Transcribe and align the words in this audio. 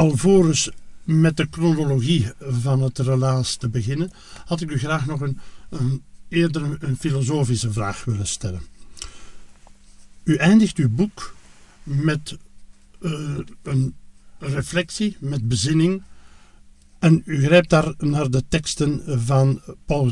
alvorens 0.00 0.70
met 1.04 1.36
de 1.36 1.46
chronologie 1.50 2.32
van 2.38 2.82
het 2.82 2.98
relaas 2.98 3.56
te 3.56 3.68
beginnen, 3.68 4.10
had 4.44 4.60
ik 4.60 4.70
u 4.70 4.78
graag 4.78 5.06
nog 5.06 5.20
een, 5.20 5.38
een 5.68 6.02
eerder 6.28 6.76
een 6.80 6.96
filosofische 6.96 7.72
vraag 7.72 8.04
willen 8.04 8.26
stellen. 8.26 8.62
U 10.22 10.36
eindigt 10.36 10.76
uw 10.76 10.88
boek 10.88 11.34
met 11.82 12.38
uh, 13.00 13.38
een 13.62 13.94
reflectie, 14.38 15.16
met 15.20 15.48
bezinning. 15.48 16.02
En 16.98 17.22
u 17.24 17.42
grijpt 17.44 17.70
daar 17.70 17.94
naar 17.98 18.30
de 18.30 18.44
teksten 18.48 19.02
van 19.26 19.62
Paul 19.84 20.10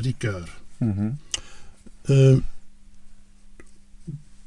Ricoeur. 0.00 0.58
Mm 0.76 1.18
uh, 2.04 2.36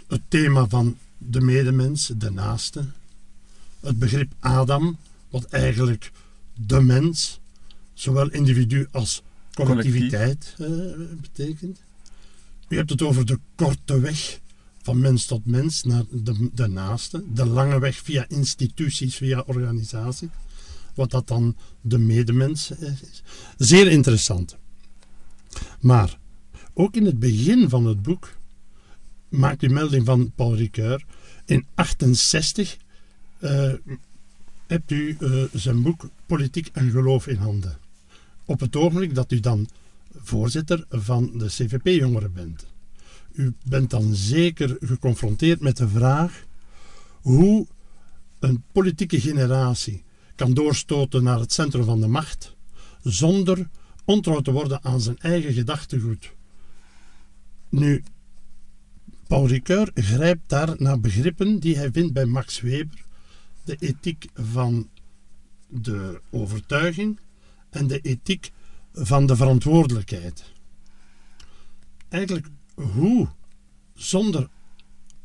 het 0.08 0.22
thema 0.28 0.68
van 0.68 0.98
de 1.18 1.42
medemens, 1.42 2.12
de 2.18 2.32
naaste. 2.32 2.86
Het 3.84 4.00
begrip 4.00 4.34
Adam, 4.40 4.98
wat 5.30 5.44
eigenlijk 5.44 6.12
de 6.54 6.82
mens, 6.82 7.40
zowel 7.94 8.30
individu 8.30 8.88
als 8.92 9.22
collectiviteit 9.54 10.56
uh, 10.60 10.68
betekent. 11.22 11.82
U 12.68 12.76
hebt 12.76 12.90
het 12.90 13.02
over 13.02 13.26
de 13.26 13.40
korte 13.56 14.00
weg 14.00 14.40
van 14.82 15.00
mens 15.00 15.26
tot 15.26 15.46
mens 15.46 15.84
naar 15.84 16.04
de, 16.12 16.50
de 16.54 16.68
naaste, 16.68 17.24
de 17.34 17.46
lange 17.46 17.80
weg 17.80 17.96
via 17.96 18.26
instituties, 18.28 19.16
via 19.16 19.44
organisatie, 19.46 20.30
wat 20.96 21.12
dat 21.12 21.28
dan 21.28 21.56
de 21.82 21.98
medemens 21.98 22.72
is. 22.72 23.24
Zeer 23.58 23.88
interessant. 23.88 24.58
Maar 25.80 26.20
ook 26.74 26.96
in 26.96 27.06
het 27.06 27.20
begin 27.20 27.70
van 27.70 27.86
het 27.86 28.02
boek 28.02 28.38
maakt 29.30 29.64
u 29.64 29.70
melding 29.70 30.06
van 30.06 30.32
Paul 30.36 30.56
Ricoeur. 30.56 31.06
In 31.46 31.66
68 31.74 32.68
uh, 32.68 32.74
eh, 32.74 32.83
hebt 34.68 34.92
u 34.92 35.18
uh, 35.20 35.44
zijn 35.54 35.82
boek 35.82 36.10
Politiek 36.26 36.70
en 36.74 36.92
Geloof 36.92 37.28
in 37.28 37.36
handen. 37.36 37.78
Op 38.46 38.60
het 38.60 38.76
ogenblik 38.76 39.16
dat 39.16 39.32
u 39.32 39.40
dan 39.40 39.68
voorzitter 40.16 40.86
van 40.90 41.32
de 41.38 41.46
CVP-jongeren 41.46 42.34
bent. 42.34 42.66
U 43.32 43.54
bent 43.66 43.90
dan 43.90 44.16
zeker 44.16 44.78
geconfronteerd 44.80 45.60
met 45.60 45.78
de 45.78 45.88
vraag 45.88 46.44
hoe 47.22 47.68
een 48.40 48.64
politieke 48.72 49.22
generatie 49.22 50.04
kan 50.36 50.54
doorstoten 50.54 51.24
naar 51.24 51.40
het 51.40 51.54
centrum 51.54 51.84
van 51.84 52.02
de 52.02 52.08
macht 52.08 52.56
zonder 53.02 53.70
ontrouw 54.06 54.42
te 54.42 54.52
worden 54.52 54.84
aan 54.84 55.02
zijn 55.02 55.18
eigen 55.18 55.54
gedachtegoed. 55.54 56.32
Nu, 57.70 58.04
Paul 59.28 59.48
Ricoeur 59.48 59.92
grijpt 59.94 60.50
daar 60.50 60.76
naar 60.78 61.00
begrippen 61.00 61.60
die 61.60 61.78
hij 61.78 61.92
vindt 61.92 62.14
bij 62.14 62.26
Max 62.26 62.62
Weber, 62.62 63.04
de 63.64 63.76
ethiek 63.80 64.26
van 64.34 64.90
de 65.68 66.22
overtuiging 66.30 67.20
en 67.70 67.88
de 67.88 68.00
ethiek 68.00 68.52
van 68.94 69.26
de 69.26 69.36
verantwoordelijkheid. 69.36 70.44
Eigenlijk 72.10 72.48
hoe, 72.74 73.28
zonder 73.94 74.50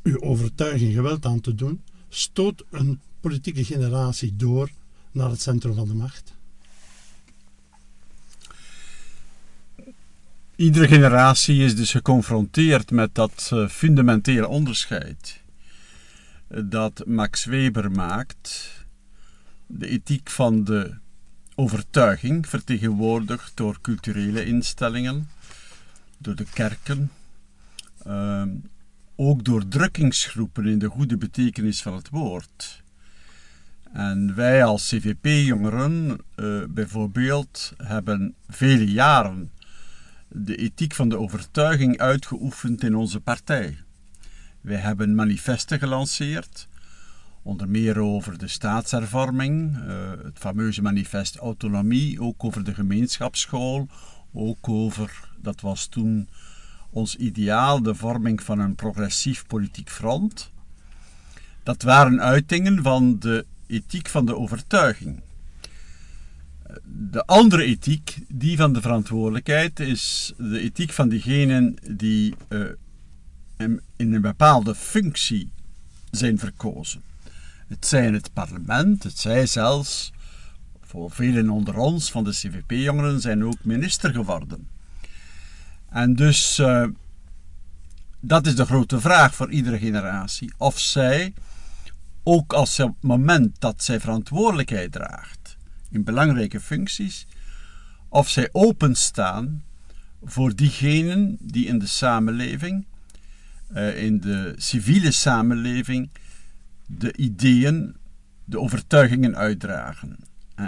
uw 0.02 0.20
overtuiging 0.20 0.94
geweld 0.94 1.26
aan 1.26 1.40
te 1.40 1.54
doen, 1.54 1.82
stoot 2.08 2.64
een 2.70 3.00
politieke 3.20 3.64
generatie 3.64 4.36
door 4.36 4.70
naar 5.10 5.30
het 5.30 5.40
centrum 5.40 5.74
van 5.74 5.88
de 5.88 5.94
macht? 5.94 6.36
Iedere 10.56 10.88
generatie 10.88 11.64
is 11.64 11.76
dus 11.76 11.90
geconfronteerd 11.90 12.90
met 12.90 13.14
dat 13.14 13.50
uh, 13.52 13.68
fundamentele 13.68 14.48
onderscheid 14.48 15.42
dat 16.48 17.06
Max 17.06 17.44
Weber 17.44 17.90
maakt. 17.90 18.70
De 19.66 19.88
ethiek 19.88 20.30
van 20.30 20.64
de 20.64 20.94
overtuiging, 21.54 22.48
vertegenwoordigd 22.48 23.56
door 23.56 23.80
culturele 23.80 24.44
instellingen, 24.44 25.28
door 26.18 26.34
de 26.34 26.46
kerken, 26.52 27.10
uh, 28.06 28.42
ook 29.16 29.44
door 29.44 29.68
drukkingsgroepen 29.68 30.66
in 30.66 30.78
de 30.78 30.88
goede 30.88 31.16
betekenis 31.16 31.82
van 31.82 31.94
het 31.94 32.08
woord. 32.08 32.82
En 33.92 34.34
wij 34.34 34.64
als 34.64 34.88
CVP-jongeren 34.88 36.18
uh, 36.36 36.62
bijvoorbeeld 36.68 37.72
hebben 37.76 38.34
vele 38.48 38.90
jaren 38.90 39.50
de 40.28 40.56
ethiek 40.56 40.94
van 40.94 41.08
de 41.08 41.18
overtuiging 41.18 41.98
uitgeoefend 41.98 42.82
in 42.82 42.94
onze 42.94 43.20
partij. 43.20 43.78
Wij 44.60 44.76
hebben 44.76 45.14
manifesten 45.14 45.78
gelanceerd, 45.78 46.68
onder 47.42 47.68
meer 47.68 47.98
over 47.98 48.38
de 48.38 48.48
staatshervorming, 48.48 49.76
uh, 49.76 50.10
het 50.22 50.38
fameuze 50.38 50.82
manifest 50.82 51.36
autonomie, 51.36 52.20
ook 52.20 52.44
over 52.44 52.64
de 52.64 52.74
gemeenschapsschool, 52.74 53.88
ook 54.32 54.68
over, 54.68 55.30
dat 55.40 55.60
was 55.60 55.86
toen 55.86 56.28
ons 56.90 57.16
ideaal, 57.16 57.82
de 57.82 57.94
vorming 57.94 58.42
van 58.42 58.58
een 58.58 58.74
progressief 58.74 59.46
politiek 59.46 59.90
front. 59.90 60.50
Dat 61.62 61.82
waren 61.82 62.20
uitingen 62.20 62.82
van 62.82 63.18
de 63.18 63.46
ethiek 63.66 64.08
van 64.08 64.26
de 64.26 64.36
overtuiging. 64.36 65.20
De 66.84 67.26
andere 67.26 67.64
ethiek, 67.64 68.18
die 68.28 68.56
van 68.56 68.72
de 68.72 68.80
verantwoordelijkheid, 68.80 69.80
is 69.80 70.32
de 70.36 70.60
ethiek 70.60 70.92
van 70.92 71.08
diegenen 71.08 71.76
die 71.90 72.34
uh, 72.48 72.66
in 73.58 73.82
een 73.96 74.20
bepaalde 74.20 74.74
functie 74.74 75.50
zijn 76.10 76.38
verkozen. 76.38 77.02
Het 77.66 77.86
zij 77.86 78.06
in 78.06 78.14
het 78.14 78.32
parlement, 78.32 79.02
het 79.02 79.18
zij 79.18 79.46
zelfs, 79.46 80.12
voor 80.82 81.10
velen 81.10 81.50
onder 81.50 81.76
ons 81.76 82.10
van 82.10 82.24
de 82.24 82.30
CVP-jongeren, 82.30 83.20
zijn 83.20 83.44
ook 83.44 83.64
minister 83.64 84.12
geworden. 84.12 84.68
En 85.88 86.14
dus, 86.14 86.58
uh, 86.58 86.86
dat 88.20 88.46
is 88.46 88.56
de 88.56 88.64
grote 88.64 89.00
vraag 89.00 89.34
voor 89.34 89.50
iedere 89.50 89.78
generatie. 89.78 90.52
Of 90.56 90.78
zij, 90.78 91.34
ook 92.22 92.52
als 92.52 92.80
op 92.80 92.94
het 92.94 93.02
moment 93.02 93.60
dat 93.60 93.84
zij 93.84 94.00
verantwoordelijkheid 94.00 94.92
draagt 94.92 95.56
in 95.90 96.04
belangrijke 96.04 96.60
functies, 96.60 97.26
of 98.08 98.28
zij 98.28 98.48
openstaan 98.52 99.64
voor 100.22 100.54
diegenen 100.54 101.36
die 101.40 101.66
in 101.66 101.78
de 101.78 101.86
samenleving, 101.86 102.86
uh, 103.74 104.02
in 104.02 104.20
de 104.20 104.54
civiele 104.56 105.10
samenleving, 105.10 106.10
de 106.86 107.16
ideeën, 107.16 107.96
de 108.44 108.60
overtuigingen 108.60 109.36
uitdragen. 109.36 110.16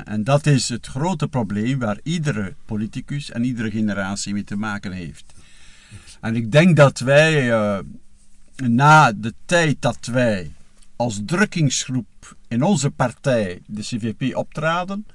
En 0.05 0.25
dat 0.25 0.47
is 0.47 0.69
het 0.69 0.87
grote 0.87 1.29
probleem 1.29 1.79
waar 1.79 1.99
iedere 2.03 2.55
politicus 2.65 3.31
en 3.31 3.45
iedere 3.45 3.71
generatie 3.71 4.33
mee 4.33 4.45
te 4.45 4.57
maken 4.57 4.93
heeft. 4.93 5.33
En 6.21 6.37
ik 6.37 6.53
denk 6.53 6.77
dat 6.77 6.99
wij 6.99 7.49
uh, 7.49 7.79
na 8.57 9.13
de 9.13 9.35
tijd 9.45 9.77
dat 9.81 10.07
wij 10.07 10.53
als 10.97 11.21
drukkingsgroep 11.25 12.37
in 12.49 12.63
onze 12.63 12.91
partij, 12.91 13.63
de 13.67 13.83
CVP, 13.83 14.37
optraden, 14.37 15.07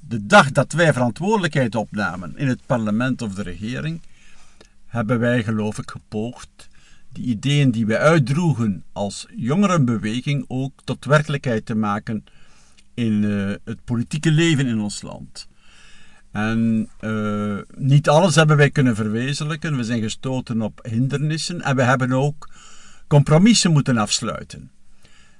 de 0.00 0.26
dag 0.26 0.52
dat 0.52 0.72
wij 0.72 0.92
verantwoordelijkheid 0.92 1.74
opnamen 1.74 2.36
in 2.36 2.48
het 2.48 2.60
parlement 2.66 3.22
of 3.22 3.34
de 3.34 3.42
regering, 3.42 4.00
hebben 4.86 5.18
wij 5.18 5.44
geloof 5.44 5.78
ik 5.78 5.90
gepoogd 5.90 6.67
die 7.18 7.26
ideeën 7.26 7.70
die 7.70 7.86
wij 7.86 7.98
uitdroegen 7.98 8.84
als 8.92 9.26
jongerenbeweging 9.36 10.44
ook 10.48 10.72
tot 10.84 11.04
werkelijkheid 11.04 11.66
te 11.66 11.74
maken 11.74 12.24
in 12.94 13.22
uh, 13.22 13.54
het 13.64 13.84
politieke 13.84 14.30
leven 14.30 14.66
in 14.66 14.80
ons 14.80 15.02
land. 15.02 15.48
En 16.32 16.88
uh, 17.00 17.58
niet 17.76 18.08
alles 18.08 18.34
hebben 18.34 18.56
wij 18.56 18.70
kunnen 18.70 18.94
verwezenlijken. 18.94 19.76
We 19.76 19.84
zijn 19.84 20.02
gestoten 20.02 20.62
op 20.62 20.80
hindernissen 20.88 21.62
en 21.62 21.76
we 21.76 21.82
hebben 21.82 22.12
ook 22.12 22.48
compromissen 23.06 23.72
moeten 23.72 23.98
afsluiten. 23.98 24.70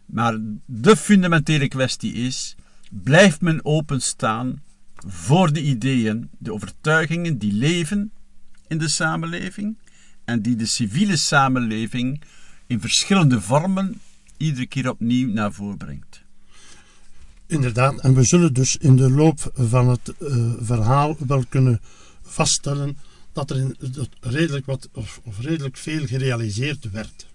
Maar 0.06 0.38
de 0.64 0.96
fundamentele 0.96 1.68
kwestie 1.68 2.12
is: 2.12 2.56
blijft 2.90 3.40
men 3.40 3.64
openstaan 3.64 4.62
voor 5.06 5.52
de 5.52 5.62
ideeën, 5.62 6.30
de 6.38 6.52
overtuigingen 6.52 7.38
die 7.38 7.52
leven 7.52 8.10
in 8.68 8.78
de 8.78 8.88
samenleving 8.88 9.76
en 10.28 10.42
die 10.42 10.56
de 10.56 10.66
civiele 10.66 11.16
samenleving 11.16 12.22
in 12.66 12.80
verschillende 12.80 13.40
vormen 13.40 14.00
iedere 14.36 14.66
keer 14.66 14.90
opnieuw 14.90 15.32
naar 15.32 15.52
voren 15.52 15.76
brengt? 15.76 16.22
Inderdaad, 17.46 18.00
en 18.00 18.14
we 18.14 18.24
zullen 18.24 18.52
dus 18.52 18.76
in 18.76 18.96
de 18.96 19.10
loop 19.10 19.50
van 19.54 19.88
het 19.88 20.14
uh, 20.18 20.52
verhaal 20.60 21.16
wel 21.26 21.44
kunnen 21.48 21.80
vaststellen 22.22 22.98
dat 23.32 23.50
er 23.50 23.56
in, 23.56 23.76
redelijk, 24.20 24.66
wat, 24.66 24.88
of, 24.92 25.20
redelijk 25.40 25.76
veel 25.76 26.06
gerealiseerd 26.06 26.90
werd. 26.90 27.26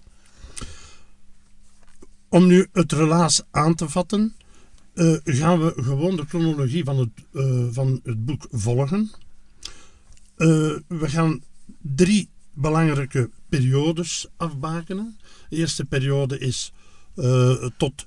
Om 2.29 2.47
nu 2.47 2.67
het 2.71 2.91
relaas 2.91 3.41
aan 3.51 3.75
te 3.75 3.89
vatten, 3.89 4.33
uh, 4.93 5.17
gaan 5.23 5.59
we 5.59 5.73
gewoon 5.75 6.15
de 6.15 6.25
chronologie 6.25 6.83
van 6.83 6.97
het, 6.97 7.09
uh, 7.31 7.67
van 7.71 7.99
het 8.03 8.25
boek 8.25 8.47
volgen. 8.51 9.11
we 10.87 11.09
gaan 11.09 11.41
drie 11.81 12.29
belangrijke 12.53 13.29
periodes 13.49 14.27
afbakenen. 14.37 15.17
De 15.49 15.55
eerste 15.55 15.85
periode 15.85 16.39
is 16.39 16.71
tot 17.77 18.05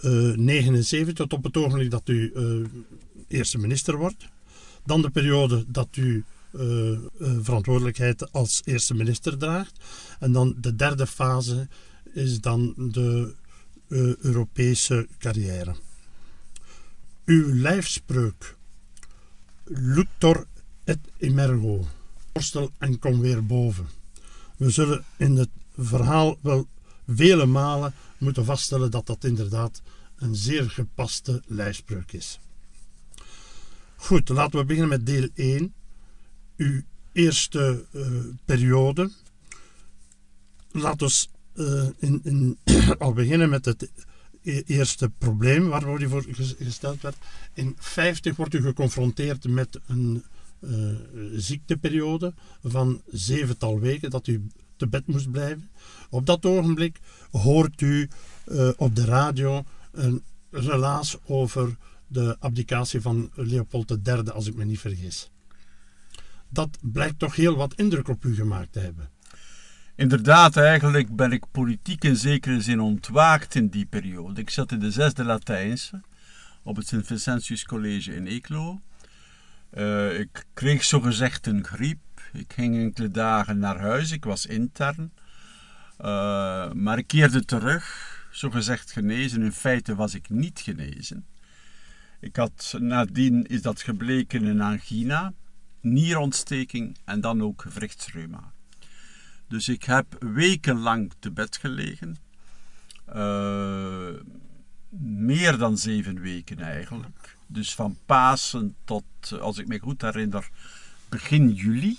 79 0.00 1.14
tot 1.14 1.32
op 1.32 1.44
het 1.44 1.56
ogenblik 1.56 1.90
dat 1.90 2.08
u 2.08 2.32
eerste 3.28 3.58
minister 3.58 3.96
wordt. 3.96 4.28
Dan 4.84 5.02
de 5.02 5.10
periode 5.10 5.64
dat 5.68 5.96
u 5.96 6.24
verantwoordelijkheid 7.40 8.32
als 8.32 8.62
eerste 8.64 8.94
minister 8.94 9.38
draagt. 9.38 9.84
En 10.18 10.32
dan 10.32 10.54
de 10.60 10.76
derde 10.76 11.06
fase 11.06 11.68
is 12.12 12.40
dan 12.40 12.74
de 12.76 13.34
Europese 14.20 15.08
carrière. 15.18 15.76
Uw 17.24 17.54
lijfspreuk, 17.54 18.56
Luctor 19.64 20.46
et 20.84 20.98
emergo, 21.18 21.86
worstel 22.32 22.70
en 22.78 22.98
kom 22.98 23.20
weer 23.20 23.46
boven. 23.46 23.88
We 24.56 24.70
zullen 24.70 25.04
in 25.16 25.36
het 25.36 25.50
verhaal 25.76 26.38
wel 26.40 26.66
vele 27.06 27.46
malen 27.46 27.94
moeten 28.18 28.44
vaststellen 28.44 28.90
dat 28.90 29.06
dat 29.06 29.24
inderdaad 29.24 29.82
een 30.16 30.34
zeer 30.34 30.70
gepaste 30.70 31.42
lijfspreuk 31.46 32.12
is. 32.12 32.38
Goed, 33.96 34.28
laten 34.28 34.58
we 34.58 34.64
beginnen 34.64 34.90
met 34.90 35.06
deel 35.06 35.28
1. 35.34 35.72
Uw 36.56 36.82
eerste 37.12 37.84
uh, 37.92 38.06
periode. 38.44 39.10
Laten 40.70 41.08
we 41.08 41.28
uh, 41.54 42.08
in, 42.08 42.20
in, 42.24 42.58
al 42.98 43.12
beginnen 43.12 43.48
met 43.48 43.64
het 43.64 43.90
e-, 44.42 44.62
eerste 44.66 45.10
probleem 45.18 45.68
waarvoor 45.68 46.02
u 46.02 46.08
voor 46.08 46.24
gesteld 46.58 47.00
werd. 47.00 47.16
In 47.54 47.76
50 47.78 48.36
wordt 48.36 48.54
u 48.54 48.62
geconfronteerd 48.62 49.48
met 49.48 49.80
een 49.86 50.24
uh, 50.60 50.94
ziekteperiode 51.34 52.34
van 52.62 53.02
zevental 53.06 53.80
weken 53.80 54.10
dat 54.10 54.26
u 54.26 54.46
te 54.76 54.88
bed 54.88 55.06
moest 55.06 55.30
blijven. 55.30 55.70
Op 56.10 56.26
dat 56.26 56.46
ogenblik 56.46 57.00
hoort 57.30 57.80
u 57.80 58.08
uh, 58.46 58.70
op 58.76 58.96
de 58.96 59.04
radio 59.04 59.64
een 59.92 60.22
relaas 60.50 61.16
over 61.26 61.76
de 62.06 62.36
abdicatie 62.38 63.00
van 63.00 63.30
Leopold 63.34 63.98
III, 64.06 64.30
als 64.30 64.46
ik 64.46 64.54
me 64.54 64.64
niet 64.64 64.80
vergis. 64.80 65.30
Dat 66.48 66.78
blijkt 66.80 67.18
toch 67.18 67.36
heel 67.36 67.56
wat 67.56 67.74
indruk 67.74 68.08
op 68.08 68.24
u 68.24 68.34
gemaakt 68.34 68.72
te 68.72 68.78
hebben. 68.78 69.10
Inderdaad, 69.96 70.56
eigenlijk 70.56 71.16
ben 71.16 71.32
ik 71.32 71.44
politiek 71.50 72.04
in 72.04 72.16
zekere 72.16 72.60
zin 72.60 72.80
ontwaakt 72.80 73.54
in 73.54 73.68
die 73.68 73.86
periode. 73.86 74.40
Ik 74.40 74.50
zat 74.50 74.72
in 74.72 74.78
de 74.78 74.90
zesde 74.90 75.24
Latijnse 75.24 76.00
op 76.62 76.76
het 76.76 76.88
Sint-Vincentius 76.88 77.64
College 77.64 78.14
in 78.14 78.26
Eeklo. 78.26 78.80
Uh, 79.72 80.18
ik 80.18 80.44
kreeg 80.54 80.84
zogezegd 80.84 81.46
een 81.46 81.64
griep. 81.64 81.98
Ik 82.32 82.52
ging 82.52 82.76
enkele 82.76 83.10
dagen 83.10 83.58
naar 83.58 83.80
huis. 83.80 84.10
Ik 84.10 84.24
was 84.24 84.46
intern. 84.46 85.12
Uh, 86.00 86.72
maar 86.72 86.98
ik 86.98 87.06
keerde 87.06 87.44
terug, 87.44 88.26
zogezegd 88.30 88.92
genezen. 88.92 89.42
In 89.42 89.52
feite 89.52 89.94
was 89.94 90.14
ik 90.14 90.28
niet 90.28 90.60
genezen. 90.60 91.26
Ik 92.20 92.36
had 92.36 92.74
nadien 92.78 93.46
is 93.46 93.62
dat 93.62 93.82
gebleken 93.82 94.44
een 94.44 94.60
angina, 94.60 95.32
nierontsteking 95.80 96.96
en 97.04 97.20
dan 97.20 97.42
ook 97.42 97.62
gewrichtsreuma. 97.62 98.52
Dus 99.48 99.68
ik 99.68 99.84
heb 99.84 100.06
wekenlang 100.20 101.12
te 101.18 101.30
bed 101.30 101.56
gelegen. 101.56 102.16
Uh, 103.14 104.08
meer 104.98 105.56
dan 105.58 105.78
zeven 105.78 106.20
weken 106.20 106.58
eigenlijk. 106.58 107.37
Dus 107.50 107.74
van 107.74 107.96
Pasen 108.06 108.74
tot, 108.84 109.04
als 109.40 109.58
ik 109.58 109.68
me 109.68 109.78
goed 109.78 110.02
herinner, 110.02 110.48
begin 111.08 111.52
juli. 111.52 111.98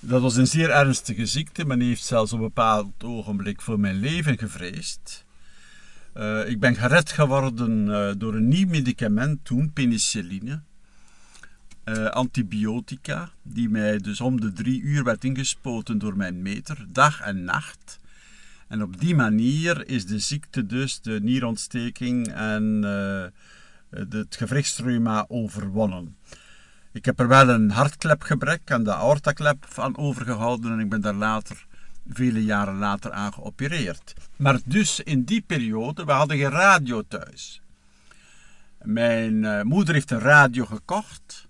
Dat 0.00 0.20
was 0.20 0.36
een 0.36 0.46
zeer 0.46 0.70
ernstige 0.70 1.26
ziekte. 1.26 1.64
Men 1.64 1.80
heeft 1.80 2.04
zelfs 2.04 2.32
op 2.32 2.38
een 2.38 2.44
bepaald 2.44 3.04
ogenblik 3.04 3.60
voor 3.60 3.80
mijn 3.80 4.00
leven 4.00 4.38
gevreesd. 4.38 5.24
Uh, 6.16 6.48
ik 6.48 6.60
ben 6.60 6.74
gered 6.74 7.12
geworden 7.12 7.86
uh, 7.86 8.10
door 8.16 8.34
een 8.34 8.48
nieuw 8.48 8.68
medicament 8.68 9.44
toen, 9.44 9.72
penicilline. 9.72 10.60
Antibiotica, 12.10 13.30
die 13.42 13.68
mij 13.68 13.98
dus 13.98 14.20
om 14.20 14.40
de 14.40 14.52
drie 14.52 14.80
uur 14.80 15.04
werd 15.04 15.24
ingespoten 15.24 15.98
door 15.98 16.16
mijn 16.16 16.42
meter, 16.42 16.86
dag 16.88 17.20
en 17.20 17.44
nacht. 17.44 17.98
En 18.66 18.82
op 18.82 19.00
die 19.00 19.14
manier 19.14 19.88
is 19.88 20.06
de 20.06 20.18
ziekte 20.18 20.66
dus, 20.66 21.00
de 21.00 21.20
nierontsteking 21.22 22.32
en 22.32 22.84
het 23.90 24.36
gewrichtsreuma 24.36 25.24
overwonnen. 25.28 26.16
Ik 26.92 27.04
heb 27.04 27.20
er 27.20 27.28
wel 27.28 27.48
een 27.48 27.70
hartklepgebrek 27.70 28.60
en 28.64 28.84
de 28.84 28.94
aortaklep 28.94 29.66
van 29.68 29.96
overgehouden 29.96 30.72
en 30.72 30.80
ik 30.80 30.88
ben 30.88 31.00
daar 31.00 31.14
later, 31.14 31.66
vele 32.08 32.44
jaren 32.44 32.78
later, 32.78 33.12
aan 33.12 33.32
geopereerd. 33.32 34.14
Maar 34.36 34.60
dus 34.64 35.00
in 35.00 35.24
die 35.24 35.40
periode, 35.40 36.04
we 36.04 36.12
hadden 36.12 36.38
geen 36.38 36.50
radio 36.50 37.02
thuis. 37.08 37.62
Mijn 38.82 39.42
uh, 39.42 39.62
moeder 39.62 39.94
heeft 39.94 40.10
een 40.10 40.18
radio 40.18 40.64
gekocht 40.64 41.48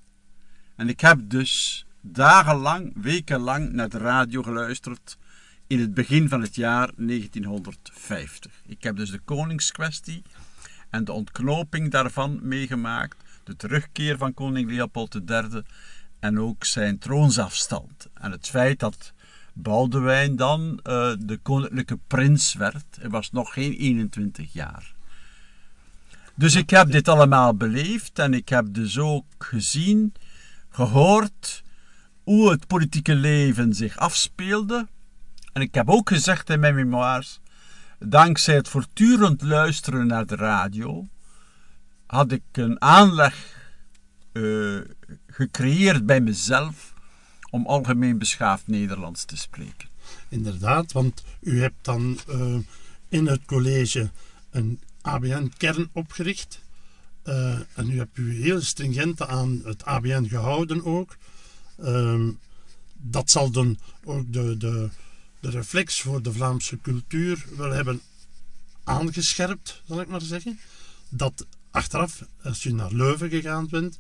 en 0.77 0.89
ik 0.89 1.01
heb 1.01 1.19
dus 1.23 1.87
dagenlang, 2.01 2.93
wekenlang 2.95 3.73
naar 3.73 3.89
de 3.89 3.99
radio 3.99 4.43
geluisterd 4.43 5.19
in 5.67 5.81
het 5.81 5.95
begin 5.95 6.29
van 6.29 6.41
het 6.41 6.55
jaar 6.55 6.91
1950. 6.97 8.53
Ik 8.67 8.83
heb 8.83 8.97
dus 8.97 9.11
de 9.11 9.19
koningskwestie 9.19 10.23
en 10.91 11.05
de 11.05 11.13
ontknoping 11.13 11.91
daarvan 11.91 12.39
meegemaakt, 12.43 13.17
de 13.45 13.57
terugkeer 13.57 14.19
van 14.19 14.35
koning 14.35 14.71
Leopold 14.71 15.15
III 15.15 15.63
en 16.19 16.41
ook 16.41 16.65
zijn 16.65 16.99
troonsafstand. 16.99 18.09
En 18.15 18.31
het 18.31 18.49
feit 18.49 18.79
dat 18.79 19.13
Boudewijn 19.53 20.37
dan 20.37 20.71
uh, 20.71 21.13
de 21.19 21.39
koninklijke 21.43 21.99
prins 22.07 22.55
werd, 22.55 22.85
hij 23.01 23.11
was 23.11 23.31
nog 23.31 23.53
geen 23.53 23.73
21 23.73 24.53
jaar. 24.53 24.95
Dus 26.35 26.55
ik 26.55 26.71
heb 26.71 26.91
dit 26.91 27.09
allemaal 27.09 27.55
beleefd 27.55 28.19
en 28.19 28.35
ik 28.35 28.49
heb 28.49 28.67
dus 28.69 28.99
ook 28.99 29.25
gezien, 29.39 30.15
gehoord 30.71 31.63
hoe 32.23 32.51
het 32.51 32.67
politieke 32.67 33.15
leven 33.15 33.75
zich 33.75 33.97
afspeelde. 33.97 34.87
En 35.53 35.63
ik 35.63 35.75
heb 35.75 35.91
ook 35.91 36.09
gezegd 36.09 36.51
in 36.51 36.61
mijn 36.61 36.75
memoires 36.75 37.41
dankzij 37.99 38.55
het 38.55 38.69
voortdurend 38.69 39.43
luisteren 39.43 40.07
naar 40.07 40.27
de 40.27 40.37
radio, 40.37 41.09
had 42.07 42.33
ik 42.33 42.43
een 42.53 42.81
aanleg 42.81 43.57
uh, 44.33 44.81
gecreëerd 45.27 46.07
bij 46.07 46.21
mezelf 46.21 46.95
om 47.51 47.67
algemeen 47.67 48.19
beschaafd 48.19 48.67
Nederlands 48.67 49.25
te 49.25 49.37
spreken. 49.37 49.89
Inderdaad, 50.29 50.93
want 50.93 51.25
u 51.41 51.61
hebt 51.61 51.85
dan 51.85 52.19
uh, 52.29 52.59
in 53.09 53.27
het 53.27 53.45
college 53.45 54.11
een 54.51 54.81
ABN-kern 55.01 55.89
opgericht. 55.93 56.63
Uh, 57.25 57.59
en 57.75 57.91
u 57.91 57.99
hebt 57.99 58.17
u 58.17 58.43
heel 58.43 58.61
stringent 58.61 59.23
aan 59.23 59.61
het 59.65 59.85
ABN 59.85 60.25
gehouden 60.25 60.85
ook. 60.85 61.17
Uh, 61.79 62.29
dat 62.93 63.31
zal 63.31 63.51
dan 63.51 63.79
ook 64.05 64.33
de, 64.33 64.57
de, 64.57 64.89
de 65.41 65.51
reflex 65.51 66.01
voor 66.01 66.23
de 66.23 66.33
Vlaamse 66.33 66.81
cultuur 66.81 67.45
wel 67.57 67.71
hebben 67.71 68.01
aangescherpt, 68.85 69.83
zal 69.87 70.01
ik 70.01 70.09
maar 70.09 70.21
zeggen. 70.21 70.59
Dat 71.09 71.47
achteraf, 71.71 72.25
als 72.43 72.63
je 72.63 72.75
naar 72.75 72.93
Leuven 72.93 73.31
gegaan 73.31 73.69
bent 73.69 73.99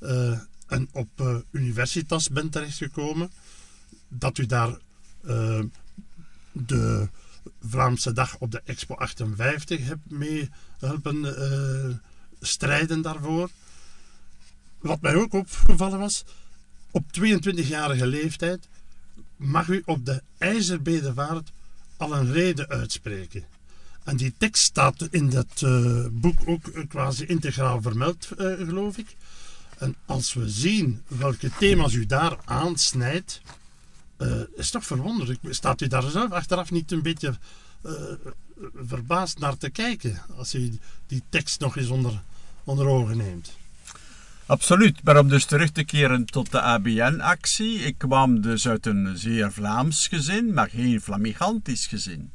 uh, 0.00 0.40
en 0.66 0.88
op 0.92 1.08
uh, 1.20 1.36
Universitas 1.50 2.28
bent 2.28 2.52
terechtgekomen, 2.52 3.30
dat 4.08 4.38
u 4.38 4.46
daar 4.46 4.78
uh, 5.24 5.62
de 6.52 7.08
Vlaamse 7.60 8.12
Dag 8.12 8.38
op 8.38 8.50
de 8.50 8.62
Expo 8.64 8.94
58 8.94 9.86
hebt 9.86 10.10
mee 10.10 10.50
helpen 10.78 12.00
strijden 12.40 13.02
daarvoor. 13.02 13.50
Wat 14.78 15.00
mij 15.00 15.14
ook 15.14 15.32
opgevallen 15.32 15.98
was, 15.98 16.24
op 16.90 17.04
22-jarige 17.20 18.06
leeftijd 18.06 18.68
mag 19.40 19.68
u 19.68 19.82
op 19.84 20.06
de 20.06 20.22
IJzerbedevaart 20.38 21.50
al 21.96 22.16
een 22.16 22.32
reden 22.32 22.68
uitspreken. 22.68 23.44
En 24.04 24.16
die 24.16 24.34
tekst 24.38 24.62
staat 24.62 25.08
in 25.10 25.30
dat 25.30 25.60
uh, 25.64 26.06
boek 26.10 26.38
ook 26.44 26.88
quasi 26.88 27.24
integraal 27.26 27.82
vermeld, 27.82 28.28
uh, 28.30 28.38
geloof 28.54 28.98
ik. 28.98 29.16
En 29.78 29.96
als 30.06 30.34
we 30.34 30.48
zien 30.48 31.02
welke 31.08 31.50
thema's 31.58 31.92
u 31.92 32.06
daar 32.06 32.36
aansnijdt, 32.44 33.40
is 34.54 34.70
toch 34.70 34.84
verwonderlijk. 34.84 35.38
Staat 35.50 35.80
u 35.80 35.86
daar 35.86 36.10
zelf 36.10 36.30
achteraf 36.30 36.70
niet 36.70 36.92
een 36.92 37.02
beetje 37.02 37.38
verbaasd 38.74 39.38
naar 39.38 39.56
te 39.56 39.70
kijken 39.70 40.22
als 40.36 40.54
u 40.54 40.78
die 41.06 41.22
tekst 41.28 41.60
nog 41.60 41.76
eens 41.76 41.88
onder, 41.88 42.22
onder 42.64 42.86
ogen 42.86 43.16
neemt? 43.16 43.52
Absoluut, 44.50 45.02
maar 45.04 45.18
om 45.18 45.28
dus 45.28 45.44
terug 45.44 45.70
te 45.70 45.84
keren 45.84 46.24
tot 46.24 46.50
de 46.50 46.60
ABN-actie. 46.60 47.78
Ik 47.78 47.98
kwam 47.98 48.40
dus 48.40 48.68
uit 48.68 48.86
een 48.86 49.18
zeer 49.18 49.52
Vlaams 49.52 50.06
gezin, 50.06 50.54
maar 50.54 50.68
geen 50.68 51.00
Flamigantisch 51.00 51.86
gezin. 51.86 52.32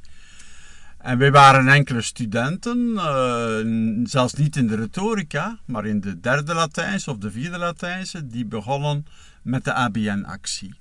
En 0.98 1.18
wij 1.18 1.32
waren 1.32 1.68
enkele 1.68 2.02
studenten, 2.02 2.78
uh, 2.88 4.06
zelfs 4.08 4.34
niet 4.34 4.56
in 4.56 4.68
de 4.68 4.76
retorica, 4.76 5.58
maar 5.66 5.86
in 5.86 6.00
de 6.02 6.20
derde 6.20 6.54
Latijnse 6.54 7.12
of 7.12 7.18
de 7.18 7.32
vierde 7.32 7.58
Latijnse, 7.58 8.28
die 8.28 8.46
begonnen 8.46 9.06
met 9.42 9.64
de 9.64 9.74
ABN-actie. 9.74 10.74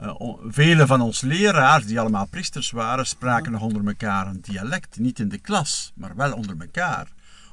Uh, 0.00 0.14
vele 0.46 0.86
van 0.86 1.00
ons 1.00 1.20
leraars, 1.20 1.86
die 1.86 2.00
allemaal 2.00 2.26
priesters 2.26 2.70
waren, 2.70 3.06
spraken 3.06 3.52
nog 3.52 3.62
onder 3.62 3.86
elkaar 3.86 4.26
een 4.26 4.40
dialect. 4.40 4.98
Niet 4.98 5.18
in 5.18 5.28
de 5.28 5.38
klas, 5.38 5.92
maar 5.94 6.16
wel 6.16 6.32
onder 6.32 6.56
elkaar. 6.60 7.06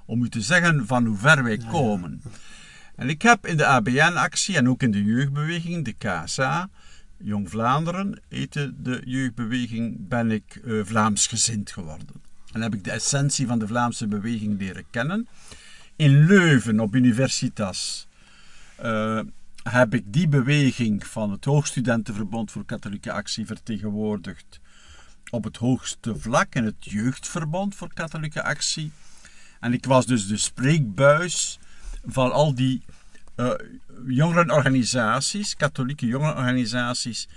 Om 0.05 0.23
u 0.23 0.29
te 0.29 0.41
zeggen 0.41 0.87
van 0.87 1.05
hoe 1.05 1.17
ver 1.17 1.43
wij 1.43 1.57
komen. 1.57 2.21
En 2.99 3.09
ik 3.09 3.21
heb 3.21 3.47
in 3.47 3.57
de 3.57 3.65
ABN-actie 3.65 4.55
en 4.57 4.69
ook 4.69 4.83
in 4.83 4.91
de 4.91 5.03
jeugdbeweging, 5.03 5.85
de 5.85 5.93
KSA, 5.93 6.69
Jong 7.17 7.49
Vlaanderen, 7.49 8.21
heette 8.29 8.73
de 8.77 9.01
jeugdbeweging, 9.05 10.07
ben 10.07 10.31
ik 10.31 10.61
uh, 10.63 10.85
Vlaamsgezind 10.85 11.71
geworden. 11.71 12.21
En 12.51 12.61
heb 12.61 12.73
ik 12.73 12.83
de 12.83 12.91
essentie 12.91 13.47
van 13.47 13.59
de 13.59 13.67
Vlaamse 13.67 14.07
beweging 14.07 14.59
leren 14.59 14.83
kennen. 14.89 15.27
In 15.95 16.25
Leuven 16.25 16.79
op 16.79 16.95
Universitas 16.95 18.07
uh, 18.83 19.19
heb 19.63 19.93
ik 19.93 20.03
die 20.13 20.27
beweging 20.27 21.07
van 21.07 21.31
het 21.31 21.45
Hoogstudentenverbond 21.45 22.51
voor 22.51 22.65
Katholieke 22.65 23.11
Actie 23.11 23.45
vertegenwoordigd 23.45 24.59
op 25.29 25.43
het 25.43 25.57
hoogste 25.57 26.17
vlak 26.17 26.55
in 26.55 26.63
het 26.63 26.85
Jeugdverbond 26.85 27.75
voor 27.75 27.93
Katholieke 27.93 28.43
Actie. 28.43 28.91
En 29.59 29.73
ik 29.73 29.85
was 29.85 30.05
dus 30.05 30.27
de 30.27 30.37
spreekbuis 30.37 31.59
van 32.05 32.31
al 32.31 32.55
die 32.55 32.81
uh, 33.35 33.51
jongerenorganisaties, 34.07 35.55
katholieke 35.55 36.05
jongerenorganisaties, 36.05 37.27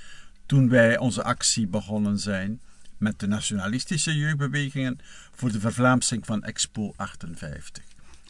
toen 0.47 0.69
wij 0.69 0.99
onze 0.99 1.23
actie 1.23 1.67
begonnen 1.67 2.19
zijn 2.19 2.61
met 2.99 3.19
de 3.19 3.27
nationalistische 3.27 4.17
jeugdbewegingen 4.17 4.99
voor 5.35 5.53
de 5.53 5.61
vervlaamsing 5.61 6.27
van 6.27 6.43
Expo 6.43 6.93
58. 6.97 7.85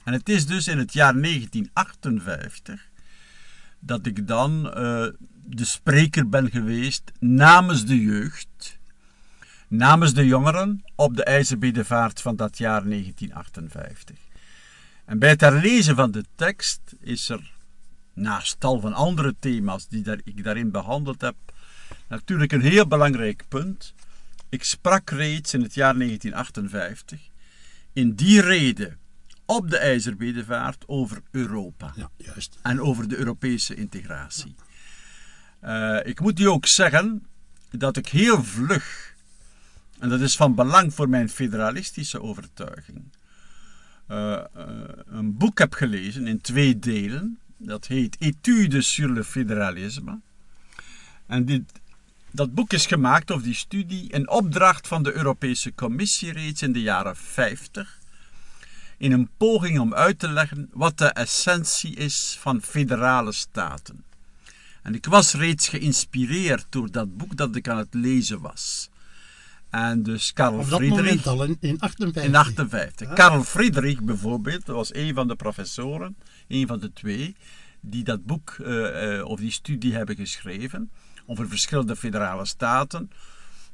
En 0.05 0.13
het 0.13 0.29
is 0.29 0.47
dus 0.47 0.69
in 0.69 0.79
het 0.79 0.93
jaar 0.93 1.13
1958 1.13 2.89
dat 3.79 4.07
ik 4.07 4.27
dan 4.27 4.67
uh, 4.67 4.73
de 5.45 5.65
spreker 5.65 6.29
ben 6.29 6.51
geweest 6.51 7.13
namens 7.19 7.85
de 7.87 8.01
jeugd, 8.01 8.79
namens 9.69 10.15
de 10.15 10.27
jongeren 10.27 10.85
op 10.95 11.17
de 11.17 11.25
IJzerbedevaart 11.25 12.21
van 12.21 12.37
dat 12.37 12.59
jaar 12.59 12.85
1958. 12.85 14.22
En 15.05 15.19
bij 15.19 15.29
het 15.29 15.41
herlezen 15.41 15.97
van 15.97 16.11
de 16.11 16.25
tekst 16.35 16.81
is 17.01 17.29
er, 17.29 17.53
naast 18.13 18.61
tal 18.61 18.81
van 18.81 18.93
andere 18.93 19.35
thema's 19.39 19.89
die 19.89 20.03
daar, 20.03 20.21
ik 20.25 20.45
daarin 20.45 20.71
behandeld 20.71 21.21
heb, 21.21 21.37
natuurlijk 22.09 22.53
een 22.53 22.61
heel 22.61 22.87
belangrijk 22.87 23.45
punt. 23.49 23.95
Ik 24.49 24.65
sprak 24.65 25.11
reeds 25.11 25.55
in 25.55 25.63
het 25.63 25.75
jaar 25.75 25.95
1958 25.95 27.31
in 27.93 28.15
die 28.15 28.41
reden 28.41 28.99
op 29.47 29.71
de 29.71 29.79
IJzerbedevaart 29.79 30.85
over 30.87 31.23
Europa. 31.31 31.93
Ja, 31.97 32.11
juist. 32.17 32.59
En 32.63 32.81
over 32.81 33.09
de 33.09 33.17
Europese 33.17 33.75
integratie. 33.75 34.55
Uh, 35.65 35.99
ik 36.05 36.21
moet 36.21 36.41
u 36.41 36.45
ook 36.45 36.67
zeggen 36.67 37.27
dat 37.71 37.97
ik 37.97 38.09
heel 38.09 38.45
vlug, 38.45 39.15
en 39.99 40.09
dat 40.09 40.21
is 40.21 40.37
van 40.37 40.55
belang 40.55 40.95
voor 40.95 41.09
mijn 41.09 41.29
federalistische 41.29 42.23
overtuiging, 42.23 43.03
een 45.07 45.37
boek 45.37 45.59
heb 45.59 45.73
gelezen 45.75 46.27
in 46.27 46.41
twee 46.41 46.79
delen. 46.79 47.39
Dat 47.57 47.87
heet 47.87 48.17
Etudes 48.19 48.93
sur 48.93 49.09
le 49.13 49.25
fédéralisme. 49.25 50.19
En 51.27 51.45
dit, 51.45 51.63
dat 52.31 52.55
boek 52.55 52.73
is 52.73 52.87
gemaakt, 52.87 53.31
of 53.31 53.43
die 53.43 53.55
studie, 53.55 54.11
in 54.11 54.31
opdracht 54.31 54.89
van 54.89 55.03
de 55.03 55.13
Europese 55.13 55.75
Commissie 55.75 56.33
reeds 56.33 56.63
in 56.63 56.73
de 56.73 56.83
jaren 56.83 57.17
50 57.17 58.01
in 59.03 59.13
een 59.13 59.31
poging 59.37 59.79
om 59.79 59.95
uit 59.95 60.19
te 60.19 60.29
leggen 60.29 60.71
wat 60.73 60.99
de 60.99 61.07
essentie 61.07 61.97
is 61.97 62.37
van 62.41 62.63
federale 62.63 63.33
staten. 63.33 64.05
En 64.83 64.95
ik 64.95 65.07
was 65.07 65.35
reeds 65.35 65.69
geïnspireerd 65.69 66.67
door 66.69 66.91
dat 66.91 67.17
boek 67.17 67.37
dat 67.37 67.57
ik 67.57 67.69
aan 67.69 67.79
het 67.79 67.95
lezen 67.95 68.41
was. 68.41 68.91
En 69.73 70.03
dus 70.03 70.33
Karl 70.33 70.59
Op 70.59 70.69
dat 70.69 70.79
Friedrich. 70.79 71.05
moment 71.05 71.27
al, 71.27 71.45
in, 71.45 71.57
in 71.61 71.81
58. 71.81 72.25
In 72.25 72.35
58. 72.35 73.09
Ah. 73.09 73.15
Karl 73.15 73.43
Friedrich 73.43 74.03
bijvoorbeeld, 74.03 74.67
was 74.67 74.95
een 74.95 75.15
van 75.15 75.29
de 75.29 75.37
professoren, 75.37 76.17
een 76.49 76.67
van 76.67 76.81
de 76.81 76.93
twee, 76.93 77.37
die 77.81 78.05
dat 78.05 78.25
boek 78.25 78.57
uh, 78.61 79.17
uh, 79.17 79.25
of 79.25 79.41
die 79.41 79.51
studie 79.51 79.95
hebben 79.95 80.17
geschreven 80.17 80.91
over 81.27 81.49
verschillende 81.49 81.97
federale 81.97 82.47
staten. 82.47 83.11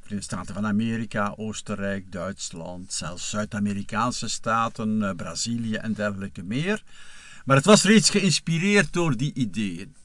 Verenigde 0.01 0.35
Staten 0.35 0.53
van 0.53 0.65
Amerika, 0.65 1.33
Oostenrijk, 1.37 2.11
Duitsland, 2.11 2.93
zelfs 2.93 3.29
Zuid-Amerikaanse 3.29 4.27
staten, 4.27 5.01
uh, 5.01 5.11
Brazilië 5.15 5.75
en 5.75 5.93
dergelijke 5.93 6.43
meer. 6.43 6.83
Maar 7.45 7.55
het 7.55 7.65
was 7.65 7.83
reeds 7.83 8.09
geïnspireerd 8.09 8.93
door 8.93 9.17
die 9.17 9.33
ideeën. 9.33 9.95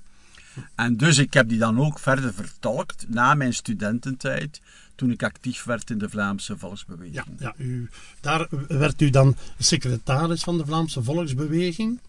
En 0.75 0.97
dus 0.97 1.19
ik 1.19 1.35
heb 1.35 1.49
die 1.49 1.59
dan 1.59 1.81
ook 1.81 1.99
verder 1.99 2.35
vertolkt 2.35 3.07
na 3.09 3.35
mijn 3.35 3.55
studententijd, 3.55 4.61
toen 4.95 5.11
ik 5.11 5.23
actief 5.23 5.65
werd 5.65 5.91
in 5.91 5.99
de 5.99 6.09
Vlaamse 6.09 6.59
Volksbeweging. 6.59 7.15
Ja, 7.15 7.25
ja 7.39 7.55
u, 7.57 7.89
daar 8.21 8.49
werd 8.69 9.01
u 9.01 9.11
dan 9.11 9.37
secretaris 9.59 10.43
van 10.43 10.59
de 10.59 10.67
Vlaamse 10.67 11.03
Volksbeweging. 11.03 12.01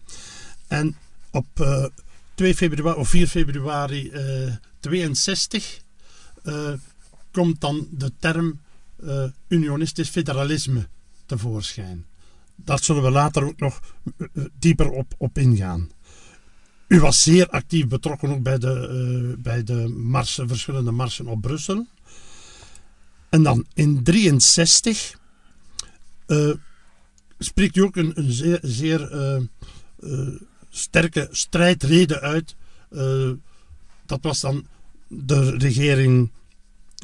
En 0.66 0.96
op 1.30 1.46
uh, 1.60 1.84
2 2.34 2.54
februari 2.54 2.98
of 2.98 3.08
4 3.08 3.26
februari 3.26 4.10
uh, 4.12 4.52
62 4.80 5.80
uh, 6.44 6.72
komt 7.30 7.60
dan 7.60 7.88
de 7.90 8.12
term 8.18 8.64
unionistisch 9.48 10.08
federalisme 10.08 10.88
tevoorschijn. 11.26 12.06
Daar 12.54 12.82
zullen 12.82 13.02
we 13.02 13.10
later 13.10 13.44
ook 13.44 13.60
nog 13.60 13.80
dieper 14.58 14.90
op, 14.90 15.14
op 15.16 15.38
ingaan. 15.38 15.90
U 16.88 17.00
was 17.00 17.18
zeer 17.18 17.48
actief 17.48 17.88
betrokken 17.88 18.28
ook 18.28 18.42
bij 18.42 18.58
de, 18.58 19.36
bij 19.38 19.64
de 19.64 19.88
marsen, 19.88 20.48
verschillende 20.48 20.90
marsen 20.90 21.26
op 21.26 21.40
Brussel. 21.40 21.86
En 23.36 23.42
dan 23.42 23.66
in 23.74 24.02
63 24.02 25.18
spreekt 27.38 27.76
u 27.76 27.80
ook 27.80 27.96
een, 27.96 28.12
een 28.14 28.32
zeer, 28.32 28.58
zeer 28.62 29.00
sterke 30.70 31.28
strijdrede 31.30 32.20
uit. 32.20 32.54
dat 34.06 34.18
was 34.22 34.40
dan 34.40 34.66
de 35.08 35.50
regering 35.50 36.30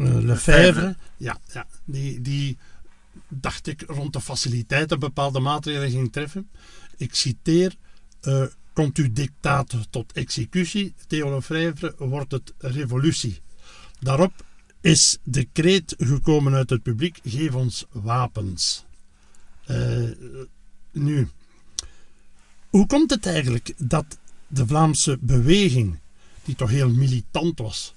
uh, 0.01 0.15
Lefebvre, 0.15 0.97
ja, 1.17 1.39
ja, 1.53 1.67
die, 1.85 2.21
die 2.21 2.59
dacht 3.29 3.67
ik 3.67 3.85
rond 3.87 4.13
de 4.13 4.21
faciliteiten 4.21 4.99
bepaalde 4.99 5.41
maatregelen 5.41 5.91
ging 5.91 6.13
treffen. 6.13 6.49
Ik 6.97 7.15
citeer, 7.15 7.75
uh, 8.23 8.45
komt 8.73 8.97
uw 8.97 9.13
dictaat 9.13 9.77
tot 9.91 10.13
executie, 10.13 10.95
Theo 11.07 11.35
Lefebvre, 11.35 11.95
wordt 11.99 12.33
het 12.33 12.53
revolutie. 12.59 13.41
Daarop 14.01 14.33
is 14.83 15.19
de 15.23 15.49
kreet 15.53 15.95
gekomen 15.99 16.55
uit 16.55 16.71
het 16.71 16.83
publiek, 16.83 17.19
geef 17.25 17.55
ons 17.55 17.85
wapens. 17.91 18.85
Uh, 19.71 20.11
nu, 20.91 21.29
hoe 22.69 22.87
komt 22.87 23.11
het 23.11 23.27
eigenlijk 23.27 23.75
dat 23.77 24.19
de 24.47 24.67
Vlaamse 24.67 25.19
beweging, 25.21 25.99
die 26.45 26.55
toch 26.55 26.71
heel 26.71 26.91
militant 26.91 27.59
was, 27.59 27.95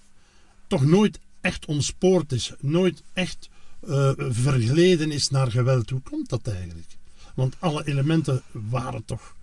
toch 0.68 0.86
nooit 0.86 1.20
echt 1.42 1.65
ontspoord 1.65 2.32
is, 2.32 2.54
nooit 2.60 3.04
echt 3.13 3.50
uh, 3.88 5.10
is 5.10 5.30
naar 5.30 5.51
geweld. 5.51 5.89
Hoe 5.89 6.01
komt 6.01 6.30
dat 6.30 6.48
eigenlijk? 6.48 6.88
Want 7.36 7.56
alle 7.60 7.88
elementen 7.88 8.42
waren 8.51 9.06
toch 9.06 9.36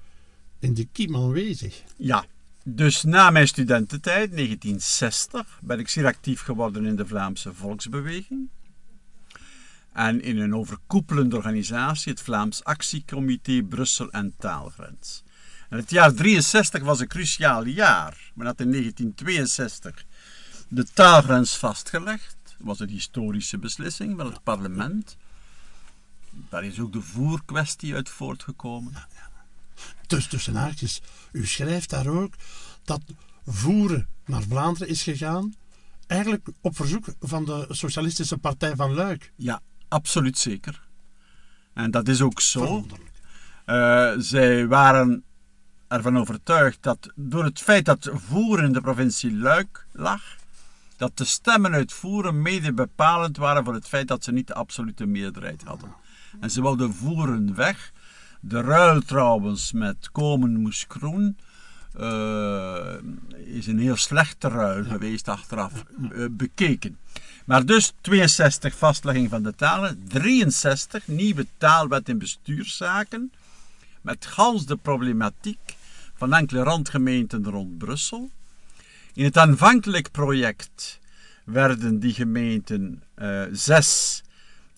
in 0.58 0.74
de 0.74 0.86
kiem 0.92 1.16
aanwezig. 1.16 1.82
Ja, 1.96 2.26
dus 2.64 3.02
na 3.02 3.30
mijn 3.30 3.48
studententijd, 3.48 4.30
1960, 4.30 5.58
ben 5.62 5.78
ik 5.78 5.88
zeer 5.88 6.06
actief 6.06 6.40
geworden 6.40 6.84
in 6.84 6.96
de 6.96 7.06
Vlaamse 7.06 7.54
Volksbeweging. 7.54 8.48
En 9.92 10.22
in 10.22 10.38
een 10.38 10.54
overkoepelende 10.54 11.36
organisatie, 11.36 12.12
het 12.12 12.22
Vlaams 12.22 12.64
Actiecomité 12.64 13.62
Brussel 13.62 14.10
en 14.10 14.34
Taalgrens. 14.38 15.22
En 15.68 15.78
het 15.78 15.90
jaar 15.90 16.14
63 16.14 16.82
was 16.82 17.00
een 17.00 17.08
cruciaal 17.08 17.64
jaar. 17.64 18.32
Men 18.34 18.46
had 18.46 18.60
in 18.60 18.70
1962 18.70 20.04
de 20.68 20.84
taalgrens 20.84 21.56
vastgelegd. 21.56 22.36
Dat 22.42 22.54
was 22.58 22.80
een 22.80 22.88
historische 22.88 23.58
beslissing 23.58 24.16
van 24.16 24.26
het 24.26 24.42
parlement. 24.42 25.16
Daar 26.30 26.64
is 26.64 26.80
ook 26.80 26.92
de 26.92 27.00
voerkwestie 27.00 27.94
uit 27.94 28.08
voortgekomen. 28.08 28.92
Dus 30.06 30.26
tussen 30.26 30.54
haakjes, 30.54 31.00
u 31.32 31.46
schrijft 31.46 31.90
daar 31.90 32.06
ook 32.06 32.34
dat 32.84 33.00
voeren 33.46 34.08
naar 34.26 34.42
Vlaanderen 34.42 34.88
is 34.88 35.02
gegaan, 35.02 35.54
eigenlijk 36.06 36.48
op 36.60 36.76
verzoek 36.76 37.04
van 37.20 37.44
de 37.44 37.66
Socialistische 37.68 38.38
Partij 38.38 38.76
van 38.76 38.94
Luik. 38.94 39.32
Ja, 39.36 39.60
absoluut 39.88 40.38
zeker. 40.38 40.82
En 41.74 41.90
dat 41.90 42.08
is 42.08 42.20
ook 42.20 42.40
zo. 42.40 42.86
Uh, 43.66 44.12
zij 44.18 44.66
waren 44.66 45.24
ervan 45.88 46.18
overtuigd 46.18 46.82
dat 46.82 47.12
door 47.14 47.44
het 47.44 47.60
feit 47.60 47.84
dat 47.84 48.10
voeren 48.12 48.64
in 48.64 48.72
de 48.72 48.80
provincie 48.80 49.36
Luik 49.36 49.86
lag, 49.92 50.22
dat 50.96 51.16
de 51.16 51.24
stemmen 51.24 51.72
uit 51.72 51.92
Voeren 51.92 52.42
mede 52.42 52.72
bepalend 52.72 53.36
waren 53.36 53.64
voor 53.64 53.74
het 53.74 53.88
feit 53.88 54.08
dat 54.08 54.24
ze 54.24 54.32
niet 54.32 54.46
de 54.46 54.54
absolute 54.54 55.06
meerderheid 55.06 55.62
hadden. 55.64 55.94
En 56.40 56.50
ze 56.50 56.62
wilden 56.62 56.94
Voeren 56.94 57.54
weg. 57.54 57.92
De 58.44 58.60
ruil 58.60 59.00
trouwens 59.02 59.72
met 59.72 60.10
Komen 60.12 60.60
moest 60.60 60.84
groen 60.88 61.36
uh, 62.00 62.94
is 63.44 63.66
een 63.66 63.78
heel 63.78 63.96
slechte 63.96 64.48
ruil 64.48 64.84
geweest 64.84 65.28
achteraf 65.28 65.72
uh, 66.12 66.26
bekeken. 66.30 66.98
Maar 67.44 67.66
dus 67.66 67.92
62 68.00 68.76
vastlegging 68.76 69.30
van 69.30 69.42
de 69.42 69.54
talen, 69.54 70.04
63 70.08 71.06
nieuwe 71.06 71.46
taalwet 71.58 72.08
in 72.08 72.18
bestuurszaken, 72.18 73.32
met 74.00 74.26
gans 74.26 74.66
de 74.66 74.76
problematiek 74.76 75.76
van 76.14 76.34
enkele 76.34 76.62
randgemeenten 76.62 77.44
rond 77.44 77.78
Brussel. 77.78 78.30
In 79.14 79.24
het 79.24 79.36
aanvankelijk 79.36 80.10
project 80.10 81.00
werden 81.44 81.98
die 81.98 82.14
gemeenten 82.14 83.02
uh, 83.18 83.42
zes 83.52 84.22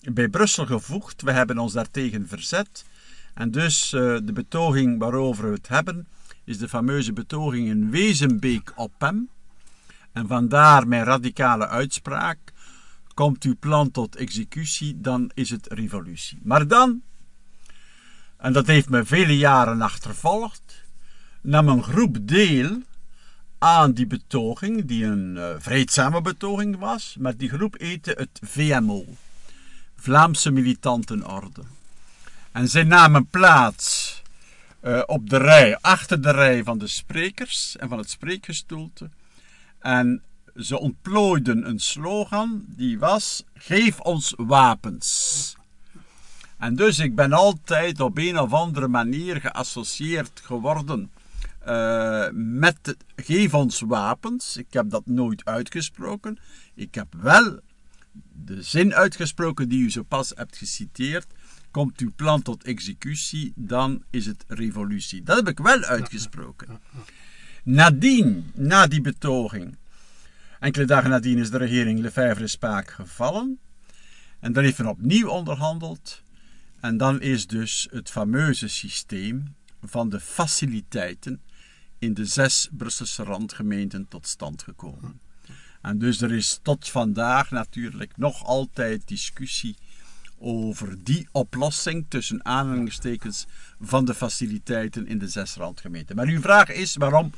bij 0.01 0.27
Brussel 0.27 0.65
gevoegd. 0.65 1.21
We 1.21 1.31
hebben 1.31 1.57
ons 1.57 1.73
daartegen 1.73 2.27
verzet. 2.27 2.85
En 3.35 3.51
dus 3.51 3.93
uh, 3.93 4.17
de 4.23 4.33
betoging 4.33 4.99
waarover 4.99 5.49
we 5.49 5.55
het 5.55 5.67
hebben, 5.67 6.07
is 6.43 6.57
de 6.57 6.69
fameuze 6.69 7.13
betoging 7.13 7.67
in 7.67 7.89
Wezenbeek 7.89 8.73
op 8.75 8.93
hem. 8.97 9.29
En 10.11 10.27
vandaar 10.27 10.87
mijn 10.87 11.03
radicale 11.03 11.67
uitspraak. 11.67 12.37
Komt 13.13 13.43
uw 13.43 13.55
plan 13.59 13.91
tot 13.91 14.15
executie, 14.15 15.01
dan 15.01 15.31
is 15.33 15.49
het 15.49 15.67
revolutie. 15.67 16.39
Maar 16.43 16.67
dan, 16.67 17.01
en 18.37 18.53
dat 18.53 18.67
heeft 18.67 18.89
me 18.89 19.05
vele 19.05 19.37
jaren 19.37 19.81
achtervolgd, 19.81 20.83
nam 21.41 21.67
een 21.67 21.83
groep 21.83 22.17
deel 22.21 22.81
aan 23.57 23.91
die 23.91 24.07
betoging, 24.07 24.85
die 24.85 25.05
een 25.05 25.35
uh, 25.35 25.49
vreedzame 25.57 26.21
betoging 26.21 26.77
was, 26.77 27.15
maar 27.19 27.37
die 27.37 27.49
groep 27.49 27.75
heette 27.77 28.11
het 28.17 28.39
VMO, 28.43 29.05
Vlaamse 29.95 30.51
Militantenorde. 30.51 31.61
En 32.55 32.67
zij 32.67 32.83
namen 32.83 33.27
plaats 33.27 34.21
uh, 34.81 35.01
op 35.05 35.29
de 35.29 35.37
rij, 35.37 35.77
achter 35.81 36.21
de 36.21 36.31
rij 36.31 36.63
van 36.63 36.77
de 36.77 36.87
sprekers 36.87 37.75
en 37.77 37.89
van 37.89 37.97
het 37.97 38.09
spreekgestoelte. 38.09 39.09
En 39.79 40.23
ze 40.55 40.79
ontplooiden 40.79 41.67
een 41.67 41.79
slogan 41.79 42.65
die 42.67 42.99
was: 42.99 43.43
Geef 43.53 43.99
ons 43.99 44.33
wapens. 44.37 45.55
En 46.57 46.75
dus 46.75 46.99
ik 46.99 47.15
ben 47.15 47.33
altijd 47.33 47.99
op 47.99 48.17
een 48.17 48.39
of 48.39 48.53
andere 48.53 48.87
manier 48.87 49.41
geassocieerd 49.41 50.41
geworden 50.43 51.11
uh, 51.67 52.25
met 52.33 52.95
geef 53.15 53.53
ons 53.53 53.79
wapens. 53.79 54.57
Ik 54.57 54.73
heb 54.73 54.89
dat 54.89 55.05
nooit 55.05 55.45
uitgesproken. 55.45 56.39
Ik 56.75 56.95
heb 56.95 57.07
wel 57.21 57.59
de 58.45 58.61
zin 58.61 58.93
uitgesproken 58.93 59.69
die 59.69 59.83
u 59.83 59.91
zo 59.91 60.03
pas 60.03 60.31
hebt 60.35 60.57
geciteerd. 60.57 61.27
Komt 61.75 61.99
uw 61.99 62.11
plan 62.15 62.41
tot 62.41 62.63
executie, 62.63 63.53
dan 63.55 64.03
is 64.09 64.25
het 64.25 64.45
revolutie. 64.47 65.23
Dat 65.23 65.35
heb 65.35 65.47
ik 65.47 65.59
wel 65.59 65.83
uitgesproken. 65.83 66.79
Nadien, 67.63 68.51
na 68.53 68.87
die 68.87 69.01
betoging, 69.01 69.77
enkele 70.59 70.85
dagen 70.85 71.09
nadien 71.09 71.37
is 71.37 71.49
de 71.49 71.57
regering 71.57 71.99
Lefebvre-Spaak 71.99 72.89
gevallen. 72.89 73.59
En 74.39 74.53
dan 74.53 74.63
heeft 74.63 74.77
men 74.77 74.87
opnieuw 74.87 75.27
onderhandeld. 75.27 76.21
En 76.79 76.97
dan 76.97 77.21
is 77.21 77.47
dus 77.47 77.87
het 77.91 78.09
fameuze 78.09 78.67
systeem 78.67 79.55
van 79.81 80.09
de 80.09 80.19
faciliteiten 80.19 81.41
in 81.99 82.13
de 82.13 82.25
zes 82.25 82.69
Brusselse 82.71 83.23
randgemeenten 83.23 84.07
tot 84.07 84.27
stand 84.27 84.63
gekomen. 84.63 85.19
En 85.81 85.97
dus 85.97 86.21
er 86.21 86.31
is 86.31 86.59
tot 86.61 86.89
vandaag 86.89 87.51
natuurlijk 87.51 88.17
nog 88.17 88.45
altijd 88.45 89.07
discussie 89.07 89.75
over 90.39 91.03
die 91.03 91.27
oplossing 91.31 92.05
tussen 92.09 92.45
aanhalingstekens 92.45 93.45
van 93.81 94.05
de 94.05 94.13
faciliteiten 94.13 95.07
in 95.07 95.17
de 95.17 95.27
zes 95.27 95.55
randgemeenten. 95.55 96.15
Maar 96.15 96.27
uw 96.27 96.41
vraag 96.41 96.69
is 96.69 96.95
waarom 96.95 97.31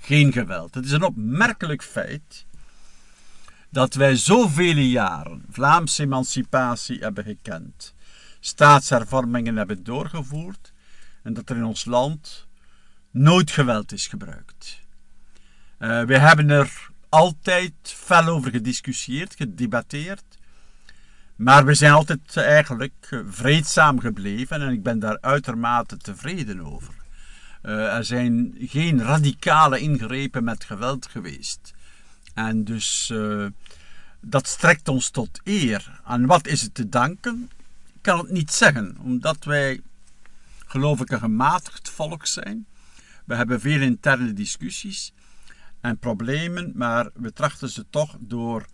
geen 0.00 0.32
geweld? 0.32 0.74
Het 0.74 0.84
is 0.84 0.92
een 0.92 1.02
opmerkelijk 1.02 1.82
feit 1.82 2.44
dat 3.70 3.94
wij 3.94 4.16
zoveel 4.16 4.76
jaren 4.76 5.44
Vlaamse 5.50 6.02
emancipatie 6.02 6.98
hebben 6.98 7.24
gekend, 7.24 7.94
staatshervormingen 8.40 9.56
hebben 9.56 9.84
doorgevoerd 9.84 10.72
en 11.22 11.34
dat 11.34 11.50
er 11.50 11.56
in 11.56 11.64
ons 11.64 11.84
land 11.84 12.46
nooit 13.10 13.50
geweld 13.50 13.92
is 13.92 14.06
gebruikt. 14.06 14.80
Uh, 15.78 16.02
we 16.02 16.18
hebben 16.18 16.50
er 16.50 16.90
altijd 17.08 17.72
fel 17.82 18.26
over 18.26 18.50
gediscussieerd, 18.50 19.36
gedebatteerd. 19.36 20.29
Maar 21.40 21.64
we 21.64 21.74
zijn 21.74 21.92
altijd 21.92 22.36
eigenlijk 22.36 23.22
vreedzaam 23.28 24.00
gebleven 24.00 24.62
en 24.62 24.72
ik 24.72 24.82
ben 24.82 24.98
daar 24.98 25.18
uitermate 25.20 25.96
tevreden 25.96 26.60
over. 26.60 26.94
Uh, 27.62 27.94
er 27.96 28.04
zijn 28.04 28.54
geen 28.58 29.02
radicale 29.02 29.80
ingrepen 29.80 30.44
met 30.44 30.64
geweld 30.64 31.06
geweest. 31.06 31.74
En 32.34 32.64
dus 32.64 33.12
dat 34.20 34.46
strekt 34.46 34.88
ons 34.88 35.10
tot 35.10 35.40
eer. 35.44 36.00
Aan 36.04 36.26
wat 36.26 36.46
is 36.46 36.62
het 36.62 36.74
te 36.74 36.88
danken? 36.88 37.50
Ik 37.94 38.02
kan 38.02 38.18
het 38.18 38.30
niet 38.30 38.52
zeggen, 38.52 38.96
omdat 39.02 39.44
wij, 39.44 39.80
geloof 40.66 41.00
ik, 41.00 41.10
een 41.10 41.18
gematigd 41.18 41.90
volk 41.90 42.26
zijn. 42.26 42.66
We 43.24 43.34
hebben 43.34 43.60
veel 43.60 43.80
interne 43.80 44.32
discussies 44.32 45.12
en 45.80 45.98
problemen, 45.98 46.72
maar 46.74 47.10
we 47.14 47.32
trachten 47.32 47.68
ze 47.68 47.84
toch 47.90 48.16
door 48.18 48.66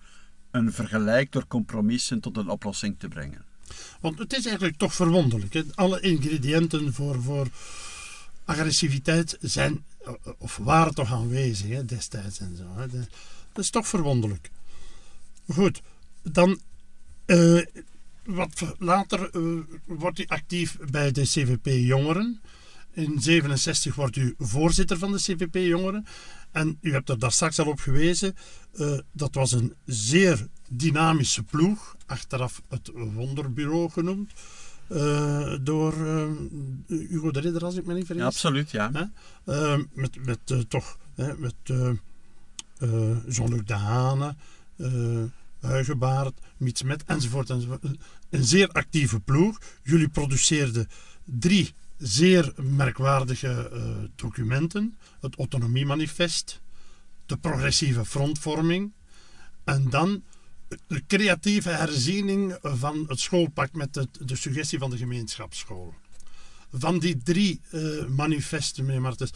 een 0.56 0.72
vergelijk, 0.72 1.32
door 1.32 1.46
compromissen 1.46 2.20
tot 2.20 2.36
een 2.36 2.48
oplossing 2.48 2.98
te 2.98 3.08
brengen. 3.08 3.44
Want 4.00 4.18
het 4.18 4.32
is 4.32 4.46
eigenlijk 4.46 4.76
toch 4.76 4.94
verwonderlijk. 4.94 5.54
Hè? 5.54 5.62
Alle 5.74 6.00
ingrediënten 6.00 6.94
voor, 6.94 7.22
voor 7.22 7.48
agressiviteit 8.44 9.36
zijn, 9.40 9.84
of 10.38 10.56
waren 10.56 10.94
toch 10.94 11.12
aanwezig 11.12 11.68
hè, 11.68 11.84
destijds 11.84 12.38
en 12.38 12.56
zo. 12.56 12.64
Hè? 12.74 12.88
Dat 13.52 13.64
is 13.64 13.70
toch 13.70 13.88
verwonderlijk. 13.88 14.50
Goed, 15.48 15.82
dan. 16.22 16.60
Uh, 17.26 17.62
wat 18.24 18.74
later 18.78 19.30
uh, 19.36 19.62
wordt 19.84 20.18
u 20.18 20.24
actief 20.26 20.78
bij 20.90 21.12
de 21.12 21.22
CVP 21.22 21.66
Jongeren. 21.66 22.40
In 22.96 23.20
67 23.20 23.94
wordt 23.94 24.16
u 24.16 24.34
voorzitter 24.38 24.98
van 24.98 25.12
de 25.12 25.18
CVP 25.18 25.54
Jongeren. 25.54 26.06
En 26.50 26.78
u 26.80 26.92
hebt 26.92 27.08
er 27.08 27.18
daar 27.18 27.32
straks 27.32 27.58
al 27.58 27.66
op 27.66 27.78
gewezen. 27.78 28.36
Uh, 28.74 28.98
dat 29.12 29.34
was 29.34 29.52
een 29.52 29.74
zeer 29.84 30.46
dynamische 30.68 31.42
ploeg. 31.42 31.96
Achteraf 32.06 32.62
het 32.68 32.90
Wonderbureau 32.94 33.90
genoemd. 33.90 34.32
Uh, 34.88 35.54
door 35.60 35.94
uh, 35.96 36.30
Hugo 36.86 37.30
de 37.30 37.40
Ridder, 37.40 37.64
als 37.64 37.76
ik 37.76 37.86
me 37.86 37.94
niet 37.94 38.06
vergis. 38.06 38.22
Ja, 38.22 38.28
absoluut, 38.28 38.70
ja. 38.70 39.10
met 39.92 40.24
met 40.24 40.68
toch 40.68 40.98
met 41.16 41.54
Jean-Luc 43.28 43.64
Dehane, 43.64 44.34
Huigebaard, 45.60 46.40
Mietsmet 46.56 47.04
enzovoort, 47.04 47.50
enzovoort. 47.50 47.84
Een 48.30 48.44
zeer 48.44 48.68
actieve 48.68 49.20
ploeg. 49.20 49.60
Jullie 49.82 50.08
produceerden 50.08 50.88
drie 51.24 51.74
zeer 51.98 52.52
merkwaardige 52.56 53.70
uh, 53.72 54.08
documenten. 54.16 54.96
Het 55.20 55.36
autonomiemanifest, 55.36 56.60
de 57.26 57.36
progressieve 57.36 58.04
frontvorming 58.04 58.92
en 59.64 59.90
dan 59.90 60.22
de 60.86 61.06
creatieve 61.06 61.70
herziening 61.70 62.58
van 62.62 63.04
het 63.08 63.20
schoolpak 63.20 63.72
met 63.72 63.94
de, 63.94 64.08
de 64.24 64.36
suggestie 64.36 64.78
van 64.78 64.90
de 64.90 64.96
gemeenschapsschool. 64.96 65.94
Van 66.72 66.98
die 66.98 67.16
drie 67.16 67.60
uh, 67.70 68.06
manifesten, 68.06 68.84
meneer 68.84 69.00
Martens, 69.00 69.32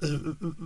uh, 0.00 0.18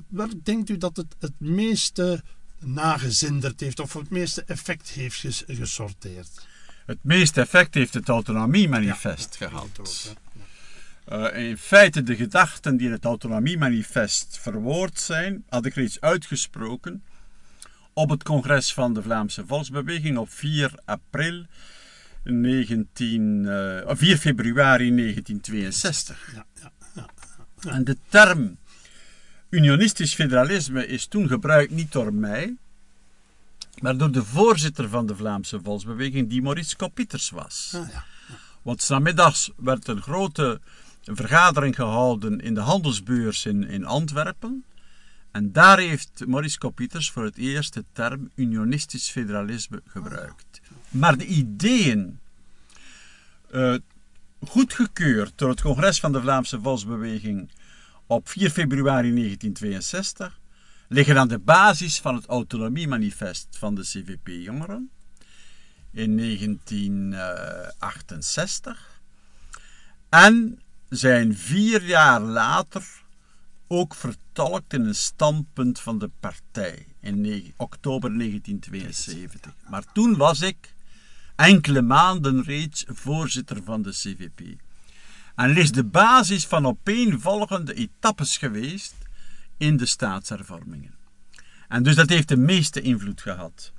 welk 0.08 0.44
denkt 0.44 0.68
u 0.68 0.76
dat 0.76 0.96
het 0.96 1.16
het 1.18 1.40
meeste 1.40 2.22
nagezinderd 2.58 3.60
heeft 3.60 3.80
of 3.80 3.92
het 3.92 4.10
meeste 4.10 4.44
effect 4.44 4.88
heeft 4.88 5.16
ges 5.16 5.44
gesorteerd? 5.46 6.46
Het 6.86 6.98
meeste 7.02 7.40
effect 7.40 7.74
heeft 7.74 7.94
het 7.94 8.08
autonomiemanifest 8.08 9.36
ja, 9.38 9.48
gehad. 9.48 9.68
Ook, 9.78 9.86
uh, 11.08 11.48
in 11.48 11.58
feite, 11.58 12.02
de 12.02 12.16
gedachten 12.16 12.76
die 12.76 12.86
in 12.86 12.92
het 12.92 13.04
autonomiemanifest 13.04 14.38
verwoord 14.40 15.00
zijn, 15.00 15.44
had 15.48 15.66
ik 15.66 15.74
reeds 15.74 16.00
uitgesproken 16.00 17.02
op 17.92 18.10
het 18.10 18.22
congres 18.22 18.72
van 18.72 18.94
de 18.94 19.02
Vlaamse 19.02 19.46
Volksbeweging 19.46 20.18
op 20.18 20.30
4 20.30 20.72
april 20.84 21.46
19, 22.24 23.42
uh, 23.44 23.80
4 23.86 24.16
februari 24.16 24.94
1962. 24.94 26.32
Ja, 26.34 26.46
ja, 26.60 27.06
ja, 27.60 27.70
en 27.70 27.84
de 27.84 27.96
term 28.08 28.56
unionistisch 29.48 30.14
federalisme 30.14 30.86
is 30.86 31.06
toen 31.06 31.28
gebruikt 31.28 31.72
niet 31.72 31.92
door 31.92 32.14
mij, 32.14 32.56
maar 33.80 33.96
door 33.96 34.12
de 34.12 34.24
voorzitter 34.24 34.88
van 34.88 35.06
de 35.06 35.16
Vlaamse 35.16 35.60
Volksbeweging, 35.62 36.28
die 36.28 36.42
Maurice 36.42 36.76
Kopieters 36.76 37.30
was. 37.30 37.72
Ah, 37.74 37.96
Want 38.62 38.88
namiddags 38.88 39.50
werd 39.56 39.88
een 39.88 40.02
grote 40.02 40.60
een 41.04 41.16
vergadering 41.16 41.74
gehouden 41.74 42.40
in 42.40 42.54
de 42.54 42.60
handelsbeurs 42.60 43.46
in, 43.46 43.68
in 43.68 43.84
Antwerpen. 43.84 44.64
En 45.30 45.52
daar 45.52 45.78
heeft 45.78 46.26
Maurice 46.26 46.58
Kopieters 46.58 47.10
voor 47.10 47.24
het 47.24 47.36
eerst 47.36 47.74
de 47.74 47.84
term 47.92 48.30
unionistisch 48.34 49.10
federalisme 49.10 49.82
gebruikt. 49.86 50.60
Maar 50.88 51.16
de 51.16 51.26
ideeën, 51.26 52.18
uh, 53.50 53.74
goedgekeurd 54.46 55.32
door 55.36 55.48
het 55.48 55.60
congres 55.60 56.00
van 56.00 56.12
de 56.12 56.20
Vlaamse 56.20 56.60
Volksbeweging 56.60 57.50
op 58.06 58.28
4 58.28 58.50
februari 58.50 59.14
1962 59.14 60.40
liggen 60.88 61.18
aan 61.18 61.28
de 61.28 61.38
basis 61.38 62.00
van 62.00 62.14
het 62.14 62.26
autonomiemanifest 62.26 63.46
van 63.50 63.74
de 63.74 63.82
CVP-jongeren 63.82 64.90
in 65.92 66.16
1968 66.16 69.00
en 70.08 70.62
zijn 70.92 71.36
vier 71.36 71.84
jaar 71.84 72.20
later 72.20 73.02
ook 73.66 73.94
vertolkt 73.94 74.72
in 74.72 74.84
een 74.86 74.94
standpunt 74.94 75.80
van 75.80 75.98
de 75.98 76.10
partij 76.20 76.86
in 77.00 77.54
oktober 77.56 78.18
1972. 78.18 79.54
Maar 79.68 79.84
toen 79.92 80.16
was 80.16 80.40
ik 80.40 80.74
enkele 81.36 81.82
maanden 81.82 82.42
reeds 82.42 82.84
voorzitter 82.88 83.62
van 83.64 83.82
de 83.82 83.90
CVP. 83.90 84.40
En 85.34 85.56
is 85.56 85.72
de 85.72 85.84
basis 85.84 86.46
van 86.46 86.66
opeenvolgende 86.66 87.74
etappes 87.74 88.36
geweest 88.36 88.94
in 89.56 89.76
de 89.76 89.86
staatshervormingen. 89.86 90.94
En 91.68 91.82
dus 91.82 91.94
dat 91.94 92.08
heeft 92.08 92.28
de 92.28 92.36
meeste 92.36 92.80
invloed 92.80 93.20
gehad. 93.20 93.72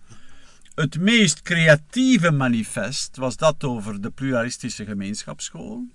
Het 0.75 0.99
meest 0.99 1.41
creatieve 1.41 2.31
manifest 2.31 3.15
was 3.17 3.37
dat 3.37 3.63
over 3.63 4.01
de 4.01 4.09
pluralistische 4.09 4.85
gemeenschapsschool. 4.85 5.87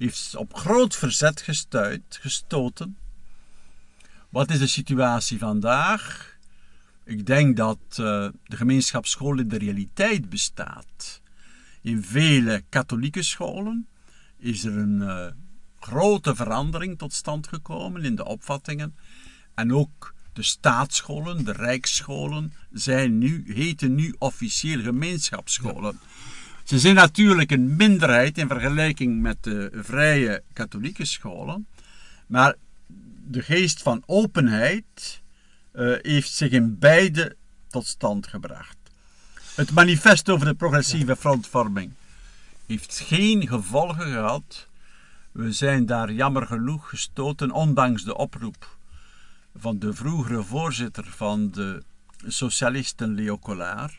Heeft 0.00 0.36
op 0.36 0.54
groot 0.54 0.96
verzet 0.96 1.40
gestuit, 1.40 2.18
gestoten. 2.20 2.96
Wat 4.28 4.50
is 4.50 4.58
de 4.58 4.66
situatie 4.66 5.38
vandaag? 5.38 6.34
Ik 7.04 7.26
denk 7.26 7.56
dat 7.56 7.78
uh, 7.90 7.96
de 8.44 8.56
gemeenschapsschool 8.56 9.38
in 9.38 9.48
de 9.48 9.58
realiteit 9.58 10.28
bestaat. 10.28 11.20
In 11.82 12.02
vele 12.02 12.64
katholieke 12.68 13.22
scholen 13.22 13.86
is 14.38 14.64
er 14.64 14.76
een 14.76 15.00
uh, 15.00 15.26
grote 15.78 16.34
verandering 16.34 16.98
tot 16.98 17.12
stand 17.12 17.46
gekomen 17.46 18.04
in 18.04 18.14
de 18.14 18.24
opvattingen. 18.24 18.96
En 19.54 19.74
ook 19.74 20.14
de 20.32 20.42
staatsscholen, 20.42 21.44
de 21.44 21.52
rijksscholen, 21.52 22.52
zijn 22.72 23.18
nu, 23.18 23.52
heten 23.54 23.94
nu 23.94 24.14
officieel 24.18 24.82
gemeenschapsscholen. 24.82 26.00
Ze 26.70 26.78
zijn 26.78 26.94
natuurlijk 26.94 27.50
een 27.50 27.76
minderheid 27.76 28.38
in 28.38 28.48
vergelijking 28.48 29.20
met 29.20 29.36
de 29.40 29.70
vrije 29.72 30.42
katholieke 30.52 31.04
scholen. 31.04 31.66
Maar 32.26 32.54
de 33.26 33.42
geest 33.42 33.82
van 33.82 34.02
openheid 34.06 35.20
uh, 35.72 35.96
heeft 36.02 36.32
zich 36.32 36.50
in 36.50 36.78
beide 36.78 37.36
tot 37.68 37.86
stand 37.86 38.26
gebracht. 38.26 38.76
Het 39.54 39.70
manifest 39.70 40.28
over 40.28 40.46
de 40.46 40.54
progressieve 40.54 41.16
frontvorming 41.16 41.92
heeft 42.66 43.00
geen 43.06 43.48
gevolgen 43.48 44.12
gehad. 44.12 44.68
We 45.32 45.52
zijn 45.52 45.86
daar 45.86 46.12
jammer 46.12 46.46
genoeg 46.46 46.88
gestoten, 46.88 47.50
ondanks 47.50 48.04
de 48.04 48.16
oproep 48.16 48.76
van 49.56 49.78
de 49.78 49.94
vroegere 49.94 50.42
voorzitter 50.42 51.04
van 51.04 51.50
de 51.50 51.82
socialisten 52.26 53.14
Leo 53.14 53.38
Collard. 53.38 53.98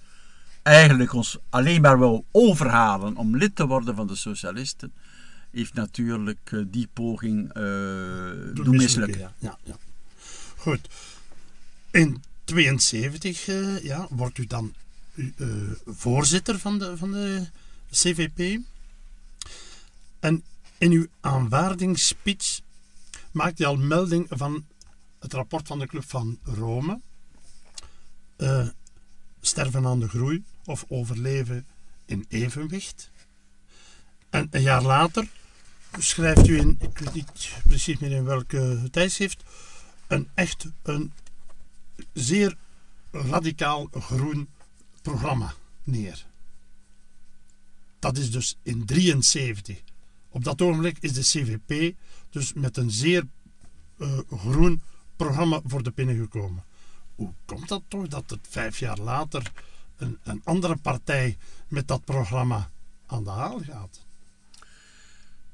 eigenlijk 0.62 1.14
ons 1.14 1.38
alleen 1.50 1.82
maar 1.82 2.00
wil 2.00 2.26
overhalen 2.32 3.16
om 3.16 3.38
lid 3.38 3.56
te 3.56 3.68
worden 3.68 3.96
van 3.96 4.08
de 4.08 4.16
socialisten, 4.16 4.94
heeft 5.52 5.74
natuurlijk 5.74 6.52
uh, 6.52 6.66
die 6.68 6.88
poging 6.94 7.48
uh, 7.48 7.54
doen 8.54 8.76
mislukken. 8.76 9.20
Ja, 9.20 9.34
ja, 9.38 9.58
ja. 9.64 9.78
Goed. 10.56 10.90
In 11.92 12.24
72 12.44 13.48
uh, 13.48 13.84
ja, 13.84 14.08
wordt 14.10 14.38
u 14.38 14.46
dan 14.46 14.74
voorzitter 15.86 16.60
van 16.60 16.80
de, 16.80 16.98
van 16.98 17.12
de 17.12 17.48
CVP. 17.92 18.62
En 20.20 20.44
in 20.78 20.92
uw 20.92 21.08
aanvaardingsspeech 21.20 22.62
maakt 23.32 23.60
u 23.60 23.64
al 23.64 23.78
melding 23.78 24.26
van 24.30 24.66
het 25.20 25.34
rapport 25.34 25.68
van 25.68 25.80
de 25.80 25.88
Club 25.88 26.04
van 26.08 26.40
Rome. 26.44 27.00
sterven 29.42 29.86
aan 29.86 30.00
de 30.00 30.10
groei 30.10 30.44
of 30.66 30.86
overleven 30.88 31.66
in 32.06 32.26
evenwicht. 32.30 33.10
En 34.30 34.48
een 34.52 34.62
jaar 34.62 34.84
later 34.84 35.28
schrijft 35.98 36.48
u 36.48 36.58
in, 36.58 36.78
ik 36.80 36.98
weet 36.98 37.14
niet 37.14 37.54
precies 37.68 37.98
meer 37.98 38.12
in 38.12 38.24
welke 38.24 38.88
tijdschrift, 38.92 39.44
een 40.08 40.28
echt 40.34 40.66
een 40.84 41.12
zeer 42.14 42.58
radicaal 43.12 43.88
groen 43.92 44.50
programma 45.02 45.54
neer. 45.84 46.26
Dat 48.00 48.18
is 48.18 48.32
dus 48.32 48.58
in 48.64 48.86
73. 48.86 49.82
Op 50.30 50.44
dat 50.44 50.62
ogenblik 50.62 50.98
is 51.00 51.14
de 51.14 51.22
CVP 51.22 51.96
dus 52.30 52.54
met 52.54 52.78
een 52.78 52.92
zeer 52.92 53.28
uh, 53.98 54.20
groen 54.32 54.82
programma 55.16 55.62
voor 55.66 55.84
de 55.84 55.92
pinnen 55.92 56.18
gekomen. 56.18 56.64
Hoe 57.16 57.34
komt 57.46 57.68
dat 57.68 57.82
toch 57.88 58.08
dat 58.08 58.30
het 58.30 58.48
vijf 58.50 58.80
jaar 58.80 59.00
later 59.00 59.52
een, 59.98 60.18
een 60.24 60.42
andere 60.44 60.76
partij 60.76 61.38
met 61.68 61.88
dat 61.88 62.06
programma 62.06 62.70
aan 63.06 63.24
de 63.24 63.30
haal 63.30 63.60
gaat? 63.64 64.08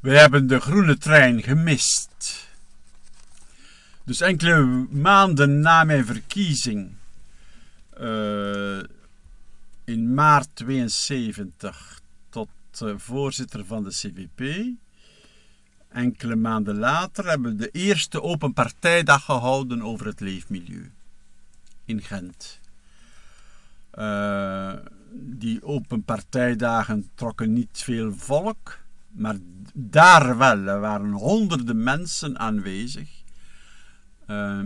We 0.05 0.17
hebben 0.17 0.47
de 0.47 0.59
groene 0.59 0.97
trein 0.97 1.43
gemist. 1.43 2.47
Dus 4.03 4.21
enkele 4.21 4.65
maanden 4.89 5.59
na 5.59 5.83
mijn 5.83 6.05
verkiezing, 6.05 6.91
uh, 8.01 8.83
in 9.83 10.13
maart 10.13 10.47
72, 10.53 12.01
tot 12.29 12.49
uh, 12.83 12.93
voorzitter 12.97 13.65
van 13.65 13.83
de 13.83 13.89
CVP. 13.89 14.65
Enkele 15.89 16.35
maanden 16.35 16.77
later 16.77 17.27
hebben 17.27 17.51
we 17.51 17.57
de 17.57 17.71
eerste 17.71 18.21
open 18.21 18.53
partijdag 18.53 19.25
gehouden 19.25 19.81
over 19.81 20.05
het 20.05 20.19
leefmilieu 20.19 20.91
in 21.85 22.01
Gent. 22.01 22.59
Uh, 23.95 24.73
die 25.11 25.63
open 25.63 26.03
partijdagen 26.03 27.09
trokken 27.15 27.53
niet 27.53 27.81
veel 27.83 28.13
volk. 28.13 28.83
Maar 29.15 29.35
daar 29.73 30.37
wel, 30.37 30.57
er 30.57 30.79
waren 30.79 31.11
honderden 31.11 31.83
mensen 31.83 32.39
aanwezig 32.39 33.09
uh, 34.27 34.59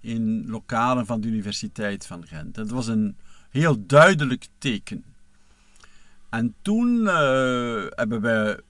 in 0.00 0.48
lokalen 0.48 1.06
van 1.06 1.20
de 1.20 1.28
Universiteit 1.28 2.06
van 2.06 2.26
Gent. 2.26 2.54
Dat 2.54 2.70
was 2.70 2.86
een 2.86 3.16
heel 3.50 3.86
duidelijk 3.86 4.46
teken. 4.58 5.04
En 6.28 6.54
toen 6.62 6.96
uh, 6.96 7.86
hebben 7.88 8.20
we 8.20 8.64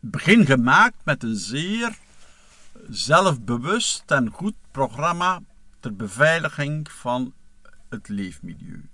begin 0.00 0.46
gemaakt 0.46 1.04
met 1.04 1.22
een 1.22 1.36
zeer 1.36 1.98
zelfbewust 2.88 4.10
en 4.10 4.30
goed 4.30 4.54
programma 4.70 5.42
ter 5.80 5.96
beveiliging 5.96 6.92
van 6.92 7.32
het 7.88 8.08
leefmilieu. 8.08 8.88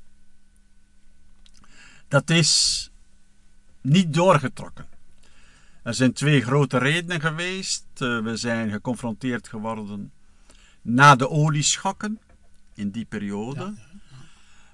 Dat 2.08 2.30
is 2.30 2.90
niet 3.80 4.14
doorgetrokken. 4.14 4.95
Er 5.86 5.94
zijn 5.94 6.12
twee 6.12 6.42
grote 6.42 6.78
redenen 6.78 7.20
geweest. 7.20 7.86
Eh, 7.94 8.18
we 8.18 8.36
zijn 8.36 8.70
geconfronteerd 8.70 9.48
geworden 9.48 10.12
na 10.82 11.16
de 11.16 11.28
olieschokken 11.28 12.20
in 12.74 12.90
die 12.90 13.04
periode. 13.04 13.74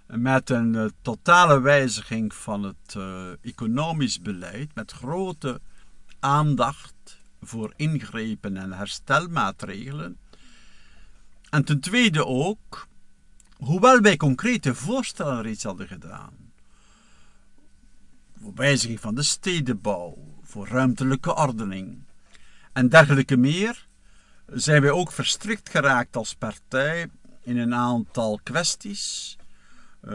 Met 0.07 0.51
een 0.51 0.75
uh, 0.75 0.85
totale 1.03 1.61
wijziging 1.61 2.35
van 2.35 2.62
het 2.62 2.94
uh, 2.96 3.31
economisch 3.42 4.20
beleid, 4.20 4.75
met 4.75 4.92
grote 4.92 5.61
aandacht 6.20 7.20
voor 7.42 7.72
ingrepen 7.77 8.57
en 8.57 8.72
herstelmaatregelen. 8.72 10.18
En 11.51 11.64
ten 11.64 11.81
tweede 11.81 12.27
ook, 12.27 12.88
hoewel 13.57 14.01
wij 14.01 14.16
concrete 14.16 14.75
voorstellen 14.75 15.42
reeds 15.42 15.64
hadden 15.64 15.88
gedaan, 15.88 16.53
voor 18.40 18.55
wijziging 18.55 19.01
van 19.01 19.14
de 19.14 19.22
stedenbouw, 19.22 20.32
voor 20.53 20.69
ruimtelijke 20.69 21.35
ordening 21.35 21.99
en 22.73 22.88
dergelijke 22.88 23.37
meer, 23.37 23.87
zijn 24.47 24.83
wij 24.83 24.91
ook 24.91 25.12
verstrikt 25.12 25.69
geraakt 25.69 26.17
als 26.17 26.35
partij 26.35 27.09
in 27.43 27.59
een 27.59 27.75
aantal 27.75 28.41
kwesties. 28.43 29.37
Uh, 30.05 30.11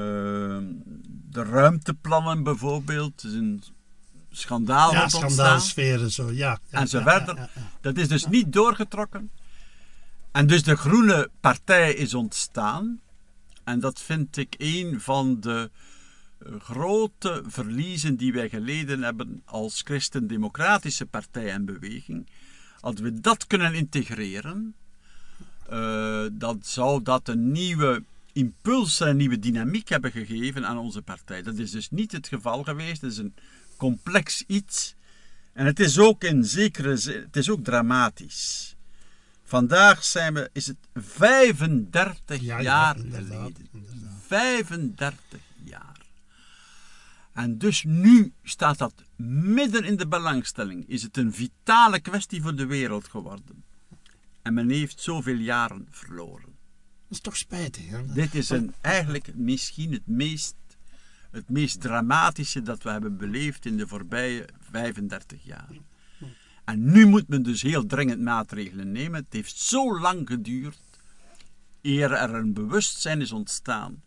de 1.29 1.43
ruimteplannen 1.43 2.43
bijvoorbeeld, 2.43 3.23
is 3.23 3.33
een 3.33 3.63
schandaal 4.31 4.91
ja, 4.91 5.07
schandaalsferen 5.07 6.11
zo, 6.11 6.31
ja. 6.31 6.59
ja 6.69 6.79
en 6.79 6.87
zo 6.87 7.01
verder. 7.01 7.35
Ja, 7.35 7.49
dat 7.81 7.97
is 7.97 8.07
dus 8.07 8.25
niet 8.25 8.53
doorgetrokken. 8.53 9.31
En 10.31 10.47
dus 10.47 10.63
de 10.63 10.75
Groene 10.75 11.29
Partij 11.39 11.93
is 11.93 12.13
ontstaan. 12.13 12.99
En 13.63 13.79
dat 13.79 13.99
vind 14.01 14.37
ik 14.37 14.55
een 14.57 15.01
van 15.01 15.39
de 15.39 15.71
grote 16.59 17.43
verliezen 17.47 18.15
die 18.15 18.33
wij 18.33 18.49
geleden 18.49 19.03
hebben 19.03 19.41
als 19.45 19.81
christendemocratische 19.81 21.05
partij 21.05 21.51
en 21.51 21.65
beweging. 21.65 22.29
Als 22.79 22.99
we 22.99 23.19
dat 23.19 23.47
kunnen 23.47 23.73
integreren, 23.73 24.75
uh, 25.71 26.25
dan 26.31 26.59
zou 26.63 27.03
dat 27.03 27.27
een 27.27 27.51
nieuwe 27.51 28.03
impuls 28.33 28.99
en 28.99 29.07
een 29.07 29.17
nieuwe 29.17 29.39
dynamiek 29.39 29.89
hebben 29.89 30.11
gegeven 30.11 30.67
aan 30.67 30.77
onze 30.77 31.01
partij. 31.01 31.41
Dat 31.41 31.57
is 31.57 31.71
dus 31.71 31.89
niet 31.89 32.11
het 32.11 32.27
geval 32.27 32.63
geweest. 32.63 33.01
Het 33.01 33.11
is 33.11 33.17
een 33.17 33.35
complex 33.77 34.43
iets. 34.47 34.95
En 35.53 35.65
het 35.65 35.79
is 35.79 35.99
ook 35.99 36.23
in 36.23 36.45
zekere 36.45 36.97
zin, 36.97 37.21
het 37.21 37.35
is 37.35 37.49
ook 37.49 37.63
dramatisch. 37.63 38.75
Vandaag 39.43 40.03
zijn 40.03 40.33
we, 40.33 40.49
is 40.53 40.67
het 40.67 40.77
35 40.93 42.41
jaar 42.41 42.95
geleden. 42.95 43.69
35 44.27 45.29
jaar. 45.29 45.46
En 47.37 47.57
dus 47.57 47.83
nu 47.83 48.33
staat 48.43 48.77
dat 48.77 48.93
midden 49.15 49.83
in 49.83 49.95
de 49.95 50.07
belangstelling. 50.07 50.87
Is 50.87 51.03
het 51.03 51.17
een 51.17 51.33
vitale 51.33 51.99
kwestie 51.99 52.41
voor 52.41 52.55
de 52.55 52.65
wereld 52.65 53.07
geworden. 53.07 53.63
En 54.41 54.53
men 54.53 54.69
heeft 54.69 55.01
zoveel 55.01 55.35
jaren 55.35 55.87
verloren. 55.89 56.55
Dat 57.07 57.09
is 57.09 57.19
toch 57.19 57.37
spijtig. 57.37 57.89
Hè? 57.89 58.13
Dit 58.13 58.35
is 58.35 58.49
een, 58.49 58.73
eigenlijk 58.81 59.35
misschien 59.35 59.91
het 59.91 60.07
meest, 60.07 60.55
het 61.31 61.49
meest 61.49 61.81
dramatische 61.81 62.61
dat 62.61 62.83
we 62.83 62.89
hebben 62.89 63.17
beleefd 63.17 63.65
in 63.65 63.77
de 63.77 63.87
voorbije 63.87 64.49
35 64.59 65.43
jaar. 65.43 65.71
En 66.65 66.91
nu 66.91 67.05
moet 67.05 67.27
men 67.27 67.43
dus 67.43 67.61
heel 67.61 67.85
dringend 67.85 68.21
maatregelen 68.21 68.91
nemen. 68.91 69.23
Het 69.23 69.33
heeft 69.33 69.57
zo 69.57 69.99
lang 69.99 70.27
geduurd 70.27 70.79
eer 71.81 72.11
er 72.11 72.33
een 72.33 72.53
bewustzijn 72.53 73.21
is 73.21 73.31
ontstaan. 73.31 74.03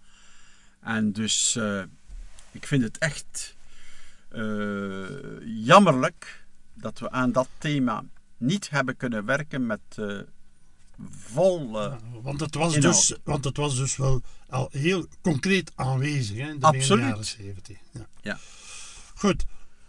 En 0.80 1.12
dus 1.12 1.56
uh, 1.56 1.82
ik 2.52 2.66
vind 2.66 2.82
het 2.82 2.98
echt 2.98 3.56
uh, 4.32 5.06
jammerlijk 5.44 6.44
dat 6.74 6.98
we 6.98 7.10
aan 7.10 7.32
dat 7.32 7.48
thema 7.58 8.04
niet 8.36 8.70
hebben 8.70 8.96
kunnen 8.96 9.24
werken 9.24 9.66
met 9.66 9.80
uh, 9.98 10.20
vol. 11.08 11.80
Ja, 11.80 11.98
want, 12.22 12.40
het 12.40 12.54
was 12.54 12.74
dus, 12.74 13.16
want 13.24 13.44
het 13.44 13.56
was 13.56 13.76
dus 13.76 13.96
wel 13.96 14.22
al 14.48 14.68
heel 14.72 15.06
concreet 15.20 15.72
aanwezig 15.74 16.36
hè, 16.36 16.48
in 16.48 16.58
de 16.58 16.66
Absoluut. 16.66 17.04
jaren 17.04 17.24
70. 17.24 17.76
Ja. 17.90 18.06
ja. 18.22 18.38
Goed, 19.14 19.44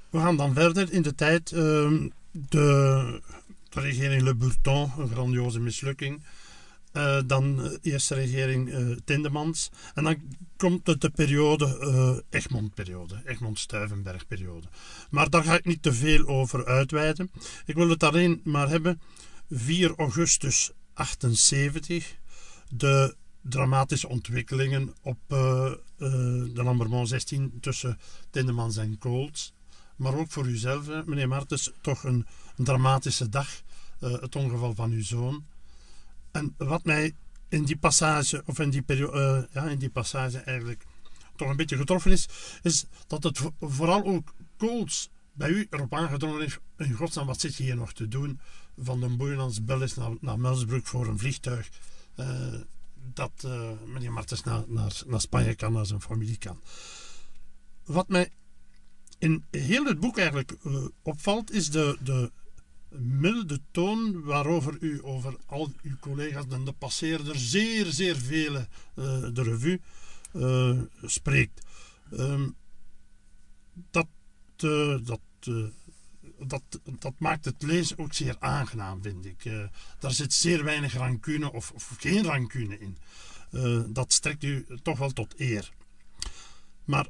we 0.10 0.20
gaan 0.20 0.38
dan 0.38 0.54
verder 0.54 0.92
in 0.92 1.02
de 1.02 1.16
tijd. 1.16 1.52
Uh, 1.52 1.60
de, 2.32 3.22
de 3.70 3.80
regering 3.80 4.22
Le 4.22 4.36
Breton, 4.36 4.92
een 4.98 5.10
grandioze 5.10 5.60
mislukking. 5.60 6.24
Uh, 6.94 7.20
dan 7.26 7.56
de 7.56 7.80
eerste 7.82 8.16
regering 8.16 8.70
uh, 8.70 8.98
Tindemans. 9.06 9.70
En 9.94 10.04
dan 10.04 10.16
komt 10.58 10.88
het 10.88 11.02
de 11.02 11.10
periode, 11.10 11.78
uh, 11.82 12.40
Egmond-periode, 12.40 13.22
Egmond-Stuivenberg-periode. 13.26 14.68
Maar 15.10 15.30
daar 15.30 15.44
ga 15.44 15.54
ik 15.54 15.66
niet 15.66 15.82
te 15.82 15.94
veel 15.94 16.28
over 16.28 16.66
uitweiden. 16.66 17.32
Ik 17.66 17.76
wil 17.76 17.90
het 17.90 18.04
alleen 18.04 18.42
maar 18.44 18.70
hebben. 18.70 19.02
4 19.50 19.94
augustus 19.98 20.72
78, 20.94 22.16
de 22.70 23.16
dramatische 23.42 24.08
ontwikkelingen 24.08 24.94
op 25.02 25.18
de 25.28 26.52
Lambermont 26.54 27.08
16 27.08 27.58
tussen 27.62 28.00
Tindemans 28.30 28.78
en 28.78 28.98
Kools. 28.98 29.54
Maar 29.96 30.16
ook 30.16 30.32
voor 30.32 30.46
uzelf, 30.46 31.06
meneer 31.06 31.28
Martens, 31.28 31.72
toch 31.82 32.04
een, 32.04 32.26
een 32.58 32.66
dramatische 32.66 33.30
dag. 33.30 33.62
het 34.00 34.36
ongeval 34.36 34.76
van 34.76 34.92
uw 34.92 35.04
zoon. 35.04 35.46
En 36.32 36.54
wat 36.58 36.84
mij 36.84 37.16
in 37.50 37.64
die 37.64 37.78
passage, 37.78 38.44
of 38.46 38.60
in 38.60 38.70
die, 38.70 38.84
uh, 38.88 39.44
ja, 39.52 39.64
in 39.70 39.80
die 39.80 39.90
passage 39.90 40.38
eigenlijk 40.38 40.86
toch 41.36 41.50
een 41.50 41.56
beetje 41.56 41.78
getroffen 41.78 42.12
is, 42.12 42.28
is 42.62 42.86
dat 43.08 43.24
het 43.24 43.42
vooral 43.60 44.06
ook 44.06 44.34
Kools 44.58 45.10
bij 45.34 45.50
u 45.50 45.68
erop 45.70 45.94
aangedrongen 45.94 46.42
heeft, 46.42 46.60
in 46.78 46.94
godsnaam, 46.94 47.26
wat 47.26 47.40
zit 47.40 47.56
je 47.56 47.64
hier 47.64 47.76
nog 47.76 47.94
te 47.94 48.08
doen? 48.08 48.40
Van 48.78 49.00
de 49.00 49.10
Boeilands 49.10 49.64
Bellis 49.64 49.96
naar, 49.96 50.12
naar 50.20 50.40
Melsbrug 50.40 50.88
voor 50.88 51.08
een 51.08 51.20
vliegtuig. 51.20 51.70
Uh, 52.16 52.54
dat 53.14 53.32
uh, 53.46 53.70
meneer 53.86 54.12
Martens 54.12 54.44
naar, 54.44 54.64
naar, 54.68 55.02
naar 55.06 55.22
Spanje 55.22 55.56
kan, 55.56 55.74
naar 55.74 55.86
zijn 55.86 56.02
familie 56.02 56.38
kan. 56.38 56.62
Wat 57.86 58.08
mij 58.08 58.30
in 59.18 59.46
heel 59.52 59.86
het 59.86 60.00
boek 60.00 60.18
eigenlijk 60.18 60.58
opvalt, 61.02 61.52
is 61.52 61.70
de, 61.70 61.98
de 62.04 62.32
milde 63.00 63.60
toon 63.72 64.24
waarover 64.24 64.78
u 64.80 65.00
over 65.04 65.36
al 65.46 65.72
uw 65.82 65.98
collega's 66.00 66.46
en 66.50 66.66
de 66.66 66.72
passeerder 66.72 67.40
zeer, 67.40 67.86
zeer 67.86 68.16
vele 68.16 68.68
uh, 68.96 69.06
de 69.34 69.44
revue 69.44 69.82
uh, 70.34 70.82
spreekt. 71.04 71.66
Um, 72.12 72.56
dat, 73.92 74.08
uh, 74.64 74.98
dat, 75.06 75.20
dat, 76.40 76.64
dat 77.00 77.14
maakt 77.18 77.46
het 77.46 77.62
lezen 77.62 77.98
ook 77.98 78.14
zeer 78.14 78.36
aangenaam, 78.40 79.02
vind 79.02 79.26
ik. 79.26 79.70
daar 80.00 80.12
zit 80.12 80.34
zeer 80.34 80.64
weinig 80.64 80.94
rancune 80.94 81.52
of, 81.52 81.72
of 81.72 81.96
geen 82.00 82.24
rancune 82.24 82.80
in. 82.80 82.98
dat 83.94 84.14
strekt 84.14 84.44
u 84.44 84.66
toch 84.84 84.98
wel 84.98 85.12
tot 85.12 85.40
eer. 85.40 85.72
Maar 86.86 87.08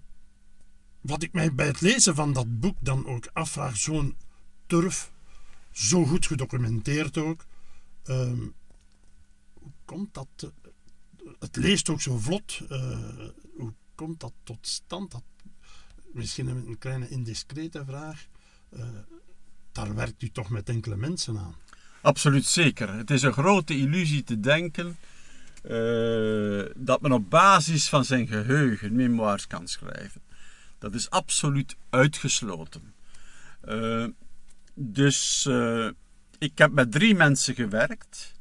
wat 1.02 1.24
ik 1.24 1.34
mij 1.34 1.54
bij 1.54 1.68
het 1.68 1.82
lezen 1.82 2.16
van 2.16 2.34
dat 2.34 2.60
boek 2.60 2.78
dan 2.80 3.06
ook 3.06 3.30
afvraag, 3.34 3.78
zo'n 3.78 4.16
turf 4.66 5.11
zo 5.72 6.06
goed 6.06 6.26
gedocumenteerd 6.26 7.18
ook. 7.18 7.46
Um, 8.06 8.54
hoe 9.54 9.72
komt 9.86 10.14
dat? 10.14 10.28
Te, 10.36 10.52
het 11.40 11.56
leest 11.56 11.90
ook 11.90 12.02
zo 12.02 12.18
vlot. 12.18 12.62
Uh, 12.72 13.00
hoe 13.58 13.74
komt 13.96 14.20
dat 14.20 14.34
tot 14.44 14.68
stand? 14.68 15.12
Dat, 15.12 15.24
misschien 16.14 16.48
een 16.48 16.78
kleine 16.78 17.10
indiscrete 17.10 17.86
vraag. 17.86 18.28
Uh, 18.70 18.86
daar 19.72 19.96
werkt 19.96 20.22
u 20.22 20.30
toch 20.30 20.50
met 20.50 20.70
enkele 20.70 20.96
mensen 20.96 21.38
aan? 21.38 21.56
Absoluut 22.02 22.46
zeker. 22.46 22.94
Het 22.94 23.12
is 23.12 23.22
een 23.22 23.34
grote 23.34 23.78
illusie 23.78 24.24
te 24.24 24.40
denken 24.40 24.98
dat 26.76 27.02
men 27.02 27.12
op 27.12 27.30
basis 27.30 27.90
van 27.90 28.06
zijn 28.06 28.28
geheugen 28.28 28.96
memoires 28.96 29.48
kan 29.48 29.68
schrijven. 29.68 30.22
Dat 30.80 30.94
is 30.94 31.10
absoluut 31.10 31.76
uitgesloten. 31.90 32.94
Uh, 33.66 34.08
dus 34.74 35.46
uh, 35.50 35.90
ik 36.38 36.58
heb 36.58 36.72
met 36.72 36.92
drie 36.92 37.16
mensen 37.16 37.56
gewerkt. 37.56 38.34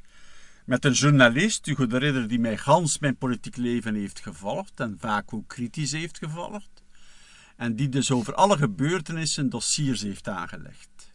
Met 0.65 0.85
een 0.85 0.93
journalist, 0.93 1.67
Hugo 1.67 1.87
de 1.87 1.97
Ridder, 1.97 2.29
die 2.29 2.39
mij 2.39 2.57
gans 2.57 2.99
mijn 2.99 3.17
politiek 3.17 3.57
leven 3.57 3.95
heeft 3.95 4.21
gevolgd 4.21 4.81
en 4.81 4.97
vaak 4.99 5.35
ook 5.35 5.49
kritisch 5.49 5.93
heeft 5.93 6.19
gevolgd. 6.19 6.83
En 7.57 7.77
die 7.77 7.89
dus 7.89 8.11
over 8.11 8.35
alle 8.35 8.57
gebeurtenissen 8.57 9.49
dossiers 9.49 10.03
heeft 10.03 10.29
aangelegd. 10.29 11.15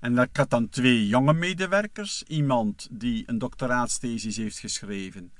En 0.00 0.18
ik 0.18 0.36
had 0.36 0.50
dan 0.50 0.68
twee 0.68 1.06
jonge 1.06 1.32
medewerkers. 1.32 2.22
Iemand 2.22 2.88
die 2.90 3.22
een 3.26 3.38
doctoraatsthesis 3.38 4.36
heeft 4.36 4.58
geschreven 4.58 5.32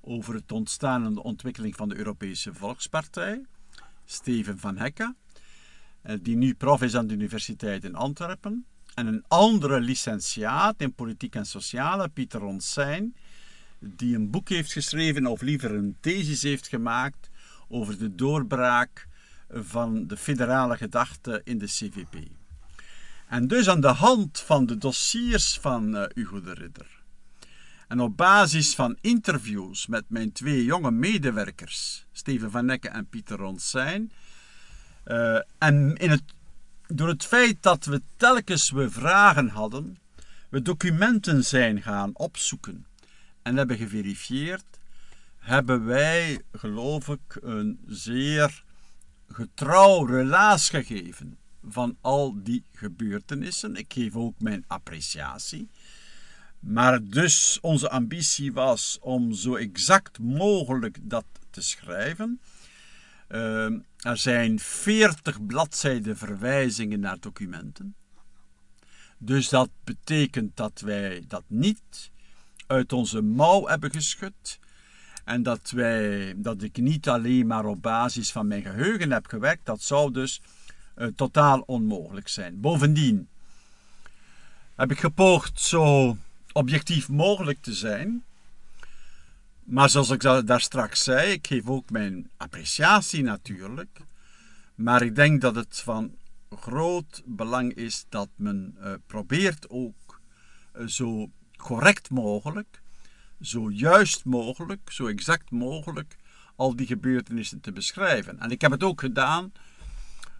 over 0.00 0.34
het 0.34 0.52
ontstaan 0.52 1.04
en 1.04 1.14
de 1.14 1.22
ontwikkeling 1.22 1.76
van 1.76 1.88
de 1.88 1.96
Europese 1.96 2.54
Volkspartij, 2.54 3.44
Steven 4.04 4.58
van 4.58 4.76
Hekken. 4.76 5.16
Eh, 6.04 6.16
die 6.22 6.36
nu 6.36 6.54
prof 6.54 6.82
is 6.82 6.94
aan 6.94 7.06
de 7.06 7.14
Universiteit 7.14 7.84
in 7.84 7.94
Antwerpen. 7.94 8.66
En 8.94 9.06
een 9.06 9.24
andere 9.28 9.80
licentiaat 9.80 10.80
in 10.80 10.94
politiek 10.94 11.34
en 11.34 11.46
sociale, 11.46 12.08
Pieter 12.08 12.40
Ronsijn, 12.40 13.16
die 13.78 14.16
een 14.16 14.30
boek 14.30 14.48
heeft 14.48 14.72
geschreven, 14.72 15.26
of 15.26 15.40
liever 15.40 15.70
een 15.70 15.96
thesis 16.00 16.42
heeft 16.42 16.68
gemaakt, 16.68 17.30
over 17.68 17.98
de 17.98 18.14
doorbraak 18.14 19.06
van 19.50 20.06
de 20.06 20.16
federale 20.16 20.76
gedachte 20.76 21.40
in 21.44 21.58
de 21.58 21.66
CVP. 21.66 22.16
En 23.28 23.46
dus 23.46 23.68
aan 23.68 23.80
de 23.80 23.86
hand 23.86 24.40
van 24.40 24.66
de 24.66 24.78
dossiers 24.78 25.58
van 25.58 25.94
uh, 25.94 26.04
Hugo 26.14 26.40
de 26.40 26.54
Ridder 26.54 27.02
en 27.88 28.00
op 28.00 28.16
basis 28.16 28.74
van 28.74 28.96
interviews 29.00 29.86
met 29.86 30.04
mijn 30.08 30.32
twee 30.32 30.64
jonge 30.64 30.90
medewerkers, 30.90 32.06
Steven 32.12 32.50
van 32.50 32.64
Nekke 32.64 32.88
en 32.88 33.06
Pieter 33.06 33.36
Ronsijn, 33.36 34.12
uh, 35.06 35.40
en 35.58 35.96
in 35.96 36.10
het, 36.10 36.22
door 36.86 37.08
het 37.08 37.24
feit 37.24 37.56
dat 37.60 37.84
we 37.84 38.02
telkens 38.16 38.70
we 38.70 38.90
vragen 38.90 39.48
hadden, 39.48 39.98
we 40.48 40.62
documenten 40.62 41.44
zijn 41.44 41.82
gaan 41.82 42.10
opzoeken 42.16 42.86
en 43.42 43.56
hebben 43.56 43.76
geverifieerd, 43.76 44.64
hebben 45.38 45.84
wij, 45.84 46.42
geloof 46.52 47.08
ik, 47.08 47.38
een 47.42 47.80
zeer 47.86 48.64
getrouw 49.28 50.04
relaas 50.04 50.68
gegeven 50.68 51.38
van 51.68 51.96
al 52.00 52.42
die 52.42 52.64
gebeurtenissen. 52.72 53.76
Ik 53.76 53.92
geef 53.92 54.16
ook 54.16 54.40
mijn 54.40 54.64
appreciatie. 54.66 55.68
Maar 56.58 57.04
dus 57.04 57.58
onze 57.60 57.90
ambitie 57.90 58.52
was 58.52 58.98
om 59.00 59.32
zo 59.32 59.54
exact 59.54 60.18
mogelijk 60.18 60.98
dat 61.02 61.24
te 61.50 61.62
schrijven. 61.62 62.40
Uh, 63.28 63.66
er 64.04 64.16
zijn 64.16 64.58
40 64.58 65.46
bladzijden 65.46 66.16
verwijzingen 66.16 67.00
naar 67.00 67.20
documenten. 67.20 67.94
Dus 69.18 69.48
dat 69.48 69.68
betekent 69.84 70.56
dat 70.56 70.80
wij 70.80 71.24
dat 71.28 71.42
niet 71.46 72.10
uit 72.66 72.92
onze 72.92 73.22
mouw 73.22 73.66
hebben 73.66 73.90
geschud. 73.90 74.58
En 75.24 75.42
dat, 75.42 75.70
wij, 75.70 76.34
dat 76.36 76.62
ik 76.62 76.76
niet 76.76 77.08
alleen 77.08 77.46
maar 77.46 77.64
op 77.64 77.82
basis 77.82 78.32
van 78.32 78.46
mijn 78.46 78.62
geheugen 78.62 79.10
heb 79.10 79.26
gewerkt, 79.26 79.66
dat 79.66 79.82
zou 79.82 80.12
dus 80.12 80.40
uh, 80.96 81.06
totaal 81.16 81.60
onmogelijk 81.60 82.28
zijn. 82.28 82.60
Bovendien 82.60 83.28
heb 84.74 84.90
ik 84.90 84.98
gepoogd 84.98 85.60
zo 85.60 86.16
objectief 86.52 87.08
mogelijk 87.08 87.62
te 87.62 87.72
zijn. 87.72 88.24
Maar 89.64 89.90
zoals 89.90 90.10
ik 90.10 90.20
daar 90.20 90.60
straks 90.60 91.04
zei, 91.04 91.32
ik 91.32 91.46
geef 91.46 91.66
ook 91.66 91.90
mijn 91.90 92.30
appreciatie 92.36 93.22
natuurlijk. 93.22 94.00
Maar 94.74 95.02
ik 95.02 95.14
denk 95.14 95.40
dat 95.40 95.54
het 95.54 95.80
van 95.80 96.16
groot 96.50 97.22
belang 97.24 97.74
is 97.74 98.06
dat 98.08 98.28
men 98.36 98.76
uh, 98.78 98.92
probeert 99.06 99.70
ook 99.70 100.20
uh, 100.76 100.86
zo 100.86 101.30
correct 101.56 102.10
mogelijk, 102.10 102.82
zo 103.40 103.70
juist 103.70 104.24
mogelijk, 104.24 104.90
zo 104.92 105.06
exact 105.06 105.50
mogelijk 105.50 106.16
al 106.56 106.76
die 106.76 106.86
gebeurtenissen 106.86 107.60
te 107.60 107.72
beschrijven. 107.72 108.38
En 108.40 108.50
ik 108.50 108.60
heb 108.60 108.70
het 108.70 108.82
ook 108.82 109.00
gedaan 109.00 109.52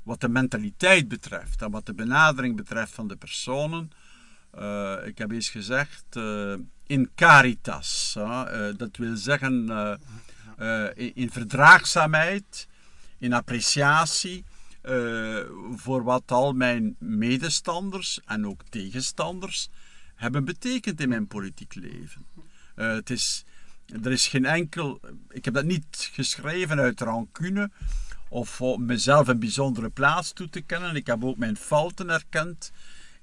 wat 0.02 0.20
de 0.20 0.28
mentaliteit 0.28 1.08
betreft 1.08 1.62
en 1.62 1.70
wat 1.70 1.86
de 1.86 1.94
benadering 1.94 2.56
betreft 2.56 2.92
van 2.92 3.08
de 3.08 3.16
personen. 3.16 3.90
Uh, 4.58 4.96
ik 5.04 5.18
heb 5.18 5.30
eens 5.30 5.48
gezegd 5.48 6.04
in 6.86 7.10
caritas. 7.14 8.14
Uh, 8.18 8.44
dat 8.76 8.96
wil 8.96 9.16
zeggen 9.16 9.68
in, 10.94 11.14
in, 11.14 11.30
verdraagzaamheid, 11.30 12.68
in 13.18 13.32
appreciatie 13.32 14.44
voor 15.74 16.02
wat 16.04 16.32
al 16.32 16.52
mijn 16.52 16.96
medestanders 16.98 18.20
en 18.24 18.46
ook 18.46 18.62
tegenstanders 18.68 19.68
hebben 20.14 20.44
betekend 20.44 21.00
in 21.00 21.08
mijn 21.08 21.26
politiek 21.26 21.74
leven. 21.74 22.26
het 22.74 23.10
is, 23.10 23.44
er 24.02 24.12
is 24.12 24.26
geen 24.26 24.44
enkel. 24.44 25.00
Ik 25.28 25.44
heb 25.44 25.54
dat 25.54 25.64
niet 25.64 26.10
geschreven 26.12 26.80
uit 26.80 27.00
rancune 27.00 27.70
of 28.28 28.60
om 28.60 28.84
mezelf 28.84 29.28
een 29.28 29.38
bijzondere 29.38 29.90
plaats 29.90 30.32
toe 30.32 30.48
te 30.48 30.60
kennen. 30.60 30.96
Ik 30.96 31.06
heb 31.06 31.24
ook 31.24 31.36
mijn 31.36 31.56
fouten 31.56 32.10
erkend 32.10 32.72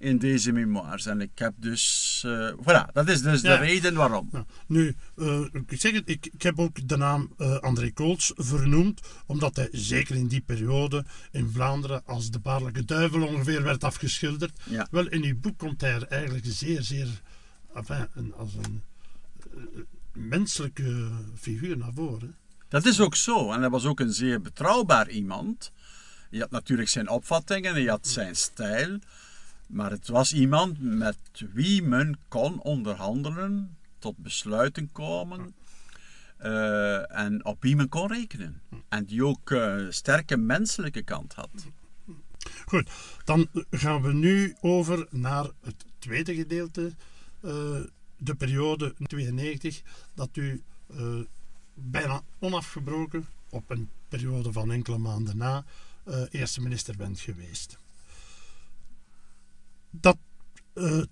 in 0.01 0.17
deze 0.17 0.51
memoires. 0.51 1.05
En 1.05 1.21
ik 1.21 1.31
heb 1.35 1.53
dus. 1.57 2.23
Uh, 2.25 2.53
voilà, 2.59 2.91
dat 2.93 3.09
is 3.09 3.21
dus 3.21 3.41
de 3.41 3.55
reden 3.55 3.93
waarom. 3.93 4.29
Ja. 4.31 4.45
Nu, 4.67 4.95
uh, 5.15 5.45
ik, 5.67 5.81
zeg 5.81 5.91
het, 5.91 6.09
ik, 6.09 6.25
ik 6.25 6.41
heb 6.41 6.59
ook 6.59 6.87
de 6.87 6.97
naam 6.97 7.33
uh, 7.37 7.57
André 7.57 7.91
Kools 7.91 8.33
vernoemd, 8.35 9.01
omdat 9.25 9.55
hij 9.55 9.69
zeker 9.71 10.15
in 10.15 10.27
die 10.27 10.41
periode 10.41 11.05
in 11.31 11.49
Vlaanderen 11.53 12.05
als 12.05 12.31
de 12.31 12.39
baarlijke 12.39 12.85
duivel 12.85 13.27
ongeveer 13.27 13.63
werd 13.63 13.83
afgeschilderd. 13.83 14.59
Ja. 14.69 14.87
Wel, 14.91 15.07
in 15.07 15.23
uw 15.23 15.39
boek 15.39 15.57
komt 15.57 15.81
hij 15.81 15.93
er 15.93 16.07
eigenlijk 16.07 16.45
zeer, 16.47 16.81
zeer. 16.81 17.07
Enfin, 17.73 18.07
een, 18.13 18.33
als 18.33 18.53
een 18.53 18.81
menselijke 20.13 21.09
figuur 21.35 21.77
naar 21.77 21.93
voren. 21.93 22.35
Dat 22.69 22.85
is 22.85 22.99
ook 22.99 23.15
zo. 23.15 23.51
En 23.51 23.59
hij 23.59 23.69
was 23.69 23.85
ook 23.85 23.99
een 23.99 24.13
zeer 24.13 24.41
betrouwbaar 24.41 25.09
iemand. 25.09 25.71
Je 26.29 26.39
had 26.39 26.51
natuurlijk 26.51 26.89
zijn 26.89 27.09
opvattingen, 27.09 27.81
je 27.81 27.89
had 27.89 28.07
zijn 28.07 28.35
stijl. 28.35 28.99
Maar 29.71 29.91
het 29.91 30.07
was 30.07 30.33
iemand 30.33 30.77
met 30.79 31.17
wie 31.53 31.83
men 31.83 32.19
kon 32.27 32.61
onderhandelen, 32.61 33.77
tot 33.99 34.17
besluiten 34.17 34.91
komen. 34.91 35.53
Uh, 36.43 37.17
en 37.17 37.45
op 37.45 37.61
wie 37.61 37.75
men 37.75 37.89
kon 37.89 38.07
rekenen. 38.07 38.61
En 38.89 39.05
die 39.05 39.25
ook 39.25 39.49
een 39.49 39.85
uh, 39.85 39.91
sterke 39.91 40.37
menselijke 40.37 41.01
kant 41.01 41.33
had. 41.33 41.49
Goed, 42.65 42.89
dan 43.23 43.47
gaan 43.71 44.01
we 44.01 44.13
nu 44.13 44.55
over 44.61 45.07
naar 45.09 45.49
het 45.61 45.85
tweede 45.99 46.35
gedeelte. 46.35 46.91
Uh, 47.41 47.79
de 48.17 48.35
periode 48.35 48.93
92, 48.97 49.81
dat 50.13 50.29
u 50.33 50.63
bijna 51.73 52.21
onafgebroken, 52.39 53.25
op 53.49 53.69
een 53.69 53.89
periode 54.07 54.51
van 54.51 54.71
enkele 54.71 54.97
maanden 54.97 55.37
na, 55.37 55.65
eerste 56.29 56.61
minister 56.61 56.97
bent 56.97 57.19
geweest. 57.19 57.77
Dat 59.91 60.17
uh, 60.73 61.03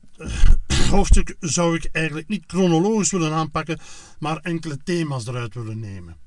hoofdstuk 0.89 1.35
zou 1.39 1.75
ik 1.75 1.89
eigenlijk 1.91 2.27
niet 2.27 2.43
chronologisch 2.47 3.11
willen 3.11 3.33
aanpakken, 3.33 3.79
maar 4.19 4.37
enkele 4.37 4.77
thema's 4.83 5.27
eruit 5.27 5.53
willen 5.53 5.79
nemen. 5.79 6.17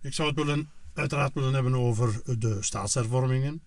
Ik 0.00 0.14
zou 0.14 0.28
het 0.28 0.36
willen, 0.36 0.70
uiteraard 0.94 1.34
willen 1.34 1.54
hebben 1.54 1.74
over 1.74 2.38
de 2.38 2.62
staatshervormingen, 2.62 3.62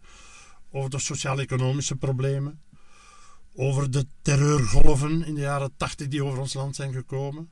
over 0.72 0.90
de 0.90 1.00
sociaal-economische 1.00 1.96
problemen, 1.96 2.62
over 3.56 3.92
de 3.92 4.06
terreurgolven 4.22 5.26
in 5.26 5.36
de 5.36 5.42
jaren 5.42 5.74
80 5.78 6.08
die 6.08 6.24
over 6.24 6.40
ons 6.40 6.54
land 6.54 6.76
zijn 6.76 6.94
gekomen, 6.94 7.52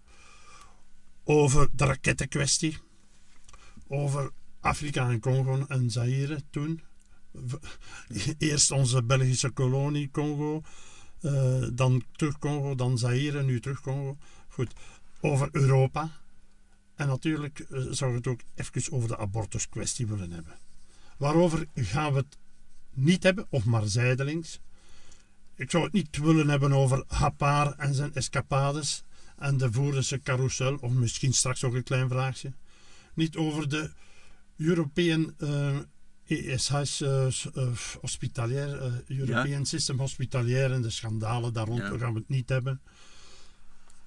over 1.23 1.69
de 1.71 1.85
rakettenkwestie, 1.85 2.77
over 3.87 4.31
Afrika 4.59 5.09
en 5.09 5.19
Congo 5.19 5.65
en 5.67 5.89
Zaire 5.89 6.43
toen. 6.49 6.81
Eerst 8.37 8.71
onze 8.71 9.03
Belgische 9.03 9.49
kolonie 9.49 10.11
Congo, 10.11 10.61
uh, 11.21 11.67
dan 11.73 12.03
terug 12.11 12.37
Congo, 12.39 12.75
dan 12.75 12.97
Zaire, 12.97 13.43
nu 13.43 13.59
terug 13.59 13.81
Congo. 13.81 14.17
Goed, 14.47 14.73
over 15.21 15.49
Europa. 15.51 16.21
En 16.95 17.07
natuurlijk 17.07 17.65
uh, 17.69 17.91
zou 17.91 18.09
ik 18.09 18.17
het 18.17 18.27
ook 18.27 18.41
even 18.55 18.91
over 18.91 19.07
de 19.07 19.17
abortuskwestie 19.17 20.07
willen 20.07 20.31
hebben. 20.31 20.57
Waarover 21.17 21.67
gaan 21.73 22.13
we 22.13 22.19
het 22.19 22.37
niet 22.93 23.23
hebben, 23.23 23.45
of 23.49 23.65
maar 23.65 23.87
zijdelings. 23.87 24.59
Ik 25.55 25.71
zou 25.71 25.83
het 25.83 25.93
niet 25.93 26.17
willen 26.17 26.49
hebben 26.49 26.73
over 26.73 27.03
Hapar 27.07 27.73
en 27.77 27.93
zijn 27.93 28.13
escapades 28.13 29.03
en 29.37 29.57
de 29.57 29.71
Voerdense 29.71 30.19
carousel, 30.19 30.75
of 30.75 30.91
misschien 30.91 31.33
straks 31.33 31.63
ook 31.63 31.73
een 31.73 31.83
klein 31.83 32.09
vraagje. 32.09 32.53
Niet 33.13 33.35
over 33.35 33.69
de 33.69 33.91
European 34.57 35.33
uh, 35.37 35.77
ESH 36.27 37.01
uh, 37.01 37.27
hospitalier, 38.01 38.75
uh, 38.75 39.17
European 39.19 39.59
ja. 39.59 39.63
System 39.63 39.99
Hospitalier 39.99 40.71
en 40.71 40.81
de 40.81 40.89
schandalen 40.89 41.53
daar 41.53 41.67
rond 41.67 41.81
ja. 41.81 41.97
gaan 41.97 42.13
we 42.13 42.19
het 42.19 42.29
niet 42.29 42.49
hebben. 42.49 42.81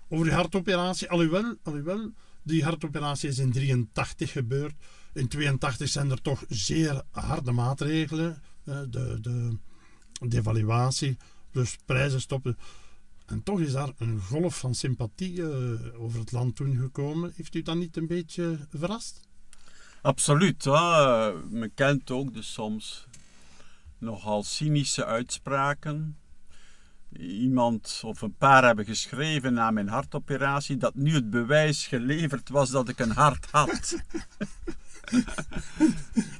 Over 0.08 0.24
die 0.24 0.34
hartoperatie, 0.34 1.08
alhoewel, 1.08 1.56
alhoewel 1.62 2.12
die 2.42 2.64
hartoperatie 2.64 3.28
is 3.28 3.38
in 3.38 3.52
83 3.52 4.32
gebeurd. 4.32 4.74
In 5.12 5.28
82 5.28 5.88
zijn 5.88 6.10
er 6.10 6.22
toch 6.22 6.44
zeer 6.48 7.02
harde 7.10 7.52
maatregelen. 7.52 8.42
de, 8.64 9.18
de 9.20 9.56
devaluatie, 10.28 11.16
dus 11.50 11.76
prijzen 11.84 12.20
stoppen. 12.20 12.58
En 13.26 13.42
toch 13.42 13.60
is 13.60 13.72
daar 13.72 13.92
een 13.98 14.20
golf 14.20 14.58
van 14.58 14.74
sympathie 14.74 15.42
over 15.94 16.18
het 16.18 16.32
land 16.32 16.56
toen 16.56 16.76
gekomen. 16.76 17.32
Heeft 17.36 17.54
u 17.54 17.62
dat 17.62 17.76
niet 17.76 17.96
een 17.96 18.06
beetje 18.06 18.58
verrast? 18.70 19.25
Absoluut. 20.06 20.64
Hè? 20.64 21.32
Men 21.50 21.74
kent 21.74 22.10
ook 22.10 22.34
de 22.34 22.42
soms 22.42 23.06
nogal 23.98 24.42
cynische 24.42 25.04
uitspraken. 25.04 26.18
Iemand 27.18 28.00
of 28.04 28.20
een 28.20 28.36
paar 28.36 28.64
hebben 28.64 28.84
geschreven 28.84 29.54
na 29.54 29.70
mijn 29.70 29.88
hartoperatie 29.88 30.76
dat 30.76 30.94
nu 30.94 31.14
het 31.14 31.30
bewijs 31.30 31.86
geleverd 31.86 32.48
was 32.48 32.70
dat 32.70 32.88
ik 32.88 32.98
een 32.98 33.10
hart 33.10 33.46
had. 33.50 33.96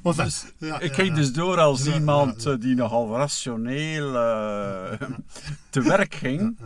dus, 0.17 0.45
ja, 0.59 0.81
ik 0.81 0.93
ging 0.93 1.09
ja, 1.09 1.15
dus 1.15 1.33
door 1.33 1.61
als 1.61 1.85
ja, 1.85 1.95
iemand 1.95 2.61
die 2.61 2.75
nogal 2.75 3.17
rationeel 3.17 4.15
uh, 4.15 4.93
te 5.71 5.83
werk 5.83 6.15
ging. 6.15 6.59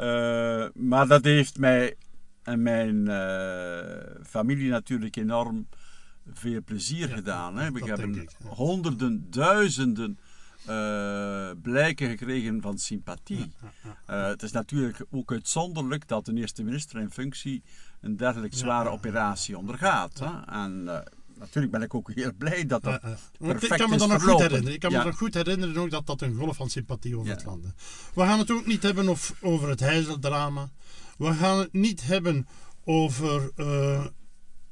Uh, 0.00 0.66
maar 0.74 1.06
dat 1.06 1.24
heeft 1.24 1.58
mij 1.58 1.96
en 2.42 2.62
mijn 2.62 3.08
uh, 3.08 4.24
familie 4.24 4.70
natuurlijk 4.70 5.16
enorm 5.16 5.66
veel 6.32 6.62
plezier 6.62 7.08
gedaan. 7.08 7.56
Hè. 7.56 7.72
We 7.72 7.84
hebben 7.84 8.14
ik, 8.14 8.30
honderden, 8.44 9.26
duizenden 9.30 10.18
uh, 10.68 11.50
blijken 11.62 12.08
gekregen 12.08 12.62
van 12.62 12.78
sympathie. 12.78 13.52
het 14.06 14.42
is 14.42 14.52
natuurlijk 14.52 15.04
ook 15.10 15.32
uitzonderlijk 15.32 16.08
dat 16.08 16.28
een 16.28 16.38
eerste 16.38 16.62
minister 16.62 17.00
in 17.00 17.10
functie 17.10 17.62
een 18.00 18.16
dergelijk 18.16 18.54
zware 18.54 18.88
operatie 18.88 19.58
ondergaat. 19.58 20.18
Hè. 20.18 20.52
En 20.52 21.04
natuurlijk 21.38 21.72
ben 21.72 21.82
ik 21.82 21.94
ook 21.94 22.10
heel 22.14 22.32
blij 22.38 22.66
dat 22.66 22.82
dat 22.82 23.04
uh, 23.04 23.10
uh. 23.40 23.62
Ik 23.62 23.68
kan 23.68 23.90
me 23.90 23.96
dan 23.96 24.08
nog 24.08 24.22
goed 24.22 24.40
herinneren. 24.40 24.74
Ik 24.74 24.80
kan 24.80 24.90
ja. 24.90 24.98
me 24.98 25.04
nog 25.04 25.18
goed 25.18 25.34
herinneren 25.34 25.76
ook 25.76 25.90
dat 25.90 26.06
dat 26.06 26.22
een 26.22 26.34
golf 26.34 26.56
van 26.56 26.70
sympathie 26.70 27.16
over 27.16 27.28
ja. 27.28 27.34
het 27.34 27.44
land. 27.44 27.64
We 28.14 28.22
gaan 28.22 28.38
het 28.38 28.50
ook 28.50 28.66
niet 28.66 28.82
hebben 28.82 29.08
of, 29.08 29.34
over 29.40 29.68
het 29.68 29.80
Heizeldrama. 29.80 30.70
We 31.18 31.34
gaan 31.34 31.58
het 31.58 31.72
niet 31.72 32.06
hebben 32.06 32.46
over 32.84 33.50
uh, 33.56 34.06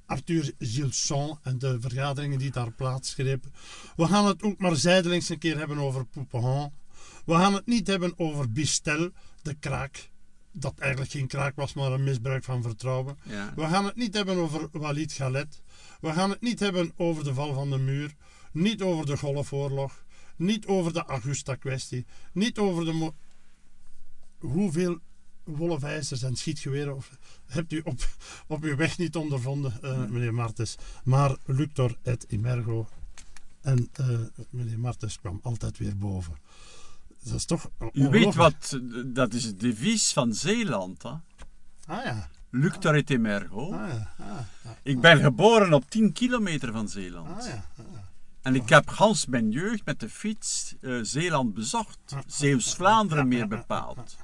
Arthur 0.06 0.52
Gilson 0.58 1.38
en 1.42 1.58
de 1.58 1.80
vergaderingen 1.80 2.38
die 2.38 2.50
daar 2.50 2.72
plaatsgrepen. 2.72 3.52
We 3.96 4.06
gaan 4.06 4.26
het 4.26 4.42
ook 4.42 4.58
maar 4.58 4.76
zijdelings 4.76 5.28
een 5.28 5.38
keer 5.38 5.58
hebben 5.58 5.78
over 5.78 6.04
Pouperin. 6.04 6.72
We 7.24 7.34
gaan 7.34 7.54
het 7.54 7.66
niet 7.66 7.86
hebben 7.86 8.18
over 8.18 8.52
Bistel, 8.52 9.10
de 9.42 9.54
kraak 9.54 10.10
dat 10.58 10.78
eigenlijk 10.78 11.10
geen 11.10 11.26
kraak 11.26 11.56
was, 11.56 11.74
maar 11.74 11.92
een 11.92 12.04
misbruik 12.04 12.44
van 12.44 12.62
vertrouwen. 12.62 13.18
Ja. 13.22 13.52
We 13.54 13.66
gaan 13.66 13.84
het 13.84 13.96
niet 13.96 14.14
hebben 14.14 14.36
over 14.36 14.68
Walid 14.72 15.12
Galet. 15.12 15.62
We 16.00 16.12
gaan 16.12 16.30
het 16.30 16.40
niet 16.40 16.60
hebben 16.60 16.92
over 16.96 17.24
de 17.24 17.34
val 17.34 17.54
van 17.54 17.70
de 17.70 17.78
muur. 17.78 18.14
Niet 18.52 18.82
over 18.82 19.06
de 19.06 19.16
Golfoorlog. 19.16 20.04
Niet 20.36 20.66
over 20.66 20.92
de 20.92 21.04
Augusta-kwestie. 21.04 22.06
Niet 22.32 22.58
over 22.58 22.84
de. 22.84 23.12
Hoeveel 24.38 24.98
wolfijzers 25.46 26.22
en 26.22 26.36
schietgeweren 26.36 26.96
of, 26.96 27.10
hebt 27.46 27.72
u 27.72 27.80
op, 27.84 28.08
op 28.46 28.62
uw 28.62 28.76
weg 28.76 28.98
niet 28.98 29.16
ondervonden, 29.16 29.72
uh, 29.84 30.04
meneer 30.04 30.34
Martens. 30.34 30.76
Maar 31.04 31.36
Luctor 31.44 31.96
et 32.02 32.26
Imergo. 32.28 32.88
En 33.60 33.90
uh, 34.00 34.18
meneer 34.50 34.78
Martens 34.78 35.18
kwam 35.20 35.40
altijd 35.42 35.78
weer 35.78 35.96
boven. 35.96 36.34
Dat 37.22 37.34
is 37.34 37.44
toch 37.44 37.70
U 37.92 38.08
weet 38.08 38.34
wat, 38.34 38.80
dat 39.06 39.34
is 39.34 39.44
het 39.44 39.60
devies 39.60 40.12
van 40.12 40.34
Zeeland. 40.34 41.02
Hè? 41.02 41.08
Ah 41.86 42.04
ja. 42.04 42.28
Luctor 42.50 42.94
et 42.94 43.10
Imergo. 43.10 43.72
Ah, 43.72 43.88
ja. 43.88 44.14
Ah, 44.18 44.28
ah, 44.30 44.70
ik 44.82 45.00
ben 45.00 45.18
geboren 45.18 45.72
op 45.72 45.90
10 45.90 46.12
kilometer 46.12 46.72
van 46.72 46.88
Zeeland. 46.88 47.28
ah, 47.40 47.46
ja. 47.46 47.64
Ah, 47.78 47.84
En 48.42 48.54
ik 48.54 48.68
heb 48.68 48.88
gans 48.88 49.26
mijn 49.26 49.50
jeugd 49.50 49.84
met 49.84 50.00
de 50.00 50.08
fiets 50.08 50.74
uh, 50.80 50.98
Zeeland 51.02 51.54
bezocht. 51.54 51.98
Zeeuws-Vlaanderen 52.26 53.28
meer 53.28 53.48
bepaald. 53.48 54.16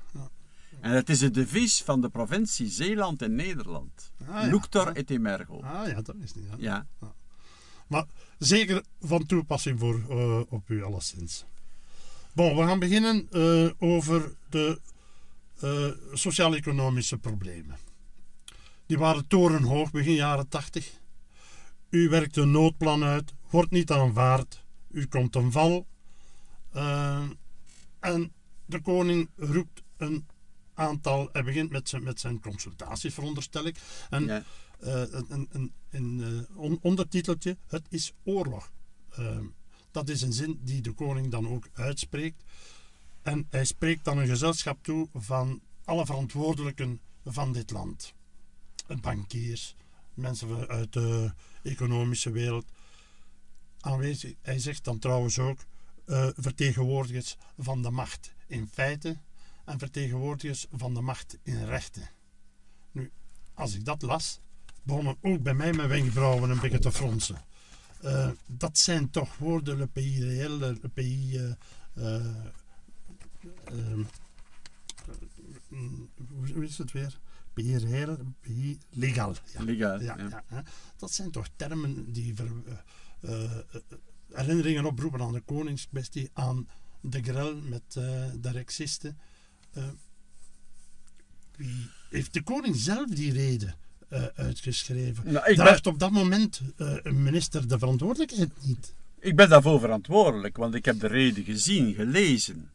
En 0.82 0.90
het 0.90 1.08
is 1.08 1.20
het 1.20 1.34
devies 1.34 1.82
van 1.82 2.00
de 2.00 2.08
provincie 2.08 2.68
Zeeland 2.68 3.22
in 3.22 3.34
Nederland. 3.34 4.12
Ah, 4.26 4.44
ja. 4.44 4.50
Luctor 4.50 4.96
et 4.96 5.10
emergo. 5.10 5.60
Ah 5.60 5.88
ja, 5.88 6.00
dat 6.02 6.14
is 6.22 6.34
niet. 6.34 6.44
Ja. 6.58 6.86
Ja. 7.00 7.14
Maar 7.86 8.06
zeker 8.38 8.82
van 9.00 9.26
toepassing 9.26 9.78
voor, 9.78 10.02
uh, 10.10 10.40
op 10.48 10.68
u 10.68 10.82
alleszins. 10.82 11.44
Bon, 12.32 12.56
we 12.56 12.62
gaan 12.62 12.78
beginnen 12.78 13.28
uh, 13.30 13.70
over 13.78 14.34
de 14.48 14.80
uh, 15.64 15.90
sociaal-economische 16.12 17.18
problemen. 17.18 17.76
Die 18.86 18.98
waren 18.98 19.26
torenhoog 19.26 19.90
begin 19.90 20.14
jaren 20.14 20.48
80. 20.48 20.92
U 21.90 22.08
werkt 22.08 22.36
een 22.36 22.50
noodplan 22.50 23.04
uit, 23.04 23.34
wordt 23.50 23.70
niet 23.70 23.90
aanvaard, 23.90 24.64
u 24.90 25.06
komt 25.06 25.34
een 25.34 25.52
val. 25.52 25.86
en 28.00 28.32
de 28.66 28.80
koning 28.80 29.30
roept 29.36 29.82
een 29.96 30.26
aantal. 30.74 31.28
Hij 31.32 31.42
begint 31.42 31.70
met 31.70 31.88
zijn, 31.88 32.02
met 32.02 32.20
zijn 32.20 32.40
consultaties, 32.40 33.14
veronderstel 33.14 33.64
ik. 33.66 33.76
En 34.10 34.24
Ja. 34.24 34.44
eh, 34.80 35.02
een, 35.10 35.48
een, 35.50 35.72
een 35.90 36.46
eh, 36.50 36.56
on- 36.58 36.78
ondertiteltje: 36.82 37.56
Het 37.66 37.86
is 37.88 38.12
oorlog. 38.24 38.72
Eh, 39.10 39.38
dat 39.90 40.08
is 40.08 40.22
een 40.22 40.32
zin 40.32 40.60
die 40.62 40.80
de 40.82 40.92
koning 40.92 41.30
dan 41.30 41.48
ook 41.48 41.68
uitspreekt. 41.72 42.42
En 43.22 43.46
hij 43.50 43.64
spreekt 43.64 44.04
dan 44.04 44.18
een 44.18 44.26
gezelschap 44.26 44.82
toe 44.82 45.08
van 45.14 45.60
alle 45.84 46.06
verantwoordelijken 46.06 47.00
van 47.24 47.52
dit 47.52 47.70
land: 47.70 48.12
bankiers, 49.00 49.74
mensen 50.14 50.68
uit 50.68 50.92
de 50.92 51.32
economische 51.62 52.30
wereld. 52.30 52.64
Aanwezig, 53.80 54.34
hij 54.42 54.58
zegt 54.58 54.84
dan 54.84 54.98
trouwens 54.98 55.38
ook 55.38 55.58
eh, 56.04 56.28
vertegenwoordigers 56.36 57.36
van 57.58 57.82
de 57.82 57.90
macht 57.90 58.32
in 58.46 58.68
feite 58.72 59.18
en 59.64 59.78
vertegenwoordigers 59.78 60.66
van 60.72 60.94
de 60.94 61.00
macht 61.00 61.38
in 61.42 61.64
rechten. 61.64 62.08
Nu, 62.92 63.10
als 63.54 63.74
ik 63.74 63.84
dat 63.84 64.02
las, 64.02 64.40
begonnen 64.82 65.16
ook 65.20 65.42
bij 65.42 65.54
mij 65.54 65.72
mijn 65.72 65.88
wenkbrauwen 65.88 66.50
een 66.50 66.60
beetje 66.60 66.78
te 66.78 66.92
fronsen. 66.92 67.44
Eh, 68.02 68.30
dat 68.46 68.78
zijn 68.78 69.10
toch 69.10 69.36
woorden, 69.36 69.78
le 69.78 69.86
pays 69.86 70.18
réel, 70.18 70.58
le 70.58 70.88
pays. 70.94 71.34
eh, 71.34 71.50
eh, 71.94 72.26
hoe 76.52 76.64
is 76.64 76.78
het 76.78 76.92
weer? 76.92 77.18
Pays 77.52 77.82
réel, 77.82 78.18
pays 78.40 78.76
légal. 78.90 79.34
Ja. 79.52 79.62
Legaal. 79.62 80.00
Ja, 80.00 80.16
ja. 80.48 80.64
Dat 80.96 81.12
zijn 81.12 81.30
toch 81.30 81.48
termen 81.56 82.12
die 82.12 82.34
ver, 82.34 82.50
herinneringen 84.32 84.84
oproepen 84.84 85.20
aan 85.20 85.32
de 85.32 85.40
koningskwestie, 85.40 86.30
aan 86.32 86.68
de 87.00 87.22
grel 87.22 87.56
met 87.56 87.92
de 87.92 88.50
Rexisten. 88.50 89.18
Wie 91.56 91.88
heeft 92.10 92.32
de 92.32 92.42
koning 92.42 92.76
zelf 92.76 93.10
die 93.10 93.32
reden 93.32 93.74
eh, 94.08 94.24
uitgeschreven? 94.34 95.32
Nou, 95.32 95.46
ben, 95.46 95.54
Draagt 95.54 95.86
op 95.86 95.98
dat 95.98 96.10
moment 96.10 96.60
eh, 96.76 96.96
een 97.02 97.22
minister 97.22 97.68
de 97.68 97.78
verantwoordelijkheid 97.78 98.50
niet? 98.60 98.94
ik 99.18 99.36
ben 99.36 99.48
daarvoor 99.48 99.80
verantwoordelijk, 99.80 100.56
want 100.56 100.74
ik 100.74 100.84
heb 100.84 101.00
de 101.00 101.06
reden 101.06 101.44
gezien, 101.44 101.94
gelezen. 101.94 102.70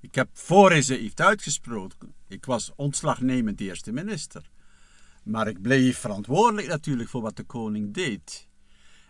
Ik 0.00 0.14
heb 0.14 0.28
voor 0.32 0.70
hij 0.70 0.82
ze 0.82 0.94
heeft 0.94 1.20
uitgesproken. 1.20 2.14
Ik 2.28 2.44
was 2.44 2.72
ontslagnemend 2.76 3.60
eerste 3.60 3.92
minister. 3.92 4.50
Maar 5.22 5.48
ik 5.48 5.62
bleef 5.62 5.98
verantwoordelijk 5.98 6.68
natuurlijk 6.68 7.08
voor 7.08 7.22
wat 7.22 7.36
de 7.36 7.42
koning 7.42 7.94
deed. 7.94 8.46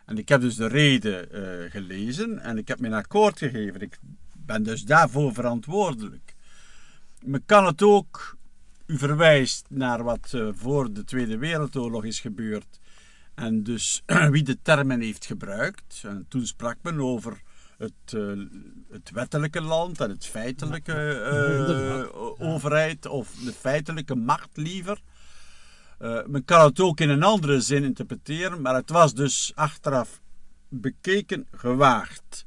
En 0.06 0.18
ik 0.18 0.28
heb 0.28 0.40
dus 0.40 0.54
de 0.54 0.66
reden 0.66 1.28
gelezen 1.70 2.38
en 2.38 2.58
ik 2.58 2.68
heb 2.68 2.80
mijn 2.80 2.92
akkoord 2.92 3.38
gegeven. 3.38 3.80
Ik 3.80 3.98
ben 4.46 4.62
dus 4.62 4.82
daarvoor 4.82 5.32
verantwoordelijk. 5.34 6.34
Men 7.24 7.44
kan 7.46 7.66
het 7.66 7.82
ook, 7.82 8.36
u 8.86 8.98
verwijst 8.98 9.66
naar 9.68 10.02
wat 10.02 10.32
eh, 10.32 10.48
voor 10.52 10.92
de 10.92 11.04
Tweede 11.04 11.38
Wereldoorlog 11.38 12.04
is 12.04 12.20
gebeurd. 12.20 12.80
En 13.34 13.62
dus 13.62 14.02
wie 14.30 14.42
de 14.42 14.58
termen 14.62 15.00
heeft 15.00 15.26
gebruikt. 15.26 16.02
En 16.04 16.26
toen 16.28 16.46
sprak 16.46 16.76
men 16.82 17.00
over 17.00 17.42
het, 17.82 18.14
eh, 18.14 18.32
het 18.90 19.10
wettelijke 19.10 19.60
land 19.60 20.00
en 20.00 20.10
het 20.10 20.26
feitelijke 20.26 20.92
eh, 20.92 22.48
overheid, 22.48 23.06
of 23.06 23.34
de 23.44 23.52
feitelijke 23.52 24.14
macht 24.14 24.56
liever. 24.56 25.00
Eh, 25.98 26.26
men 26.26 26.44
kan 26.44 26.64
het 26.64 26.80
ook 26.80 27.00
in 27.00 27.08
een 27.08 27.22
andere 27.22 27.60
zin 27.60 27.84
interpreteren, 27.84 28.60
maar 28.60 28.74
het 28.74 28.90
was 28.90 29.14
dus 29.14 29.52
achteraf 29.54 30.20
bekeken 30.68 31.46
gewaagd. 31.50 32.46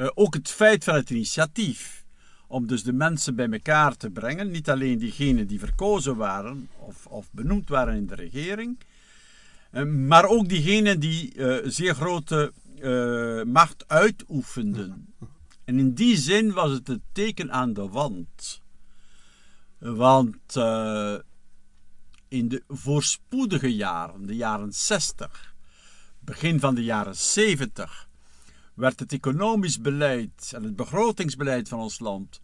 Eh, 0.00 0.08
ook 0.14 0.34
het 0.34 0.50
feit 0.50 0.84
van 0.84 0.94
het 0.94 1.10
initiatief 1.10 2.04
om 2.46 2.66
dus 2.66 2.82
de 2.82 2.92
mensen 2.92 3.34
bij 3.34 3.48
elkaar 3.48 3.96
te 3.96 4.10
brengen, 4.10 4.50
niet 4.50 4.70
alleen 4.70 4.98
diegenen 4.98 5.46
die 5.46 5.58
verkozen 5.58 6.16
waren 6.16 6.68
of, 6.78 7.06
of 7.06 7.28
benoemd 7.30 7.68
waren 7.68 7.94
in 7.94 8.06
de 8.06 8.14
regering, 8.14 8.78
eh, 9.70 9.84
maar 9.84 10.24
ook 10.24 10.48
diegenen 10.48 11.00
die 11.00 11.34
eh, 11.34 11.70
zeer 11.70 11.94
grote 11.94 12.52
macht 13.46 13.88
uitoefenden. 13.88 15.14
En 15.64 15.78
in 15.78 15.94
die 15.94 16.16
zin 16.16 16.52
was 16.52 16.70
het 16.70 16.86
het 16.86 17.00
teken 17.12 17.52
aan 17.52 17.72
de 17.72 17.88
wand. 17.88 18.62
Want 19.78 20.56
in 22.28 22.48
de 22.48 22.62
voorspoedige 22.68 23.74
jaren, 23.74 24.26
de 24.26 24.36
jaren 24.36 24.72
60, 24.72 25.54
begin 26.20 26.60
van 26.60 26.74
de 26.74 26.84
jaren 26.84 27.16
70, 27.16 28.08
werd 28.80 29.00
het 29.00 29.12
economisch 29.12 29.80
beleid 29.80 30.52
en 30.54 30.62
het 30.62 30.76
begrotingsbeleid 30.76 31.68
van 31.68 31.78
ons 31.78 31.98
land 31.98 32.40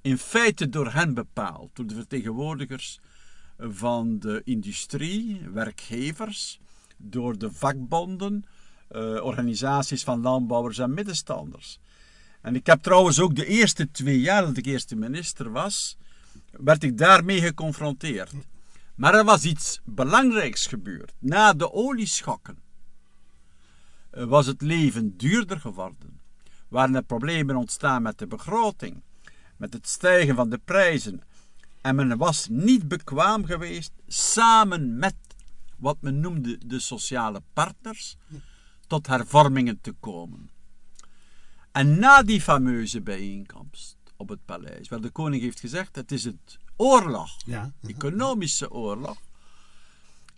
in 0.00 0.18
feite 0.18 0.68
door 0.68 0.92
hen 0.92 1.14
bepaald, 1.14 1.70
door 1.72 1.86
de 1.86 1.94
vertegenwoordigers 1.94 3.00
van 3.58 4.18
de 4.18 4.40
industrie, 4.44 5.40
werkgevers, 5.52 6.60
door 6.96 7.38
de 7.38 7.52
vakbonden, 7.52 8.44
eh, 8.88 9.00
organisaties 9.00 10.04
van 10.04 10.20
landbouwers 10.20 10.78
en 10.78 10.94
middenstanders. 10.94 11.78
En 12.40 12.54
ik 12.54 12.66
heb 12.66 12.82
trouwens 12.82 13.20
ook 13.20 13.34
de 13.34 13.46
eerste 13.46 13.90
twee 13.90 14.20
jaar 14.20 14.44
dat 14.46 14.56
ik 14.56 14.66
eerste 14.66 14.96
minister 14.96 15.50
was, 15.50 15.96
werd 16.50 16.84
ik 16.84 16.98
daarmee 16.98 17.40
geconfronteerd. 17.40 18.32
Maar 18.94 19.14
er 19.14 19.24
was 19.24 19.44
iets 19.44 19.80
belangrijks 19.84 20.66
gebeurd. 20.66 21.14
Na 21.18 21.52
de 21.52 21.72
olieschokken 21.72 22.58
was 24.24 24.46
het 24.46 24.62
leven 24.62 25.16
duurder 25.16 25.60
geworden. 25.60 26.20
Waren 26.68 26.94
er 26.94 27.02
problemen 27.02 27.56
ontstaan 27.56 28.02
met 28.02 28.18
de 28.18 28.26
begroting, 28.26 29.02
met 29.56 29.72
het 29.72 29.88
stijgen 29.88 30.34
van 30.34 30.50
de 30.50 30.58
prijzen. 30.64 31.22
En 31.80 31.94
men 31.94 32.16
was 32.16 32.48
niet 32.50 32.88
bekwaam 32.88 33.44
geweest 33.44 33.92
samen 34.06 34.98
met 34.98 35.16
wat 35.78 35.96
men 36.00 36.20
noemde 36.20 36.58
de 36.66 36.78
sociale 36.78 37.42
partners 37.52 38.16
tot 38.86 39.06
hervormingen 39.06 39.80
te 39.80 39.92
komen. 39.92 40.50
En 41.72 41.98
na 41.98 42.22
die 42.22 42.40
fameuze 42.40 43.00
bijeenkomst 43.00 43.96
op 44.16 44.28
het 44.28 44.44
paleis, 44.44 44.88
waar 44.88 45.00
de 45.00 45.10
koning 45.10 45.42
heeft 45.42 45.60
gezegd: 45.60 45.96
het 45.96 46.12
is 46.12 46.24
het 46.24 46.58
oorlog, 46.76 47.30
Ja. 47.44 47.72
economische 47.82 48.70
oorlog, 48.70 49.18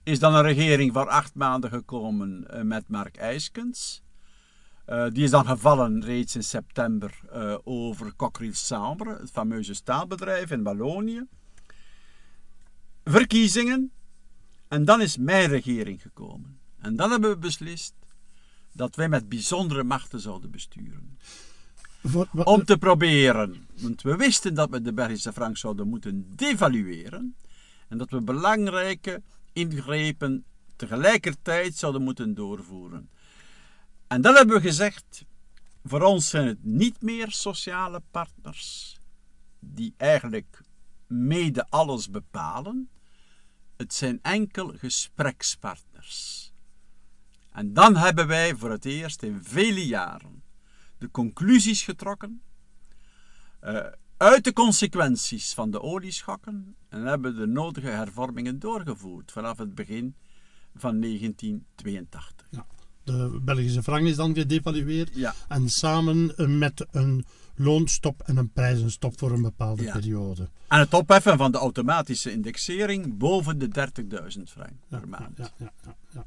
is 0.09 0.19
dan 0.19 0.35
een 0.35 0.43
regering 0.43 0.93
voor 0.93 1.09
acht 1.09 1.35
maanden 1.35 1.71
gekomen 1.71 2.51
eh, 2.51 2.63
met 2.63 2.89
Mark 2.89 3.17
Eiskens. 3.17 4.03
Eh, 4.85 5.07
die 5.11 5.25
is 5.25 5.31
dan 5.31 5.47
gevallen 5.47 6.05
reeds 6.05 6.37
in 6.37 6.43
september 6.43 7.21
eh, 7.33 7.59
over 7.65 8.17
Cockerill 8.17 8.53
Sambre, 8.53 9.19
het 9.19 9.31
fameuze 9.31 9.75
staalbedrijf 9.75 10.51
in 10.51 10.63
Wallonië. 10.63 11.27
Verkiezingen. 13.05 13.93
En 14.69 14.85
dan 14.85 15.01
is 15.01 15.17
mijn 15.17 15.49
regering 15.49 16.03
gekomen. 16.03 16.59
En 16.79 16.97
dan 16.97 17.11
hebben 17.11 17.31
we 17.31 17.39
beslist 17.39 17.95
dat 18.73 18.97
wij 18.97 19.09
met 19.09 19.29
bijzondere 19.29 19.85
machten 19.85 20.21
zouden 20.21 20.51
besturen. 20.51 21.19
Om 22.45 22.65
te 22.65 22.79
proberen, 22.79 23.67
want 23.81 24.03
we 24.03 24.17
wisten 24.17 24.55
dat 24.55 24.71
we 24.71 24.83
de 24.83 24.93
Belgische 24.93 25.33
frank 25.33 25.57
zouden 25.57 25.89
moeten 25.89 26.33
devalueren 26.37 27.37
en 27.89 27.99
dat 27.99 28.11
we 28.11 28.21
belangrijke 28.21 29.23
ingrepen 29.59 30.45
tegelijkertijd 30.77 31.77
zouden 31.77 32.03
moeten 32.03 32.35
doorvoeren. 32.35 33.11
En 34.07 34.21
dan 34.21 34.35
hebben 34.35 34.57
we 34.57 34.63
gezegd, 34.63 35.25
voor 35.85 36.03
ons 36.03 36.29
zijn 36.29 36.47
het 36.47 36.65
niet 36.65 37.03
meer 37.03 37.31
sociale 37.31 38.03
partners 38.11 38.97
die 39.61 39.95
eigenlijk 39.97 40.61
mede 41.07 41.67
alles 41.69 42.11
bepalen. 42.11 42.89
Het 43.77 43.95
zijn 43.95 44.19
enkel 44.23 44.73
gesprekspartners. 44.77 46.53
En 47.53 47.73
dan 47.73 47.97
hebben 47.97 48.27
wij 48.27 48.55
voor 48.55 48.71
het 48.71 48.85
eerst 48.85 49.23
in 49.23 49.43
vele 49.43 49.87
jaren 49.87 50.43
de 50.99 51.11
conclusies 51.11 51.83
getrokken 51.83 52.43
uh, 53.65 53.87
uit 54.19 54.45
de 54.45 54.53
consequenties 54.53 55.55
van 55.55 55.71
de 55.71 55.83
olieschokken 55.83 56.77
en 56.89 57.05
hebben 57.05 57.37
de 57.37 57.47
nodige 57.47 57.89
hervormingen 57.89 58.59
doorgevoerd 58.59 59.33
vanaf 59.33 59.59
het 59.59 59.75
begin 59.75 60.15
van 60.75 61.01
1982. 61.01 62.47
Ja, 62.51 62.67
de 63.05 63.41
Belgische 63.43 63.83
frank 63.83 64.07
is 64.07 64.17
dan 64.17 64.35
gedevalueerd 64.35 65.15
ja. 65.15 65.35
en 65.49 65.69
samen 65.69 66.35
met 66.59 66.87
een 66.91 67.25
loonstop 67.55 68.21
en 68.21 68.37
een 68.37 68.53
prijzenstop 68.53 69.19
voor 69.19 69.33
een 69.33 69.43
bepaalde 69.43 69.91
periode. 69.93 70.49
En 70.69 70.79
het 70.79 70.95
opheffen 70.95 71.37
van 71.37 71.53
de 71.53 71.59
automatische 71.59 72.33
indexering 72.33 73.19
boven 73.19 73.59
de 73.59 73.91
30.000 74.37 74.43
frank 74.45 74.73
per 74.89 75.09
maand. 75.09 75.39
Ja, 75.39 75.51
ja, 75.57 75.73
ja, 76.11 76.27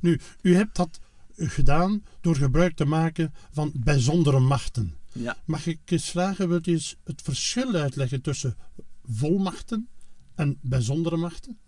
Nu, 0.00 0.20
u 0.42 0.54
hebt 0.54 0.76
dat 0.76 1.00
gedaan 1.36 2.02
door 2.20 2.36
gebruik 2.36 2.76
te 2.76 2.84
maken 2.84 3.34
van 3.50 3.72
bijzondere 3.74 4.38
machten. 4.38 4.97
Ja. 5.12 5.36
Mag 5.44 5.66
ik 5.66 5.80
eens 5.84 6.10
vragen, 6.10 6.48
wilt 6.48 6.66
u 6.66 6.72
eens 6.72 6.96
het 7.04 7.22
verschil 7.22 7.74
uitleggen 7.74 8.22
tussen 8.22 8.56
volmachten 9.04 9.88
en 10.34 10.58
bijzondere 10.62 11.16
machten? 11.16 11.58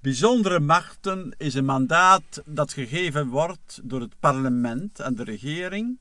Bijzondere 0.00 0.60
machten 0.60 1.34
is 1.38 1.54
een 1.54 1.64
mandaat 1.64 2.42
dat 2.46 2.72
gegeven 2.72 3.28
wordt 3.28 3.80
door 3.82 4.00
het 4.00 4.18
parlement 4.18 5.00
en 5.00 5.14
de 5.14 5.24
regering 5.24 5.98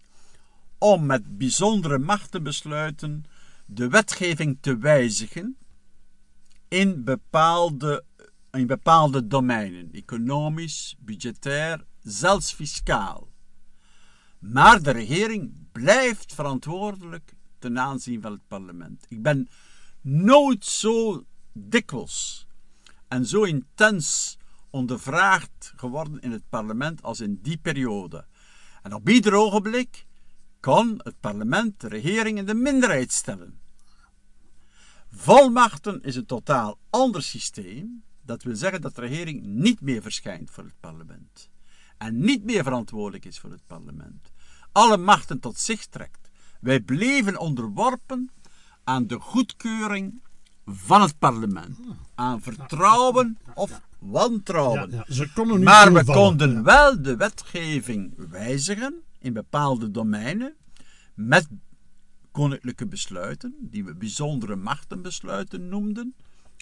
om 0.77 1.05
met 1.05 1.37
bijzondere 1.37 1.97
macht 1.97 2.31
te 2.31 2.41
besluiten 2.41 3.25
de 3.65 3.89
wetgeving 3.89 4.57
te 4.61 4.77
wijzigen 4.77 5.57
in 6.67 7.03
bepaalde, 7.03 8.03
in 8.51 8.67
bepaalde 8.67 9.27
domeinen, 9.27 9.89
economisch, 9.91 10.95
budgetair, 10.99 11.85
zelfs 12.03 12.53
fiscaal. 12.53 13.27
Maar 14.39 14.81
de 14.81 14.91
regering 14.91 15.64
blijft 15.81 16.33
verantwoordelijk 16.33 17.33
ten 17.59 17.79
aanzien 17.79 18.21
van 18.21 18.31
het 18.31 18.47
parlement. 18.47 19.05
Ik 19.09 19.21
ben 19.21 19.47
nooit 20.01 20.65
zo 20.65 21.25
dikwijls 21.53 22.47
en 23.07 23.25
zo 23.25 23.43
intens 23.43 24.37
ondervraagd 24.69 25.73
geworden 25.75 26.21
in 26.21 26.31
het 26.31 26.49
parlement 26.49 27.03
als 27.03 27.19
in 27.19 27.39
die 27.41 27.57
periode. 27.57 28.25
En 28.83 28.93
op 28.93 29.09
ieder 29.09 29.33
ogenblik 29.33 30.05
kon 30.59 30.99
het 31.03 31.19
parlement 31.19 31.79
de 31.79 31.87
regering 31.87 32.37
in 32.37 32.45
de 32.45 32.53
minderheid 32.53 33.11
stellen. 33.11 33.59
Volmachten 35.11 36.01
is 36.03 36.15
een 36.15 36.25
totaal 36.25 36.77
ander 36.89 37.23
systeem. 37.23 38.03
Dat 38.21 38.43
wil 38.43 38.55
zeggen 38.55 38.81
dat 38.81 38.95
de 38.95 39.01
regering 39.01 39.43
niet 39.43 39.81
meer 39.81 40.01
verschijnt 40.01 40.51
voor 40.51 40.63
het 40.63 40.79
parlement. 40.79 41.49
En 41.97 42.19
niet 42.19 42.43
meer 42.43 42.63
verantwoordelijk 42.63 43.25
is 43.25 43.39
voor 43.39 43.51
het 43.51 43.67
parlement. 43.67 44.33
Alle 44.75 44.97
machten 44.97 45.39
tot 45.39 45.59
zich 45.59 45.85
trekt. 45.85 46.29
Wij 46.59 46.79
bleven 46.79 47.39
onderworpen 47.39 48.31
aan 48.83 49.07
de 49.07 49.19
goedkeuring 49.19 50.21
van 50.65 51.01
het 51.01 51.17
parlement. 51.19 51.79
Aan 52.15 52.41
vertrouwen 52.41 53.37
of 53.53 53.81
wantrouwen. 53.99 54.91
Ja, 54.91 55.25
ja. 55.33 55.57
maar 55.57 55.93
we 55.93 56.03
konden 56.03 56.63
wel 56.63 57.01
de 57.01 57.15
wetgeving 57.15 58.13
wijzigen 58.29 59.01
in 59.19 59.33
bepaalde 59.33 59.91
domeinen 59.91 60.55
met 61.13 61.47
koninklijke 62.31 62.87
besluiten, 62.87 63.55
die 63.59 63.85
we 63.85 63.95
bijzondere 63.95 64.55
machtenbesluiten 64.55 65.67
noemden. 65.69 66.15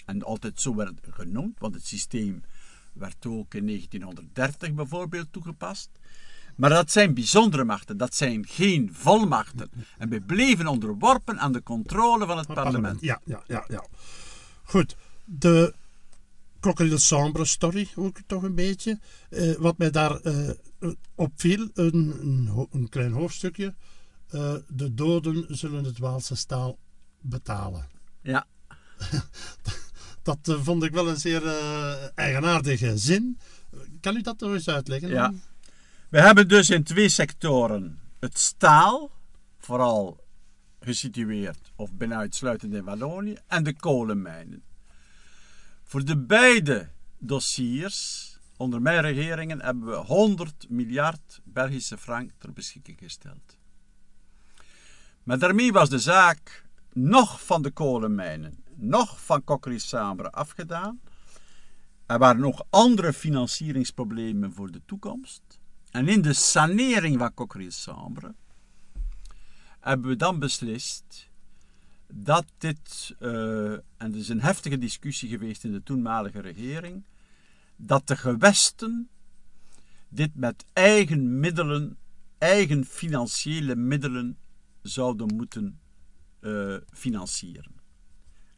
En 0.06 0.22
altijd 0.22 0.60
zo 0.60 0.74
werd 0.74 1.00
genoemd, 1.10 1.58
want 1.58 1.74
het 1.74 1.86
systeem 1.86 2.42
werd 2.92 3.26
ook 3.26 3.54
in 3.54 3.66
1930 3.66 4.74
bijvoorbeeld 4.74 5.32
toegepast. 5.32 5.90
Maar 6.56 6.70
dat 6.70 6.90
zijn 6.90 7.14
bijzondere 7.14 7.64
machten, 7.64 7.96
dat 7.96 8.14
zijn 8.14 8.46
geen 8.46 8.90
volmachten. 8.92 9.70
En 9.98 10.08
we 10.08 10.20
bleven 10.20 10.66
onderworpen 10.66 11.38
aan 11.38 11.52
de 11.52 11.62
controle 11.62 12.26
van 12.26 12.38
het 12.38 12.46
parlement. 12.46 13.00
Ja, 13.00 13.20
ja, 13.24 13.42
ja, 13.46 13.64
ja. 13.68 13.84
Goed, 14.62 14.96
de 15.24 15.74
Crocodile 16.60 16.98
Sambre 16.98 17.44
story 17.44 17.88
ook 17.94 18.18
toch 18.26 18.42
een 18.42 18.54
beetje. 18.54 18.98
Uh, 19.30 19.56
wat 19.56 19.78
mij 19.78 19.90
daar 19.90 20.20
uh, 20.22 20.50
opviel, 21.14 21.68
een, 21.74 22.14
een, 22.20 22.68
een, 22.70 22.88
klein 22.88 23.12
hoofdstukje. 23.12 23.74
Uh, 24.30 24.54
de 24.68 24.94
doden 24.94 25.46
zullen 25.48 25.84
het 25.84 25.98
Waalse 25.98 26.36
staal 26.36 26.78
betalen. 27.20 27.88
Ja. 28.22 28.46
dat 30.22 30.38
vond 30.42 30.82
ik 30.82 30.92
wel 30.92 31.08
een 31.08 31.20
zeer 31.20 31.42
eigenaardige 32.14 32.98
zin. 32.98 33.38
Kan 34.00 34.16
u 34.16 34.20
dat 34.20 34.40
nog 34.40 34.52
eens 34.52 34.68
uitleggen? 34.68 35.08
Ja. 35.08 35.32
We 36.14 36.20
hebben 36.20 36.48
dus 36.48 36.70
in 36.70 36.84
twee 36.84 37.08
sectoren 37.08 38.00
het 38.20 38.38
staal, 38.38 39.10
vooral 39.58 40.24
gesitueerd 40.80 41.72
of 41.76 41.92
bijna 41.92 42.16
uitsluitend 42.16 42.74
in 42.74 42.84
Wallonië, 42.84 43.36
en 43.46 43.62
de 43.62 43.76
kolenmijnen. 43.76 44.62
Voor 45.82 46.04
de 46.04 46.16
beide 46.16 46.90
dossiers, 47.18 48.38
onder 48.56 48.82
mijn 48.82 49.00
regeringen, 49.00 49.60
hebben 49.60 49.86
we 49.86 49.94
100 49.94 50.66
miljard 50.68 51.40
Belgische 51.44 51.98
frank 51.98 52.30
ter 52.38 52.52
beschikking 52.52 52.98
gesteld. 52.98 53.56
Maar 55.22 55.38
daarmee 55.38 55.72
was 55.72 55.88
de 55.88 55.98
zaak 55.98 56.64
nog 56.92 57.44
van 57.44 57.62
de 57.62 57.70
kolenmijnen, 57.70 58.64
nog 58.74 59.24
van 59.24 59.42
Sabre 59.76 60.30
afgedaan. 60.30 61.00
Er 62.06 62.18
waren 62.18 62.40
nog 62.40 62.64
andere 62.70 63.12
financieringsproblemen 63.12 64.52
voor 64.52 64.70
de 64.70 64.80
toekomst. 64.86 65.62
En 65.94 66.08
in 66.08 66.22
de 66.22 66.32
sanering 66.32 67.18
van 67.18 67.70
Sambre 67.72 68.34
hebben 69.80 70.08
we 70.08 70.16
dan 70.16 70.38
beslist 70.38 71.30
dat 72.06 72.44
dit, 72.58 73.14
uh, 73.20 73.72
en 73.72 73.82
er 73.96 74.16
is 74.16 74.28
een 74.28 74.40
heftige 74.40 74.78
discussie 74.78 75.28
geweest 75.28 75.64
in 75.64 75.72
de 75.72 75.82
toenmalige 75.82 76.40
regering, 76.40 77.04
dat 77.76 78.06
de 78.06 78.16
gewesten 78.16 79.08
dit 80.08 80.34
met 80.34 80.64
eigen 80.72 81.40
middelen, 81.40 81.98
eigen 82.38 82.84
financiële 82.84 83.76
middelen 83.76 84.38
zouden 84.82 85.34
moeten 85.34 85.80
uh, 86.40 86.76
financieren 86.92 87.74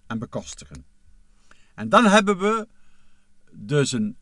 en 0.06 0.18
bekostigen. 0.18 0.84
En 1.74 1.88
dan 1.88 2.04
hebben 2.04 2.38
we 2.38 2.68
dus 3.52 3.92
een 3.92 4.16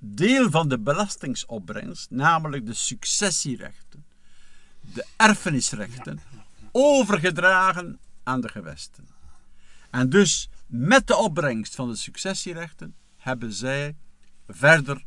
deel 0.00 0.50
van 0.50 0.68
de 0.68 0.78
belastingsopbrengst, 0.78 2.10
namelijk 2.10 2.66
de 2.66 2.74
successierechten, 2.74 4.04
de 4.80 5.06
erfenisrechten, 5.16 6.20
overgedragen 6.72 7.98
aan 8.22 8.40
de 8.40 8.48
gewesten. 8.48 9.08
En 9.90 10.08
dus 10.08 10.48
met 10.66 11.06
de 11.06 11.16
opbrengst 11.16 11.74
van 11.74 11.88
de 11.88 11.96
successierechten 11.96 12.94
hebben 13.16 13.52
zij 13.52 13.96
verder 14.48 15.04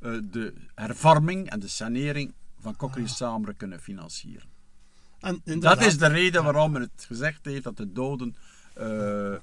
uh, 0.00 0.18
de 0.30 0.54
hervorming 0.74 1.50
en 1.50 1.60
de 1.60 1.68
sanering 1.68 2.34
van 2.60 2.76
Kokri-Samre 2.76 3.54
kunnen 3.54 3.80
financieren. 3.80 4.48
En 5.20 5.60
dat 5.60 5.80
is 5.80 5.98
de 5.98 6.06
reden 6.06 6.44
waarom 6.44 6.72
men 6.72 6.80
het 6.80 7.04
gezegd 7.06 7.44
heeft 7.44 7.64
dat 7.64 7.76
de 7.76 7.92
doden 7.92 8.36
uh, 8.78 9.32
uh, 9.32 9.38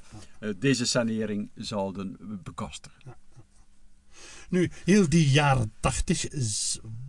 deze 0.56 0.86
sanering 0.86 1.50
zouden 1.56 2.40
bekostigen. 2.44 3.16
Nu, 4.54 4.70
heel 4.86 5.10
die 5.10 5.30
jaren 5.30 5.74
tachtig 5.80 6.28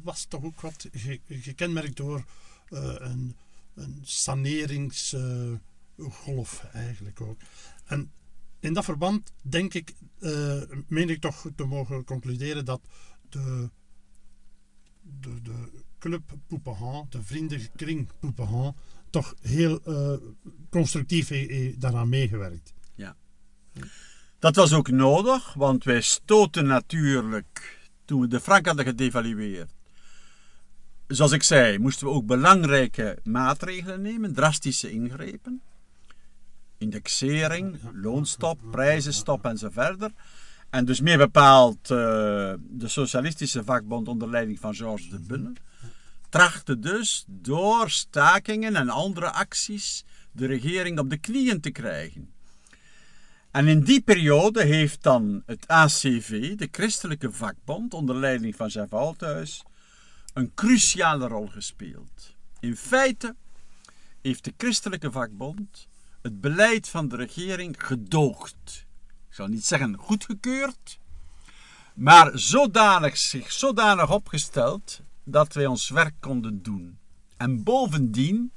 was 0.02 0.24
toch 0.24 0.42
ook 0.42 0.60
wat 0.60 0.88
gekenmerkt 1.28 1.96
door 1.96 2.24
uh, 2.70 2.94
een, 2.98 3.36
een 3.74 4.00
saneringsgolf 4.02 6.64
eigenlijk 6.72 7.20
ook. 7.20 7.40
En 7.84 8.12
in 8.60 8.72
dat 8.72 8.84
verband 8.84 9.32
denk 9.42 9.74
ik, 9.74 9.94
uh, 10.20 10.62
meen 10.88 11.08
ik 11.08 11.20
toch 11.20 11.46
te 11.56 11.64
mogen 11.64 12.04
concluderen 12.04 12.64
dat 12.64 12.80
de, 13.28 13.70
de, 15.20 15.42
de 15.42 15.82
club 15.98 16.22
Poupehan, 16.46 17.06
de 17.10 17.22
vriendenkring 17.22 18.08
Poupehan, 18.20 18.76
toch 19.10 19.34
heel 19.40 19.80
uh, 19.88 20.16
constructief 20.70 21.32
daaraan 21.78 22.08
meegewerkt. 22.08 22.74
Ja. 22.94 23.16
Dat 24.44 24.56
was 24.56 24.72
ook 24.72 24.90
nodig, 24.90 25.54
want 25.54 25.84
wij 25.84 26.00
stoten 26.00 26.66
natuurlijk, 26.66 27.78
toen 28.04 28.20
we 28.20 28.26
de 28.26 28.40
frank 28.40 28.66
hadden 28.66 28.84
gedevalueerd, 28.84 29.70
zoals 31.06 31.32
ik 31.32 31.42
zei, 31.42 31.78
moesten 31.78 32.06
we 32.06 32.12
ook 32.12 32.26
belangrijke 32.26 33.18
maatregelen 33.22 34.02
nemen, 34.02 34.34
drastische 34.34 34.90
ingrepen. 34.90 35.62
Indexering, 36.78 37.78
loonstop, 37.92 38.58
prijzenstop 38.70 39.44
enzovoort. 39.44 40.12
En 40.70 40.84
dus 40.84 41.00
meer 41.00 41.18
bepaald 41.18 41.90
uh, 41.90 41.98
de 42.58 42.88
Socialistische 42.88 43.64
Vakbond 43.64 44.08
onder 44.08 44.28
leiding 44.28 44.58
van 44.60 44.74
Georges 44.74 45.10
de 45.10 45.20
Bunne 45.20 45.52
trachtte 46.28 46.78
dus 46.78 47.24
door 47.26 47.90
stakingen 47.90 48.76
en 48.76 48.88
andere 48.88 49.30
acties 49.30 50.04
de 50.32 50.46
regering 50.46 50.98
op 50.98 51.10
de 51.10 51.18
knieën 51.18 51.60
te 51.60 51.70
krijgen. 51.70 52.33
En 53.54 53.68
in 53.68 53.80
die 53.80 54.00
periode 54.00 54.64
heeft 54.64 55.02
dan 55.02 55.42
het 55.46 55.68
ACV, 55.68 56.54
de 56.56 56.68
christelijke 56.70 57.32
vakbond, 57.32 57.94
onder 57.94 58.16
leiding 58.16 58.56
van 58.56 58.68
Jeff 58.68 58.92
Althuis, 58.92 59.62
een 60.32 60.54
cruciale 60.54 61.28
rol 61.28 61.46
gespeeld. 61.46 62.34
In 62.60 62.76
feite 62.76 63.34
heeft 64.22 64.44
de 64.44 64.52
christelijke 64.56 65.10
vakbond 65.10 65.88
het 66.22 66.40
beleid 66.40 66.88
van 66.88 67.08
de 67.08 67.16
regering 67.16 67.74
gedoogd. 67.78 68.86
Ik 69.28 69.34
zal 69.34 69.46
niet 69.46 69.64
zeggen 69.64 69.96
goedgekeurd, 69.96 70.98
maar 71.94 72.38
zodanig, 72.38 73.16
zich 73.16 73.52
zodanig 73.52 74.10
opgesteld 74.10 75.00
dat 75.24 75.52
wij 75.52 75.66
ons 75.66 75.88
werk 75.88 76.14
konden 76.20 76.62
doen. 76.62 76.98
En 77.36 77.62
bovendien, 77.62 78.52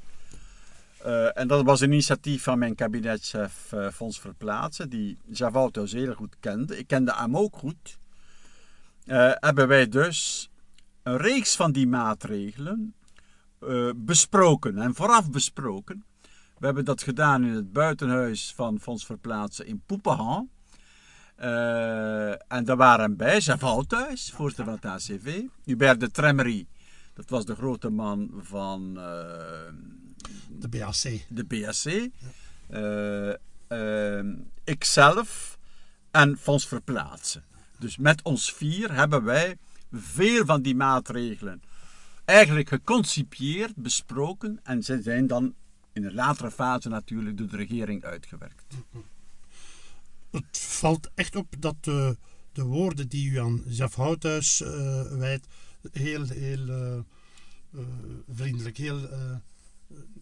uh, 1.07 1.37
en 1.37 1.47
dat 1.47 1.63
was 1.63 1.81
een 1.81 1.91
initiatief 1.91 2.43
van 2.43 2.59
mijn 2.59 2.75
kabinetchef 2.75 3.71
uh, 3.73 3.89
Fons 3.89 4.19
Verplaatsen, 4.19 4.89
die 4.89 5.17
Javauto 5.25 5.85
zeer 5.85 6.15
goed 6.15 6.35
kende. 6.39 6.77
Ik 6.77 6.87
kende 6.87 7.13
hem 7.15 7.37
ook 7.37 7.55
goed. 7.55 7.99
Uh, 9.05 9.31
hebben 9.33 9.67
wij 9.67 9.87
dus 9.87 10.49
een 11.03 11.17
reeks 11.17 11.55
van 11.55 11.71
die 11.71 11.87
maatregelen 11.87 12.91
besproken 13.95 14.77
en 14.77 14.95
vooraf 14.95 15.31
besproken. 15.31 16.03
We 16.57 16.65
hebben 16.65 16.85
dat 16.85 17.03
gedaan 17.03 17.43
in 17.43 17.53
het 17.53 17.73
buitenhuis 17.73 18.53
van 18.55 18.79
Fonds 18.79 19.05
Verplaatsen 19.05 19.65
in 19.65 19.81
Poepenhan. 19.85 20.49
Uh, 21.39 22.51
en 22.51 22.63
daar 22.63 22.77
waren 22.77 23.17
bij 23.17 23.39
Javal 23.39 23.83
thuis, 23.83 24.31
voorzitter 24.31 24.65
van 24.65 24.73
het 24.73 24.85
ACV. 24.85 25.41
Hubert 25.63 25.99
de 25.99 26.11
Tremery, 26.11 26.67
dat 27.13 27.29
was 27.29 27.45
de 27.45 27.55
grote 27.55 27.89
man 27.89 28.31
van... 28.41 28.99
De 30.49 30.68
BAC. 30.68 31.26
De 31.30 31.43
BAC. 31.43 32.09
Uh, 32.70 34.20
ikzelf 34.63 35.57
en 36.11 36.38
Fonds 36.38 36.68
Verplaatsen. 36.68 37.43
Dus 37.80 37.97
met 37.97 38.22
ons 38.22 38.53
vier 38.53 38.93
hebben 38.93 39.24
wij 39.24 39.57
veel 39.91 40.45
van 40.45 40.61
die 40.61 40.76
maatregelen 40.76 41.61
eigenlijk 42.28 42.70
geconcipieerd, 42.70 43.76
besproken 43.76 44.59
en 44.63 44.84
ze 44.84 45.01
zijn 45.01 45.28
dan 45.28 45.55
in 45.93 46.05
een 46.05 46.13
latere 46.13 46.51
fase 46.51 46.89
natuurlijk 46.89 47.38
door 47.38 47.47
de 47.47 47.57
regering 47.57 48.03
uitgewerkt. 48.03 48.65
Het 50.32 50.57
valt 50.57 51.09
echt 51.15 51.36
op 51.36 51.55
dat 51.59 51.76
de, 51.84 52.18
de 52.51 52.63
woorden 52.63 53.07
die 53.07 53.30
u 53.30 53.38
aan 53.39 53.63
Jeff 53.68 53.95
Houthuis 53.95 54.61
uh, 54.61 54.70
wijdt 55.11 55.47
heel, 55.91 56.28
heel 56.28 56.68
uh, 56.68 56.97
uh, 57.72 57.82
vriendelijk, 58.30 58.78
heel 58.78 59.09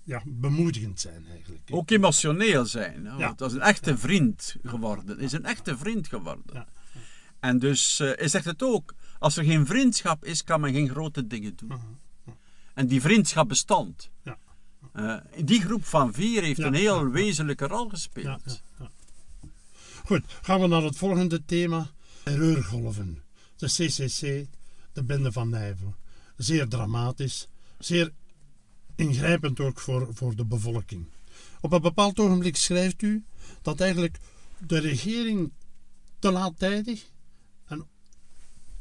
ja, 0.03 0.21
bemoedigend 0.25 0.99
zijn 0.99 1.25
eigenlijk. 1.29 1.61
Ook 1.71 1.89
emotioneel 1.89 2.65
zijn. 2.65 3.03
Ja. 3.03 3.29
Het 3.29 3.39
was 3.39 3.53
een 3.53 3.61
echte 3.61 3.97
vriend 3.97 4.55
geworden. 4.63 5.19
is 5.19 5.31
een 5.31 5.45
echte 5.45 5.77
vriend 5.77 6.07
geworden. 6.07 6.45
Ja. 6.53 6.67
En 7.39 7.59
dus 7.59 7.97
hij 7.97 8.27
zegt 8.27 8.45
het 8.45 8.63
ook. 8.63 8.93
Als 9.19 9.37
er 9.37 9.43
geen 9.43 9.65
vriendschap 9.65 10.25
is, 10.25 10.43
kan 10.43 10.61
men 10.61 10.73
geen 10.73 10.89
grote 10.89 11.27
dingen 11.27 11.55
doen. 11.55 11.79
En 12.73 12.87
die 12.87 13.01
vriendschap 13.01 13.47
bestond. 13.47 14.09
Ja. 14.23 14.37
Uh, 14.95 15.17
die 15.45 15.61
groep 15.61 15.85
van 15.85 16.13
vier 16.13 16.43
heeft 16.43 16.59
een 16.59 16.73
heel 16.73 17.09
wezenlijke 17.09 17.67
rol 17.67 17.89
gespeeld. 17.89 18.61
Goed, 20.05 20.23
gaan 20.41 20.61
we 20.61 20.67
naar 20.67 20.83
het 20.83 20.97
volgende 20.97 21.45
thema. 21.45 21.89
Terreurgolven. 22.23 23.23
De 23.55 23.67
CCC, 23.67 24.47
de 24.93 25.03
bende 25.03 25.31
van 25.31 25.49
Nijvel. 25.49 25.95
Zeer 26.37 26.67
dramatisch, 26.67 27.47
zeer 27.79 28.11
ingrijpend 28.95 29.59
ook 29.59 29.79
voor, 29.79 30.09
voor 30.13 30.35
de 30.35 30.45
bevolking. 30.45 31.05
Op 31.61 31.71
een 31.71 31.81
bepaald 31.81 32.19
ogenblik 32.19 32.55
schrijft 32.55 33.01
u 33.01 33.25
dat 33.61 33.79
eigenlijk 33.79 34.17
de 34.57 34.77
regering 34.77 35.51
te 36.19 36.31
laattijdig 36.31 37.11
en 37.65 37.87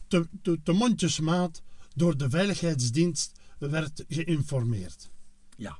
te, 0.08 0.28
te, 0.42 0.60
te 0.62 0.72
mondjesmaat 0.72 1.62
door 1.94 2.16
de 2.16 2.30
veiligheidsdienst 2.30 3.32
werd 3.58 4.04
geïnformeerd. 4.08 5.10
Ja. 5.56 5.78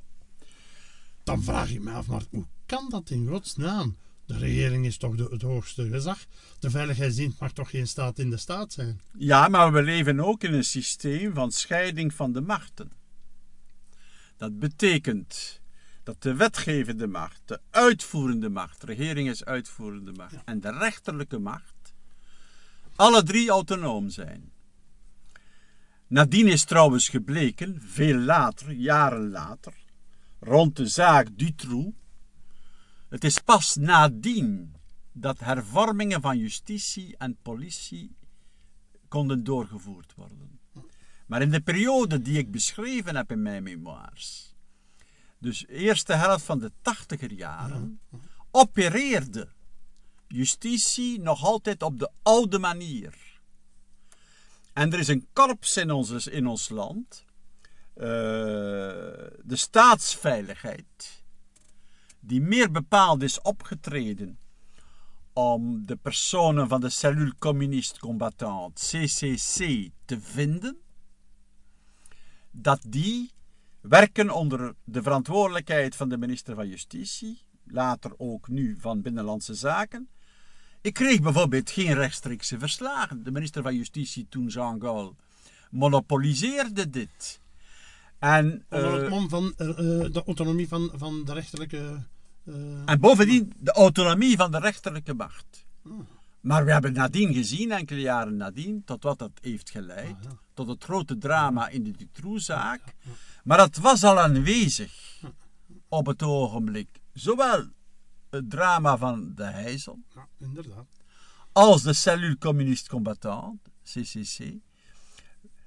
Dan 1.23 1.43
vraag 1.43 1.71
ik 1.71 1.81
me 1.81 1.91
af, 1.91 2.07
maar 2.07 2.23
hoe 2.29 2.45
kan 2.65 2.89
dat 2.89 3.09
in 3.09 3.27
godsnaam? 3.27 3.95
De 4.25 4.37
regering 4.37 4.85
is 4.85 4.97
toch 4.97 5.15
de, 5.15 5.27
het 5.31 5.41
hoogste 5.41 5.87
gezag. 5.89 6.25
De 6.59 6.69
veiligheidsdienst 6.69 7.39
mag 7.39 7.51
toch 7.51 7.69
geen 7.69 7.87
staat 7.87 8.19
in 8.19 8.29
de 8.29 8.37
staat 8.37 8.73
zijn? 8.73 9.01
Ja, 9.17 9.47
maar 9.47 9.73
we 9.73 9.81
leven 9.81 10.19
ook 10.19 10.43
in 10.43 10.53
een 10.53 10.63
systeem 10.63 11.33
van 11.33 11.51
scheiding 11.51 12.13
van 12.13 12.31
de 12.31 12.41
machten. 12.41 12.91
Dat 14.37 14.59
betekent 14.59 15.61
dat 16.03 16.21
de 16.21 16.35
wetgevende 16.35 17.07
macht, 17.07 17.41
de 17.45 17.59
uitvoerende 17.69 18.49
macht, 18.49 18.81
de 18.81 18.85
regering 18.85 19.29
is 19.29 19.45
uitvoerende 19.45 20.11
macht, 20.11 20.43
en 20.45 20.59
de 20.59 20.71
rechterlijke 20.71 21.39
macht, 21.39 21.93
alle 22.95 23.23
drie 23.23 23.49
autonoom 23.49 24.09
zijn. 24.09 24.51
Nadien 26.07 26.47
is 26.47 26.63
trouwens 26.63 27.09
gebleken, 27.09 27.81
veel 27.81 28.17
later, 28.17 28.71
jaren 28.71 29.29
later, 29.29 29.73
rond 30.39 30.75
de 30.75 30.87
zaak 30.87 31.27
Dutroux. 31.31 31.95
Het 33.09 33.23
is 33.23 33.39
pas 33.39 33.75
nadien 33.75 34.75
dat 35.11 35.39
hervormingen 35.39 36.21
van 36.21 36.37
justitie 36.37 37.17
en 37.17 37.37
politie 37.41 38.15
konden 39.07 39.43
doorgevoerd 39.43 40.13
worden. 40.15 40.59
Maar 41.25 41.41
in 41.41 41.49
de 41.49 41.61
periode 41.61 42.21
die 42.21 42.37
ik 42.37 42.51
beschreven 42.51 43.15
heb 43.15 43.31
in 43.31 43.41
mijn 43.41 43.63
memoires, 43.63 44.55
dus 45.37 45.67
eerste 45.67 46.13
helft 46.13 46.45
van 46.45 46.59
de 46.59 46.71
tachtiger 46.81 47.31
jaren, 47.31 47.99
opereerde 48.51 49.47
justitie 50.27 51.19
nog 51.19 51.43
altijd 51.43 51.81
op 51.81 51.99
de 51.99 52.09
oude 52.21 52.59
manier. 52.59 53.13
En 54.73 54.93
er 54.93 54.99
is 54.99 55.07
een 55.07 55.27
korps 55.33 55.77
in 55.77 55.91
ons, 55.91 56.27
in 56.27 56.47
ons 56.47 56.69
land 56.69 57.25
uh, 57.95 58.03
de 58.03 59.55
staatsveiligheid, 59.55 61.23
die 62.19 62.41
meer 62.41 62.71
bepaald 62.71 63.21
is 63.23 63.41
opgetreden 63.41 64.37
om 65.33 65.85
de 65.85 65.95
personen 65.95 66.67
van 66.67 66.81
de 66.81 66.89
cellule 66.89 67.33
communiste 67.39 67.99
combattant 67.99 68.79
CCC 68.79 69.89
te 70.05 70.21
vinden, 70.21 70.77
dat 72.61 72.81
die 72.87 73.31
werken 73.81 74.29
onder 74.29 74.75
de 74.83 75.03
verantwoordelijkheid 75.03 75.95
van 75.95 76.09
de 76.09 76.17
minister 76.17 76.55
van 76.55 76.67
Justitie, 76.67 77.41
later 77.63 78.11
ook 78.17 78.47
nu 78.47 78.77
van 78.79 79.01
Binnenlandse 79.01 79.53
Zaken. 79.53 80.09
Ik 80.81 80.93
kreeg 80.93 81.21
bijvoorbeeld 81.21 81.69
geen 81.69 81.93
rechtstreekse 81.93 82.59
verslagen. 82.59 83.23
De 83.23 83.31
minister 83.31 83.61
van 83.61 83.75
Justitie 83.75 84.27
toen, 84.29 84.47
Jean 84.47 84.81
Gaulle, 84.81 85.13
monopoliseerde 85.71 86.89
dit. 86.89 87.39
En, 88.19 88.65
Onder 88.69 88.93
het 88.93 89.03
eh, 89.03 89.09
mom 89.09 89.29
van 89.29 89.43
uh, 89.43 89.67
de 90.11 90.23
autonomie 90.25 90.67
van, 90.67 90.91
van 90.95 91.25
de 91.25 91.33
rechterlijke... 91.33 92.03
en 92.85 92.99
bovendien 92.99 93.53
de 93.59 93.71
autonomie 93.71 94.37
van 94.37 94.51
de 94.51 94.59
rechterlijke 94.59 95.13
macht. 95.13 95.65
Oh. 95.85 96.14
Maar 96.45 96.65
we 96.65 96.71
hebben 96.71 96.93
nadien 96.93 97.33
gezien, 97.33 97.71
enkele 97.71 97.99
jaren 98.01 98.37
nadien, 98.37 98.83
tot 98.83 99.03
wat 99.03 99.19
dat 99.19 99.31
heeft 99.41 99.69
geleid. 99.69 100.25
Ah, 100.25 100.31
tot 100.53 100.67
het 100.67 100.83
grote 100.83 101.17
drama 101.17 101.67
in 101.67 101.83
de 101.83 101.91
Dutroux-zaak. 101.91 102.81
Maar 103.43 103.57
dat 103.57 103.75
was 103.75 104.03
al 104.03 104.19
aanwezig 104.19 105.21
op 105.87 106.05
het 106.05 106.23
ogenblik. 106.23 106.89
Zowel 107.13 107.67
het 108.29 108.49
drama 108.49 108.97
van 108.97 109.31
de 109.35 109.43
Heijzel, 109.43 109.99
ja, 110.15 110.27
inderdaad. 110.39 110.87
als 111.51 111.83
de 111.83 111.93
cellule 111.93 112.37
communiste 112.37 112.89
combattant, 112.89 113.61
CCC. 113.83 114.39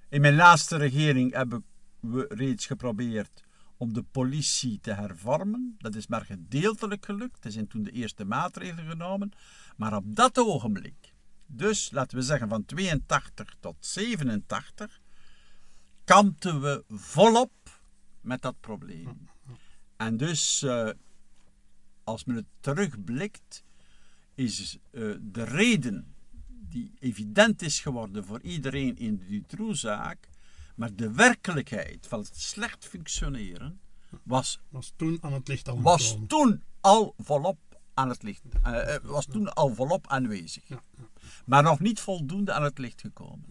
In 0.08 0.20
mijn 0.20 0.34
laatste 0.34 0.76
regering 0.76 1.32
hebben 1.32 1.64
we 2.00 2.26
reeds 2.28 2.66
geprobeerd 2.66 3.44
om 3.76 3.92
de 3.92 4.02
politie 4.02 4.78
te 4.80 4.92
hervormen. 4.92 5.74
Dat 5.78 5.94
is 5.94 6.06
maar 6.06 6.24
gedeeltelijk 6.24 7.04
gelukt. 7.04 7.44
Er 7.44 7.52
zijn 7.52 7.68
toen 7.68 7.82
de 7.82 7.90
eerste 7.90 8.24
maatregelen 8.24 8.90
genomen. 8.90 9.32
Maar 9.78 9.96
op 9.96 10.16
dat 10.16 10.38
ogenblik, 10.38 11.14
dus 11.46 11.90
laten 11.90 12.18
we 12.18 12.24
zeggen 12.24 12.48
van 12.48 12.64
82 12.64 13.56
tot 13.60 13.76
87, 13.80 15.00
kampten 16.04 16.60
we 16.60 16.84
volop 16.88 17.52
met 18.20 18.42
dat 18.42 18.60
probleem. 18.60 19.28
En 19.96 20.16
dus, 20.16 20.62
uh, 20.62 20.90
als 22.04 22.24
men 22.24 22.36
het 22.36 22.46
terugblikt, 22.60 23.64
is 24.34 24.78
uh, 24.90 25.16
de 25.20 25.42
reden 25.42 26.14
die 26.46 26.92
evident 26.98 27.62
is 27.62 27.80
geworden 27.80 28.24
voor 28.24 28.40
iedereen 28.40 28.96
in 28.96 29.18
de 29.18 29.26
Dutroux-zaak, 29.26 30.28
maar 30.74 30.94
de 30.94 31.12
werkelijkheid 31.12 32.06
van 32.06 32.18
het 32.18 32.36
slecht 32.36 32.86
functioneren 32.86 33.80
was, 34.22 34.60
was 34.68 34.92
toen 34.96 35.18
aan 35.20 35.32
het 35.32 35.48
licht 35.48 35.68
al 35.68 35.82
was 35.82 36.16
toen 36.26 36.62
al 36.80 37.14
volop 37.16 37.58
aan 37.98 38.08
het 38.08 38.22
licht, 38.22 38.42
uh, 38.66 38.96
was 39.02 39.26
toen 39.26 39.54
al 39.54 39.74
volop 39.74 40.06
aanwezig. 40.08 40.64
Maar 41.44 41.62
nog 41.62 41.80
niet 41.80 42.00
voldoende 42.00 42.52
aan 42.52 42.62
het 42.62 42.78
licht 42.78 43.00
gekomen. 43.00 43.44